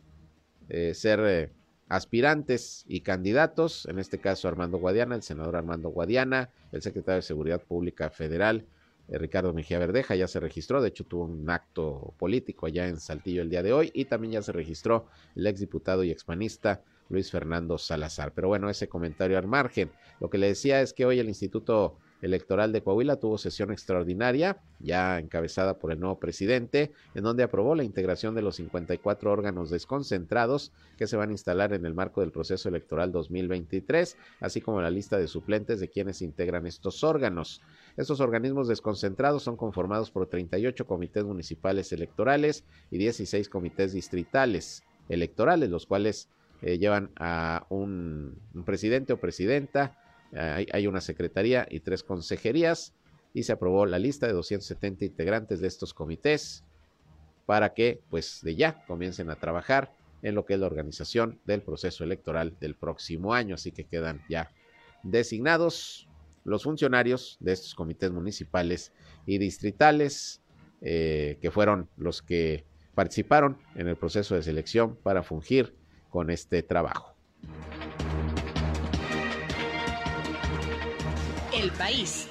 ser 0.93 1.53
aspirantes 1.89 2.83
y 2.87 3.01
candidatos, 3.01 3.85
en 3.85 3.99
este 3.99 4.19
caso 4.19 4.47
Armando 4.47 4.77
Guadiana, 4.77 5.15
el 5.15 5.23
senador 5.23 5.55
Armando 5.55 5.89
Guadiana, 5.89 6.49
el 6.71 6.81
secretario 6.81 7.17
de 7.17 7.21
Seguridad 7.21 7.61
Pública 7.61 8.09
Federal, 8.09 8.65
eh, 9.07 9.17
Ricardo 9.17 9.53
Mejía 9.53 9.79
Verdeja, 9.79 10.15
ya 10.15 10.27
se 10.27 10.39
registró, 10.39 10.81
de 10.81 10.89
hecho 10.89 11.05
tuvo 11.05 11.23
un 11.23 11.49
acto 11.49 12.13
político 12.17 12.65
allá 12.65 12.87
en 12.87 12.99
Saltillo 12.99 13.41
el 13.41 13.49
día 13.49 13.63
de 13.63 13.71
hoy, 13.73 13.91
y 13.93 14.05
también 14.05 14.33
ya 14.33 14.41
se 14.41 14.51
registró 14.51 15.07
el 15.35 15.47
exdiputado 15.47 16.03
y 16.03 16.11
expanista 16.11 16.83
Luis 17.09 17.31
Fernando 17.31 17.77
Salazar. 17.77 18.33
Pero 18.33 18.49
bueno, 18.49 18.69
ese 18.69 18.89
comentario 18.89 19.37
al 19.37 19.47
margen. 19.47 19.91
Lo 20.19 20.29
que 20.29 20.37
le 20.37 20.47
decía 20.47 20.81
es 20.81 20.91
que 20.91 21.05
hoy 21.05 21.19
el 21.19 21.29
Instituto 21.29 21.99
Electoral 22.21 22.71
de 22.71 22.81
Coahuila 22.81 23.17
tuvo 23.17 23.37
sesión 23.37 23.71
extraordinaria, 23.71 24.57
ya 24.79 25.19
encabezada 25.19 25.77
por 25.77 25.91
el 25.91 25.99
nuevo 25.99 26.19
presidente, 26.19 26.91
en 27.13 27.23
donde 27.23 27.43
aprobó 27.43 27.75
la 27.75 27.83
integración 27.83 28.33
de 28.33 28.41
los 28.41 28.55
54 28.55 29.31
órganos 29.31 29.69
desconcentrados 29.69 30.71
que 30.97 31.05
se 31.05 31.15
van 31.15 31.29
a 31.29 31.33
instalar 31.33 31.73
en 31.73 31.85
el 31.85 31.93
marco 31.93 32.21
del 32.21 32.31
proceso 32.31 32.69
electoral 32.69 33.11
2023, 33.11 34.17
así 34.39 34.61
como 34.61 34.81
la 34.81 34.89
lista 34.89 35.17
de 35.17 35.27
suplentes 35.27 35.79
de 35.79 35.89
quienes 35.89 36.21
integran 36.21 36.65
estos 36.65 37.03
órganos. 37.03 37.61
Estos 37.97 38.19
organismos 38.19 38.67
desconcentrados 38.67 39.43
son 39.43 39.55
conformados 39.55 40.09
por 40.09 40.27
38 40.27 40.87
comités 40.87 41.23
municipales 41.23 41.91
electorales 41.91 42.63
y 42.89 42.97
16 42.97 43.47
comités 43.49 43.93
distritales 43.93 44.83
electorales, 45.09 45.69
los 45.69 45.85
cuales 45.85 46.29
eh, 46.61 46.79
llevan 46.79 47.11
a 47.17 47.67
un 47.69 48.39
presidente 48.65 49.13
o 49.13 49.19
presidenta, 49.19 49.95
hay, 50.33 50.87
una 50.87 51.01
secretaría 51.01 51.67
y 51.69 51.79
tres 51.79 52.03
consejerías 52.03 52.93
y 53.33 53.43
se 53.43 53.53
aprobó 53.53 53.85
la 53.85 53.99
lista 53.99 54.27
de 54.27 54.33
270 54.33 55.05
integrantes 55.05 55.61
de 55.61 55.67
estos 55.67 55.93
comités 55.93 56.63
para 57.45 57.73
que 57.73 58.01
pues 58.09 58.41
de 58.43 58.55
ya 58.55 58.83
comiencen 58.85 59.29
a 59.29 59.35
trabajar 59.35 59.93
en 60.21 60.35
lo 60.35 60.45
que 60.45 60.55
es 60.55 60.59
la 60.59 60.65
organización 60.65 61.39
del 61.45 61.61
proceso 61.61 62.03
electoral 62.03 62.57
del 62.59 62.75
próximo 62.75 63.33
año. 63.33 63.55
Así 63.55 63.71
que 63.71 63.85
quedan 63.85 64.21
ya 64.27 64.51
designados 65.03 66.07
los 66.43 66.63
funcionarios 66.63 67.37
de 67.39 67.53
estos 67.53 67.75
comités 67.75 68.11
municipales 68.11 68.91
y 69.25 69.37
distritales 69.37 70.41
eh, 70.81 71.37
que 71.41 71.51
fueron 71.51 71.89
los 71.97 72.21
que 72.21 72.65
participaron 72.95 73.57
en 73.75 73.87
el 73.87 73.95
proceso 73.95 74.35
de 74.35 74.43
selección 74.43 74.95
para 74.95 75.23
fungir 75.23 75.75
con 76.09 76.29
este 76.29 76.63
trabajo. 76.63 77.16
El 81.59 81.71
país. 81.71 82.27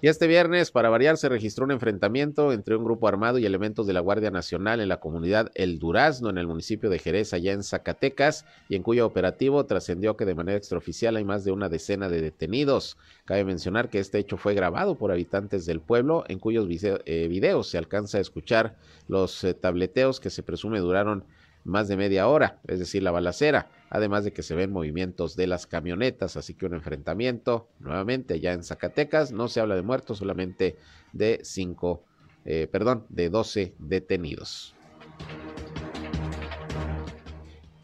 Y 0.00 0.06
este 0.08 0.26
viernes, 0.26 0.70
para 0.70 0.90
variar, 0.90 1.16
se 1.16 1.28
registró 1.28 1.64
un 1.64 1.72
enfrentamiento 1.72 2.52
entre 2.52 2.76
un 2.76 2.84
grupo 2.84 3.08
armado 3.08 3.38
y 3.38 3.46
elementos 3.46 3.86
de 3.86 3.92
la 3.92 4.00
Guardia 4.00 4.30
Nacional 4.30 4.80
en 4.80 4.88
la 4.88 5.00
comunidad 5.00 5.50
El 5.54 5.78
Durazno, 5.78 6.30
en 6.30 6.38
el 6.38 6.46
municipio 6.46 6.88
de 6.90 6.98
Jerez, 6.98 7.32
allá 7.32 7.52
en 7.52 7.62
Zacatecas, 7.62 8.44
y 8.68 8.76
en 8.76 8.82
cuyo 8.82 9.06
operativo 9.06 9.66
trascendió 9.66 10.16
que 10.16 10.24
de 10.24 10.34
manera 10.34 10.58
extraoficial 10.58 11.16
hay 11.16 11.24
más 11.24 11.44
de 11.44 11.52
una 11.52 11.68
decena 11.68 12.08
de 12.08 12.20
detenidos. 12.20 12.96
Cabe 13.24 13.44
mencionar 13.44 13.88
que 13.88 13.98
este 13.98 14.18
hecho 14.18 14.36
fue 14.36 14.54
grabado 14.54 14.96
por 14.96 15.12
habitantes 15.12 15.66
del 15.66 15.80
pueblo, 15.80 16.24
en 16.28 16.38
cuyos 16.38 16.68
eh, 16.70 17.26
videos 17.28 17.68
se 17.68 17.78
alcanza 17.78 18.18
a 18.18 18.20
escuchar 18.20 18.76
los 19.08 19.42
eh, 19.44 19.54
tableteos 19.54 20.20
que 20.20 20.30
se 20.30 20.42
presume 20.42 20.78
duraron 20.80 21.24
más 21.64 21.88
de 21.88 21.96
media 21.96 22.28
hora, 22.28 22.60
es 22.66 22.78
decir, 22.78 23.02
la 23.02 23.10
balacera, 23.10 23.68
además 23.90 24.24
de 24.24 24.32
que 24.32 24.42
se 24.42 24.54
ven 24.54 24.72
movimientos 24.72 25.36
de 25.36 25.46
las 25.46 25.66
camionetas, 25.66 26.36
así 26.36 26.54
que 26.54 26.66
un 26.66 26.74
enfrentamiento 26.74 27.68
nuevamente 27.78 28.40
ya 28.40 28.52
en 28.52 28.62
Zacatecas, 28.62 29.32
no 29.32 29.48
se 29.48 29.60
habla 29.60 29.76
de 29.76 29.82
muertos, 29.82 30.18
solamente 30.18 30.76
de 31.12 31.40
cinco, 31.42 32.04
eh, 32.44 32.68
perdón, 32.70 33.06
de 33.08 33.30
doce 33.30 33.74
detenidos. 33.78 34.74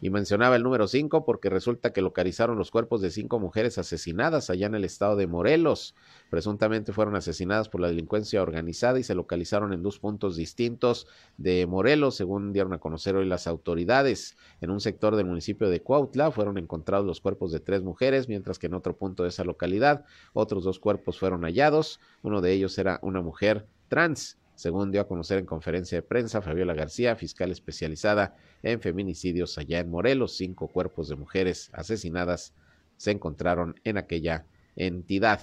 Y 0.05 0.11
mencionaba 0.11 0.55
el 0.55 0.61
número 0.61 0.87
5 0.87 1.25
porque 1.25 1.49
resulta 1.49 1.91
que 1.91 2.03
localizaron 2.03 2.59
los 2.59 2.69
cuerpos 2.69 3.01
de 3.01 3.09
cinco 3.09 3.39
mujeres 3.39 3.79
asesinadas 3.79 4.51
allá 4.51 4.67
en 4.67 4.75
el 4.75 4.83
estado 4.83 5.15
de 5.15 5.25
Morelos. 5.25 5.95
Presuntamente 6.29 6.93
fueron 6.93 7.15
asesinadas 7.15 7.69
por 7.69 7.81
la 7.81 7.87
delincuencia 7.87 8.43
organizada 8.43 8.99
y 8.99 9.03
se 9.03 9.15
localizaron 9.15 9.73
en 9.73 9.81
dos 9.81 9.97
puntos 9.97 10.35
distintos 10.35 11.07
de 11.37 11.65
Morelos, 11.65 12.13
según 12.17 12.53
dieron 12.53 12.73
a 12.73 12.77
conocer 12.77 13.15
hoy 13.15 13.25
las 13.25 13.47
autoridades. 13.47 14.37
En 14.61 14.69
un 14.69 14.79
sector 14.79 15.15
del 15.15 15.25
municipio 15.25 15.71
de 15.71 15.81
Cuautla 15.81 16.29
fueron 16.29 16.59
encontrados 16.59 17.07
los 17.07 17.19
cuerpos 17.19 17.51
de 17.51 17.59
tres 17.59 17.81
mujeres, 17.81 18.29
mientras 18.29 18.59
que 18.59 18.67
en 18.67 18.75
otro 18.75 18.95
punto 18.95 19.23
de 19.23 19.29
esa 19.29 19.43
localidad 19.43 20.05
otros 20.33 20.63
dos 20.65 20.77
cuerpos 20.77 21.17
fueron 21.17 21.41
hallados. 21.45 21.99
Uno 22.21 22.41
de 22.41 22.51
ellos 22.51 22.77
era 22.77 22.99
una 23.01 23.23
mujer 23.23 23.65
trans 23.87 24.37
según 24.55 24.91
dio 24.91 25.01
a 25.01 25.07
conocer 25.07 25.37
en 25.37 25.45
conferencia 25.45 25.97
de 25.97 26.01
prensa 26.01 26.41
Fabiola 26.41 26.73
García, 26.73 27.15
fiscal 27.15 27.51
especializada 27.51 28.35
en 28.63 28.81
feminicidios 28.81 29.57
allá 29.57 29.79
en 29.79 29.89
Morelos. 29.89 30.37
Cinco 30.37 30.67
cuerpos 30.67 31.09
de 31.09 31.15
mujeres 31.15 31.69
asesinadas 31.73 32.53
se 32.97 33.11
encontraron 33.11 33.79
en 33.83 33.97
aquella 33.97 34.45
entidad. 34.75 35.41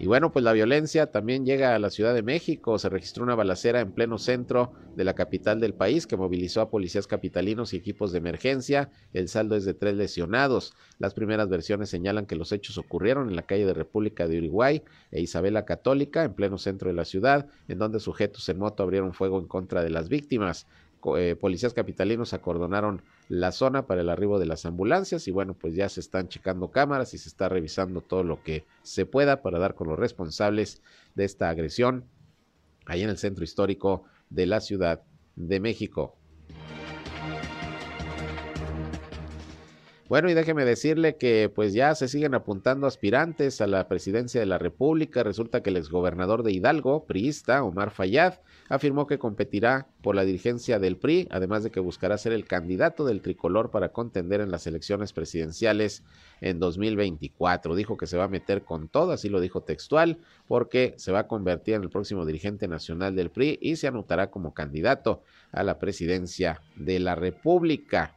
Y 0.00 0.06
bueno, 0.06 0.32
pues 0.32 0.44
la 0.44 0.52
violencia 0.52 1.06
también 1.06 1.46
llega 1.46 1.74
a 1.74 1.78
la 1.78 1.88
Ciudad 1.88 2.14
de 2.14 2.22
México. 2.22 2.78
Se 2.78 2.88
registró 2.88 3.22
una 3.22 3.36
balacera 3.36 3.80
en 3.80 3.92
pleno 3.92 4.18
centro 4.18 4.72
de 4.96 5.04
la 5.04 5.14
capital 5.14 5.60
del 5.60 5.72
país 5.72 6.06
que 6.06 6.16
movilizó 6.16 6.60
a 6.60 6.68
policías 6.68 7.06
capitalinos 7.06 7.72
y 7.72 7.76
equipos 7.76 8.10
de 8.10 8.18
emergencia. 8.18 8.90
El 9.12 9.28
saldo 9.28 9.54
es 9.54 9.64
de 9.64 9.72
tres 9.72 9.94
lesionados. 9.94 10.74
Las 10.98 11.14
primeras 11.14 11.48
versiones 11.48 11.90
señalan 11.90 12.26
que 12.26 12.34
los 12.34 12.50
hechos 12.50 12.76
ocurrieron 12.76 13.28
en 13.28 13.36
la 13.36 13.42
calle 13.42 13.66
de 13.66 13.74
República 13.74 14.26
de 14.26 14.38
Uruguay 14.38 14.82
e 15.12 15.20
Isabela 15.20 15.64
Católica, 15.64 16.24
en 16.24 16.34
pleno 16.34 16.58
centro 16.58 16.88
de 16.88 16.94
la 16.94 17.04
ciudad, 17.04 17.46
en 17.68 17.78
donde 17.78 18.00
sujetos 18.00 18.48
en 18.48 18.58
moto 18.58 18.82
abrieron 18.82 19.14
fuego 19.14 19.38
en 19.38 19.46
contra 19.46 19.82
de 19.82 19.90
las 19.90 20.08
víctimas. 20.08 20.66
Eh, 21.16 21.36
policías 21.38 21.74
capitalinos 21.74 22.32
acordonaron 22.32 23.02
la 23.28 23.52
zona 23.52 23.86
para 23.86 24.02
el 24.02 24.10
arribo 24.10 24.38
de 24.38 24.46
las 24.46 24.66
ambulancias 24.66 25.26
y 25.28 25.30
bueno, 25.30 25.54
pues 25.54 25.74
ya 25.74 25.88
se 25.88 26.00
están 26.00 26.28
checando 26.28 26.70
cámaras 26.70 27.14
y 27.14 27.18
se 27.18 27.28
está 27.28 27.48
revisando 27.48 28.00
todo 28.00 28.22
lo 28.22 28.42
que 28.42 28.64
se 28.82 29.06
pueda 29.06 29.42
para 29.42 29.58
dar 29.58 29.74
con 29.74 29.88
los 29.88 29.98
responsables 29.98 30.82
de 31.14 31.24
esta 31.24 31.48
agresión 31.48 32.04
ahí 32.86 33.02
en 33.02 33.10
el 33.10 33.18
centro 33.18 33.44
histórico 33.44 34.04
de 34.30 34.46
la 34.46 34.60
Ciudad 34.60 35.02
de 35.36 35.60
México. 35.60 36.16
Bueno, 40.06 40.28
y 40.28 40.34
déjeme 40.34 40.66
decirle 40.66 41.16
que 41.16 41.50
pues 41.54 41.72
ya 41.72 41.94
se 41.94 42.08
siguen 42.08 42.34
apuntando 42.34 42.86
aspirantes 42.86 43.62
a 43.62 43.66
la 43.66 43.88
presidencia 43.88 44.38
de 44.38 44.44
la 44.44 44.58
República. 44.58 45.22
Resulta 45.22 45.62
que 45.62 45.70
el 45.70 45.78
exgobernador 45.78 46.42
de 46.42 46.52
Hidalgo, 46.52 47.06
priista, 47.06 47.64
Omar 47.64 47.90
Fayad, 47.90 48.34
afirmó 48.68 49.06
que 49.06 49.18
competirá 49.18 49.86
por 50.02 50.14
la 50.14 50.26
dirigencia 50.26 50.78
del 50.78 50.98
PRI, 50.98 51.26
además 51.30 51.64
de 51.64 51.70
que 51.70 51.80
buscará 51.80 52.18
ser 52.18 52.34
el 52.34 52.44
candidato 52.44 53.06
del 53.06 53.22
tricolor 53.22 53.70
para 53.70 53.92
contender 53.92 54.42
en 54.42 54.50
las 54.50 54.66
elecciones 54.66 55.14
presidenciales 55.14 56.02
en 56.42 56.58
2024. 56.58 57.74
Dijo 57.74 57.96
que 57.96 58.06
se 58.06 58.18
va 58.18 58.24
a 58.24 58.28
meter 58.28 58.62
con 58.62 58.88
todo, 58.88 59.12
así 59.12 59.30
lo 59.30 59.40
dijo 59.40 59.62
textual, 59.62 60.18
porque 60.46 60.92
se 60.98 61.12
va 61.12 61.20
a 61.20 61.28
convertir 61.28 61.76
en 61.76 61.82
el 61.82 61.88
próximo 61.88 62.26
dirigente 62.26 62.68
nacional 62.68 63.16
del 63.16 63.30
PRI 63.30 63.58
y 63.58 63.76
se 63.76 63.86
anotará 63.86 64.30
como 64.30 64.52
candidato 64.52 65.22
a 65.50 65.62
la 65.62 65.78
presidencia 65.78 66.60
de 66.76 67.00
la 67.00 67.14
República. 67.14 68.14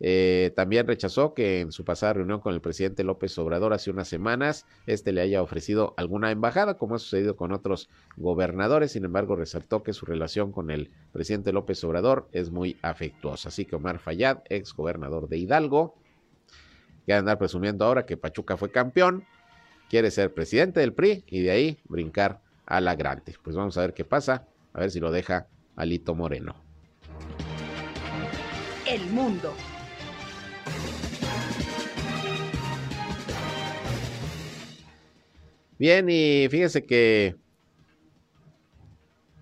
Eh, 0.00 0.52
también 0.56 0.86
rechazó 0.86 1.34
que 1.34 1.60
en 1.60 1.72
su 1.72 1.84
pasada 1.84 2.14
reunión 2.14 2.40
con 2.40 2.52
el 2.52 2.60
presidente 2.60 3.04
López 3.04 3.38
Obrador 3.38 3.72
hace 3.72 3.90
unas 3.90 4.08
semanas, 4.08 4.66
este 4.86 5.12
le 5.12 5.20
haya 5.20 5.42
ofrecido 5.42 5.94
alguna 5.96 6.30
embajada, 6.30 6.76
como 6.76 6.96
ha 6.96 6.98
sucedido 6.98 7.36
con 7.36 7.52
otros 7.52 7.88
gobernadores. 8.16 8.92
Sin 8.92 9.04
embargo, 9.04 9.36
resaltó 9.36 9.82
que 9.82 9.92
su 9.92 10.06
relación 10.06 10.52
con 10.52 10.70
el 10.70 10.90
presidente 11.12 11.52
López 11.52 11.82
Obrador 11.84 12.28
es 12.32 12.50
muy 12.50 12.76
afectuosa. 12.82 13.48
Así 13.48 13.64
que 13.64 13.76
Omar 13.76 13.98
Fayad, 13.98 14.38
ex 14.48 14.74
gobernador 14.74 15.28
de 15.28 15.38
Hidalgo, 15.38 15.94
que 17.06 17.14
andar 17.14 17.38
presumiendo 17.38 17.84
ahora 17.84 18.06
que 18.06 18.16
Pachuca 18.16 18.56
fue 18.56 18.70
campeón, 18.70 19.24
quiere 19.88 20.10
ser 20.10 20.34
presidente 20.34 20.80
del 20.80 20.92
PRI 20.92 21.24
y 21.26 21.42
de 21.42 21.50
ahí 21.50 21.78
brincar 21.84 22.40
a 22.66 22.80
la 22.80 22.94
grande. 22.94 23.34
Pues 23.42 23.54
vamos 23.54 23.76
a 23.76 23.82
ver 23.82 23.94
qué 23.94 24.04
pasa, 24.04 24.46
a 24.72 24.80
ver 24.80 24.90
si 24.90 25.00
lo 25.00 25.12
deja 25.12 25.48
Alito 25.76 26.14
Moreno. 26.14 26.56
El 28.86 29.06
mundo. 29.10 29.54
Bien, 35.78 36.08
y 36.08 36.46
fíjese 36.50 36.84
que 36.86 37.36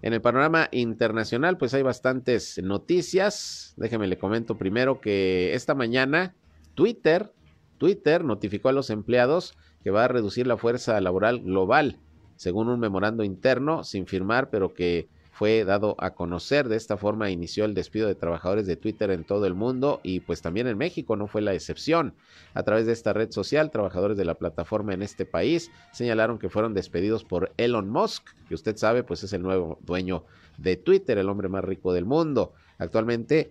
en 0.02 0.12
el 0.12 0.20
panorama 0.20 0.68
internacional, 0.72 1.58
pues 1.58 1.74
hay 1.74 1.82
bastantes 1.82 2.60
noticias. 2.62 3.74
Déjeme 3.76 4.08
le 4.08 4.18
comento 4.18 4.58
primero 4.58 5.00
que 5.00 5.54
esta 5.54 5.74
mañana 5.74 6.34
Twitter, 6.74 7.32
Twitter 7.78 8.24
notificó 8.24 8.68
a 8.68 8.72
los 8.72 8.90
empleados 8.90 9.56
que 9.84 9.90
va 9.90 10.04
a 10.04 10.08
reducir 10.08 10.46
la 10.46 10.56
fuerza 10.56 11.00
laboral 11.00 11.40
global, 11.40 11.98
según 12.36 12.68
un 12.68 12.80
memorando 12.80 13.24
interno 13.24 13.84
sin 13.84 14.06
firmar, 14.06 14.50
pero 14.50 14.74
que 14.74 15.08
fue 15.32 15.64
dado 15.64 15.96
a 15.98 16.10
conocer. 16.10 16.68
De 16.68 16.76
esta 16.76 16.98
forma 16.98 17.30
inició 17.30 17.64
el 17.64 17.74
despido 17.74 18.06
de 18.06 18.14
trabajadores 18.14 18.66
de 18.66 18.76
Twitter 18.76 19.10
en 19.10 19.24
todo 19.24 19.46
el 19.46 19.54
mundo 19.54 20.00
y 20.02 20.20
pues 20.20 20.42
también 20.42 20.66
en 20.66 20.76
México 20.76 21.16
no 21.16 21.26
fue 21.26 21.40
la 21.40 21.54
excepción. 21.54 22.14
A 22.52 22.62
través 22.62 22.86
de 22.86 22.92
esta 22.92 23.14
red 23.14 23.30
social, 23.30 23.70
trabajadores 23.70 24.18
de 24.18 24.26
la 24.26 24.34
plataforma 24.34 24.92
en 24.92 25.02
este 25.02 25.24
país 25.24 25.70
señalaron 25.92 26.38
que 26.38 26.50
fueron 26.50 26.74
despedidos 26.74 27.24
por 27.24 27.50
Elon 27.56 27.88
Musk, 27.88 28.28
que 28.46 28.54
usted 28.54 28.76
sabe 28.76 29.04
pues 29.04 29.24
es 29.24 29.32
el 29.32 29.42
nuevo 29.42 29.78
dueño 29.80 30.24
de 30.58 30.76
Twitter, 30.76 31.16
el 31.16 31.30
hombre 31.30 31.48
más 31.48 31.64
rico 31.64 31.94
del 31.94 32.04
mundo. 32.04 32.52
Actualmente 32.76 33.50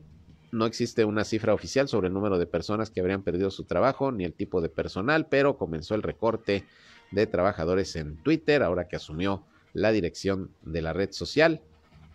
no 0.51 0.67
existe 0.67 1.03
una 1.03 1.23
cifra 1.23 1.55
oficial 1.55 1.87
sobre 1.87 2.09
el 2.09 2.13
número 2.13 2.37
de 2.37 2.45
personas 2.45 2.91
que 2.91 2.99
habrían 2.99 3.23
perdido 3.23 3.49
su 3.49 3.63
trabajo 3.63 4.11
ni 4.11 4.23
el 4.23 4.33
tipo 4.33 4.61
de 4.61 4.69
personal, 4.69 5.25
pero 5.27 5.57
comenzó 5.57 5.95
el 5.95 6.03
recorte 6.03 6.63
de 7.09 7.25
trabajadores 7.25 7.95
en 7.95 8.17
Twitter 8.17 8.61
ahora 8.61 8.87
que 8.87 8.97
asumió 8.97 9.43
la 9.73 9.91
dirección 9.91 10.51
de 10.61 10.81
la 10.83 10.93
red 10.93 11.11
social 11.11 11.61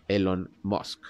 Elon 0.07 0.51
Musk. 0.63 1.01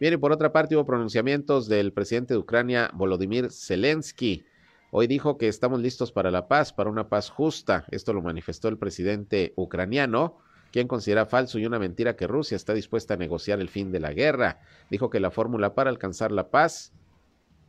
Bien, 0.00 0.14
y 0.14 0.16
por 0.16 0.32
otra 0.32 0.52
parte 0.52 0.74
hubo 0.74 0.84
pronunciamientos 0.84 1.68
del 1.68 1.92
presidente 1.92 2.34
de 2.34 2.38
Ucrania, 2.38 2.90
Volodymyr 2.92 3.52
Zelensky. 3.52 4.44
Hoy 4.90 5.06
dijo 5.06 5.38
que 5.38 5.46
estamos 5.48 5.80
listos 5.80 6.10
para 6.10 6.30
la 6.30 6.48
paz, 6.48 6.72
para 6.72 6.90
una 6.90 7.08
paz 7.08 7.30
justa. 7.30 7.86
Esto 7.90 8.12
lo 8.12 8.20
manifestó 8.20 8.68
el 8.68 8.78
presidente 8.78 9.52
ucraniano, 9.56 10.38
quien 10.72 10.88
considera 10.88 11.24
falso 11.24 11.58
y 11.58 11.66
una 11.66 11.78
mentira 11.78 12.16
que 12.16 12.26
Rusia 12.26 12.56
está 12.56 12.74
dispuesta 12.74 13.14
a 13.14 13.16
negociar 13.16 13.60
el 13.60 13.68
fin 13.68 13.92
de 13.92 14.00
la 14.00 14.12
guerra. 14.12 14.60
Dijo 14.90 15.08
que 15.08 15.20
la 15.20 15.30
fórmula 15.30 15.74
para 15.74 15.90
alcanzar 15.90 16.32
la 16.32 16.50
paz 16.50 16.92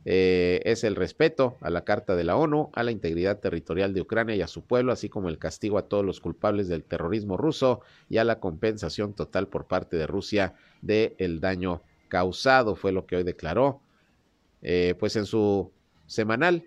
eh, 0.04 0.60
es 0.64 0.84
el 0.84 0.96
respeto 0.96 1.56
a 1.60 1.70
la 1.70 1.84
Carta 1.84 2.14
de 2.14 2.24
la 2.24 2.36
ONU, 2.36 2.70
a 2.74 2.82
la 2.82 2.90
integridad 2.90 3.40
territorial 3.40 3.94
de 3.94 4.02
Ucrania 4.02 4.36
y 4.36 4.42
a 4.42 4.46
su 4.46 4.66
pueblo, 4.66 4.92
así 4.92 5.08
como 5.08 5.28
el 5.28 5.38
castigo 5.38 5.78
a 5.78 5.88
todos 5.88 6.04
los 6.04 6.20
culpables 6.20 6.68
del 6.68 6.84
terrorismo 6.84 7.36
ruso 7.36 7.80
y 8.08 8.18
a 8.18 8.24
la 8.24 8.38
compensación 8.38 9.14
total 9.14 9.48
por 9.48 9.66
parte 9.66 9.96
de 9.96 10.06
Rusia 10.06 10.54
del 10.82 11.14
el 11.18 11.40
daño 11.40 11.82
causado, 12.08 12.76
fue 12.76 12.92
lo 12.92 13.06
que 13.06 13.16
hoy 13.16 13.22
declaró. 13.22 13.80
Eh, 14.60 14.94
pues 14.98 15.16
en 15.16 15.26
su 15.26 15.72
semanal 16.06 16.64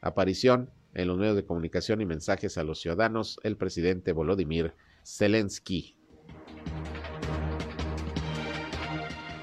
aparición 0.00 0.70
en 0.94 1.08
los 1.08 1.18
medios 1.18 1.36
de 1.36 1.44
comunicación 1.44 2.00
y 2.00 2.06
mensajes 2.06 2.58
a 2.58 2.64
los 2.64 2.80
ciudadanos, 2.80 3.38
el 3.42 3.56
presidente 3.56 4.12
Volodymyr 4.12 4.74
Zelensky. 5.04 5.96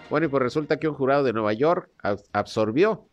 Bueno, 0.10 0.28
y 0.28 0.30
pues 0.30 0.44
resulta 0.44 0.78
que 0.78 0.88
un 0.88 0.96
jurado 0.96 1.24
de 1.24 1.34
Nueva 1.34 1.54
York 1.54 1.90
absorbió 2.32 3.08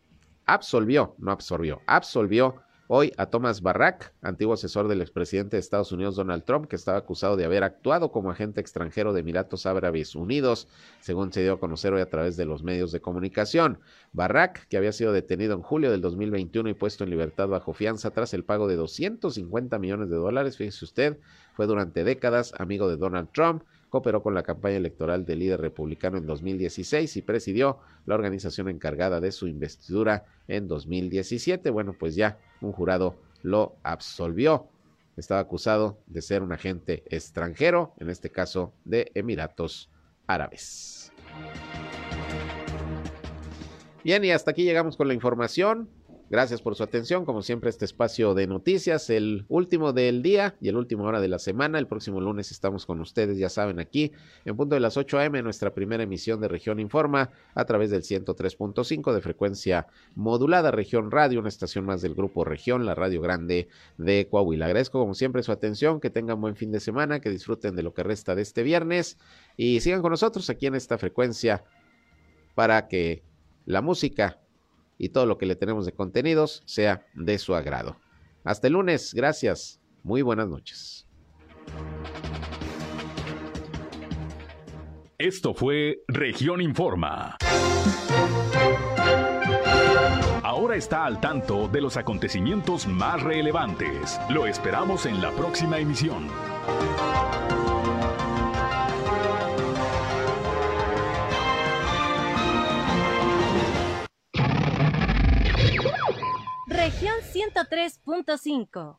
absolvió, 0.45 1.15
no 1.17 1.31
absorbió, 1.31 1.81
absolvió 1.87 2.63
hoy 2.87 3.11
a 3.17 3.27
Thomas 3.27 3.61
Barrack, 3.61 4.13
antiguo 4.21 4.53
asesor 4.53 4.87
del 4.87 5.01
expresidente 5.01 5.55
de 5.55 5.61
Estados 5.61 5.91
Unidos 5.91 6.15
Donald 6.15 6.43
Trump, 6.43 6.67
que 6.67 6.75
estaba 6.75 6.97
acusado 6.97 7.35
de 7.37 7.45
haber 7.45 7.63
actuado 7.63 8.11
como 8.11 8.29
agente 8.29 8.61
extranjero 8.61 9.13
de 9.13 9.21
Emiratos 9.21 9.65
Árabes 9.65 10.15
Unidos, 10.15 10.67
según 10.99 11.31
se 11.31 11.41
dio 11.41 11.53
a 11.53 11.59
conocer 11.59 11.93
hoy 11.93 12.01
a 12.01 12.09
través 12.09 12.37
de 12.37 12.45
los 12.45 12.61
medios 12.61 12.91
de 12.91 13.01
comunicación. 13.01 13.79
Barrack, 14.11 14.67
que 14.67 14.77
había 14.77 14.91
sido 14.91 15.11
detenido 15.11 15.55
en 15.55 15.61
julio 15.61 15.91
del 15.91 16.01
2021 16.01 16.69
y 16.69 16.73
puesto 16.73 17.03
en 17.03 17.09
libertad 17.09 17.47
bajo 17.47 17.73
fianza 17.73 18.11
tras 18.11 18.33
el 18.33 18.43
pago 18.43 18.67
de 18.67 18.75
250 18.75 19.79
millones 19.79 20.09
de 20.09 20.17
dólares, 20.17 20.57
fíjese 20.57 20.85
usted, 20.85 21.19
fue 21.53 21.65
durante 21.65 22.03
décadas 22.03 22.53
amigo 22.59 22.89
de 22.89 22.97
Donald 22.97 23.29
Trump, 23.31 23.63
cooperó 23.93 24.23
con 24.23 24.33
la 24.33 24.41
campaña 24.41 24.77
electoral 24.77 25.23
del 25.23 25.37
líder 25.37 25.61
republicano 25.61 26.17
en 26.17 26.25
2016 26.25 27.15
y 27.15 27.21
presidió 27.21 27.77
la 28.07 28.15
organización 28.15 28.67
encargada 28.67 29.21
de 29.21 29.31
su 29.31 29.47
investidura 29.47 30.25
en 30.47 30.67
2017. 30.67 31.69
Bueno, 31.69 31.93
pues 31.99 32.15
ya 32.15 32.39
un 32.61 32.71
jurado 32.71 33.13
lo 33.43 33.75
absolvió. 33.83 34.65
Estaba 35.15 35.41
acusado 35.41 35.99
de 36.07 36.23
ser 36.23 36.41
un 36.41 36.53
agente 36.53 37.03
extranjero, 37.11 37.93
en 37.99 38.09
este 38.09 38.31
caso 38.31 38.73
de 38.83 39.11
Emiratos 39.13 39.91
Árabes. 40.25 41.11
Bien, 44.03 44.25
y 44.25 44.31
hasta 44.31 44.49
aquí 44.49 44.63
llegamos 44.63 44.97
con 44.97 45.07
la 45.07 45.13
información. 45.13 45.87
Gracias 46.33 46.63
por 46.63 46.73
su 46.73 46.81
atención. 46.81 47.25
Como 47.25 47.43
siempre, 47.43 47.69
este 47.69 47.85
espacio 47.85 48.33
de 48.33 48.47
noticias, 48.47 49.11
el 49.11 49.45
último 49.49 49.93
del 49.93 50.23
día 50.23 50.55
y 50.59 50.67
el 50.67 50.77
último 50.77 51.03
hora 51.03 51.21
de 51.21 51.27
la 51.27 51.37
semana. 51.37 51.77
El 51.77 51.85
próximo 51.85 52.19
lunes 52.19 52.49
estamos 52.49 52.87
con 52.87 52.99
ustedes, 53.01 53.37
ya 53.37 53.49
saben, 53.49 53.79
aquí 53.79 54.13
en 54.43 54.57
punto 54.57 54.73
de 54.73 54.81
las 54.81 54.97
8 54.97 55.19
a.m., 55.19 55.43
nuestra 55.43 55.75
primera 55.75 56.01
emisión 56.01 56.41
de 56.41 56.47
Región 56.47 56.79
Informa 56.79 57.29
a 57.53 57.65
través 57.65 57.91
del 57.91 58.01
103.5 58.01 59.13
de 59.13 59.21
frecuencia 59.21 59.85
modulada. 60.15 60.71
Región 60.71 61.11
Radio, 61.11 61.39
una 61.39 61.49
estación 61.49 61.85
más 61.85 62.01
del 62.01 62.15
grupo 62.15 62.43
Región, 62.43 62.83
la 62.87 62.95
Radio 62.95 63.21
Grande 63.21 63.67
de 63.99 64.27
Coahuila. 64.27 64.65
Agradezco, 64.65 64.97
como 64.97 65.13
siempre, 65.13 65.43
su 65.43 65.51
atención. 65.51 65.99
Que 65.99 66.09
tengan 66.09 66.41
buen 66.41 66.55
fin 66.55 66.71
de 66.71 66.79
semana, 66.79 67.19
que 67.19 67.29
disfruten 67.29 67.75
de 67.75 67.83
lo 67.83 67.93
que 67.93 68.01
resta 68.01 68.33
de 68.33 68.41
este 68.41 68.63
viernes 68.63 69.19
y 69.55 69.81
sigan 69.81 70.01
con 70.01 70.09
nosotros 70.09 70.49
aquí 70.49 70.65
en 70.65 70.73
esta 70.73 70.97
frecuencia 70.97 71.63
para 72.55 72.87
que 72.87 73.21
la 73.67 73.83
música 73.83 74.39
y 74.97 75.09
todo 75.09 75.25
lo 75.25 75.37
que 75.37 75.45
le 75.45 75.55
tenemos 75.55 75.85
de 75.85 75.93
contenidos 75.93 76.63
sea 76.65 77.05
de 77.13 77.37
su 77.37 77.55
agrado. 77.55 77.97
Hasta 78.43 78.67
el 78.67 78.73
lunes, 78.73 79.13
gracias, 79.13 79.79
muy 80.03 80.21
buenas 80.21 80.47
noches. 80.47 81.07
Esto 85.17 85.53
fue 85.53 86.03
Región 86.07 86.59
Informa. 86.59 87.37
Ahora 90.43 90.75
está 90.75 91.05
al 91.05 91.21
tanto 91.21 91.67
de 91.67 91.81
los 91.81 91.97
acontecimientos 91.97 92.87
más 92.87 93.21
relevantes. 93.23 94.19
Lo 94.29 94.45
esperamos 94.47 95.05
en 95.05 95.21
la 95.21 95.31
próxima 95.31 95.79
emisión. 95.79 96.27
103.5 107.51 108.95